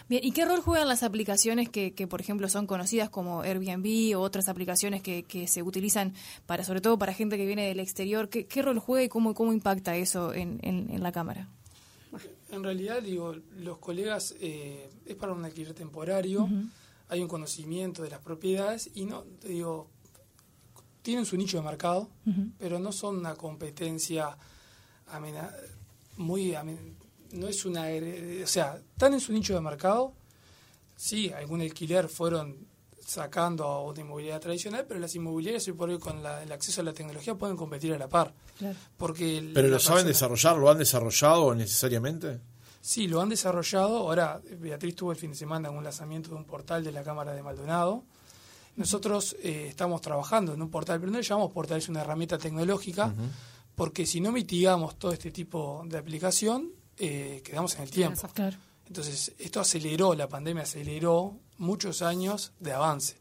Bien, 0.10 0.24
¿y 0.24 0.32
qué 0.32 0.46
rol 0.46 0.62
juegan 0.62 0.88
las 0.88 1.04
aplicaciones 1.04 1.70
que, 1.70 1.94
que, 1.94 2.08
por 2.08 2.22
ejemplo, 2.22 2.50
son 2.50 2.68
conocidas 2.68 3.10
como 3.10 3.42
Airbnb 3.42 4.18
o 4.18 4.22
otras 4.22 4.50
aplicaciones 4.50 5.02
que, 5.02 5.24
que, 5.24 5.48
se 5.48 5.64
utilizan 5.64 6.14
para, 6.46 6.64
sobre 6.64 6.82
todo 6.82 6.98
para 6.98 7.14
gente 7.14 7.38
que 7.38 7.46
viene 7.46 7.68
del 7.68 7.80
exterior? 7.80 8.30
¿Qué, 8.30 8.46
qué 8.46 8.62
rol 8.62 8.80
juega 8.80 9.04
y 9.04 9.10
cómo, 9.10 9.34
cómo 9.34 9.54
impacta 9.54 9.96
eso 9.96 10.34
en, 10.34 10.60
en, 10.64 11.02
la 11.02 11.12
cámara? 11.12 11.50
En 12.52 12.64
realidad, 12.64 13.02
digo, 13.02 13.36
los 13.58 13.80
colegas 13.80 14.36
eh, 14.40 14.90
es 15.06 15.16
para 15.16 15.34
un 15.34 15.44
alquiler 15.44 15.74
temporario, 15.74 16.48
hay 17.10 17.22
un 17.22 17.28
conocimiento 17.28 18.04
de 18.04 18.10
las 18.10 18.20
propiedades 18.20 18.90
y 18.94 19.06
no, 19.06 19.24
digo, 19.44 19.90
tienen 21.02 21.26
su 21.26 21.36
nicho 21.38 21.58
de 21.58 21.64
mercado, 21.64 22.10
pero 22.58 22.80
no 22.80 22.92
son 22.92 23.18
una 23.18 23.36
competencia 23.36 24.38
muy 26.18 26.56
no 27.34 27.48
es 27.48 27.66
una 27.66 27.88
o 28.44 28.48
sea 28.48 28.80
están 28.94 29.14
en 29.14 29.20
su 29.20 29.34
nicho 29.34 29.54
de 29.54 29.62
mercado. 29.62 30.14
Sí 30.96 31.32
algún 31.32 31.62
alquiler 31.62 32.08
fueron 32.08 32.68
sacando 33.06 33.66
a 33.66 33.84
una 33.84 34.00
inmobiliaria 34.00 34.40
tradicional 34.40 34.86
pero 34.88 35.00
las 35.00 35.14
inmobiliarias 35.16 35.68
hoy 35.68 35.74
por 35.74 35.90
hoy 35.90 36.00
con 36.00 36.20
el 36.20 36.52
acceso 36.52 36.82
a 36.82 36.84
la 36.86 36.94
tecnología 36.94 37.36
pueden 37.36 37.58
competir 37.58 37.94
a 37.94 37.98
la 37.98 38.08
par. 38.08 38.34
Porque 38.98 39.52
pero 39.54 39.68
lo 39.68 39.80
saben 39.80 40.06
desarrollar 40.06 40.58
lo 40.58 40.70
han 40.70 40.78
desarrollado 40.78 41.54
necesariamente 41.54 42.40
sí 42.84 43.08
lo 43.08 43.22
han 43.22 43.30
desarrollado. 43.30 43.98
Ahora 43.98 44.42
Beatriz 44.60 44.96
tuvo 44.96 45.14
el 45.14 45.18
fin 45.18 45.32
de 45.32 45.38
semana 45.38 45.72
un 45.72 45.84
lanzamiento 45.84 46.30
de 46.30 46.36
un 46.36 46.44
portal 46.44 46.84
de 46.84 46.92
la 46.92 47.02
cámara 47.02 47.34
de 47.34 47.42
Maldonado. 47.42 48.04
Nosotros 48.76 49.36
eh, 49.42 49.68
estamos 49.70 50.02
trabajando 50.02 50.54
en 50.54 50.62
un 50.62 50.70
portal, 50.70 51.00
pero 51.00 51.12
no 51.12 51.18
le 51.18 51.24
llamamos 51.24 51.52
portal, 51.52 51.78
es 51.78 51.90
una 51.90 52.02
herramienta 52.02 52.38
tecnológica, 52.38 53.14
porque 53.76 54.06
si 54.06 54.20
no 54.20 54.32
mitigamos 54.32 54.98
todo 54.98 55.14
este 55.14 55.32
tipo 55.32 55.84
de 55.86 55.98
aplicación, 55.98 56.72
eh, 56.98 57.42
quedamos 57.44 57.76
en 57.76 57.84
el 57.84 57.90
tiempo. 57.90 58.30
Entonces, 58.88 59.32
esto 59.40 59.60
aceleró, 59.60 60.14
la 60.14 60.28
pandemia 60.28 60.64
aceleró 60.64 61.36
muchos 61.58 62.02
años 62.02 62.52
de 62.60 62.74
avance 62.74 63.16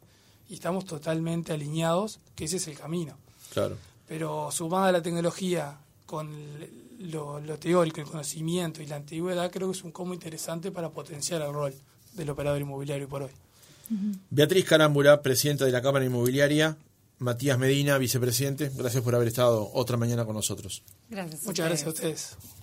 y 0.49 0.55
estamos 0.55 0.85
totalmente 0.85 1.53
alineados 1.53 2.19
que 2.35 2.45
ese 2.45 2.57
es 2.57 2.69
el 2.69 2.79
camino. 2.79 3.17
Claro. 3.53 3.77
Pero 4.07 4.51
sumada 4.51 4.89
a 4.89 4.93
la 4.93 5.03
tecnología 5.03 5.79
con 6.05 6.31
lo, 6.99 7.41
lo, 7.41 7.59
teórico, 7.59 8.01
el 8.01 8.07
conocimiento 8.07 8.83
y 8.83 8.87
la 8.87 8.97
antigüedad, 8.97 9.51
creo 9.51 9.71
que 9.71 9.79
es 9.79 9.85
un 9.85 9.93
combo 9.93 10.15
interesante 10.15 10.71
para 10.71 10.91
potenciar 10.91 11.43
el 11.43 11.53
rol 11.53 11.75
del 12.15 12.31
operador 12.31 12.61
inmobiliario 12.61 13.09
por 13.09 13.23
hoy. 13.23 13.31
Beatriz 14.31 14.65
Carámbula, 14.65 15.23
presidenta 15.23 15.65
de 15.65 15.73
la 15.73 15.83
Cámara 15.83 16.05
Inmobiliaria. 16.05 16.77
Matías 17.19 17.59
Medina, 17.59 17.99
vicepresidente. 17.99 18.71
Gracias 18.75 19.03
por 19.03 19.15
haber 19.15 19.29
estado 19.29 19.71
otra 19.75 19.97
mañana 19.97 20.25
con 20.25 20.35
nosotros. 20.35 20.83
Gracias. 21.09 21.45
Muchas 21.45 21.67
gracias 21.67 21.87
a 21.87 21.91
ustedes. 21.91 22.37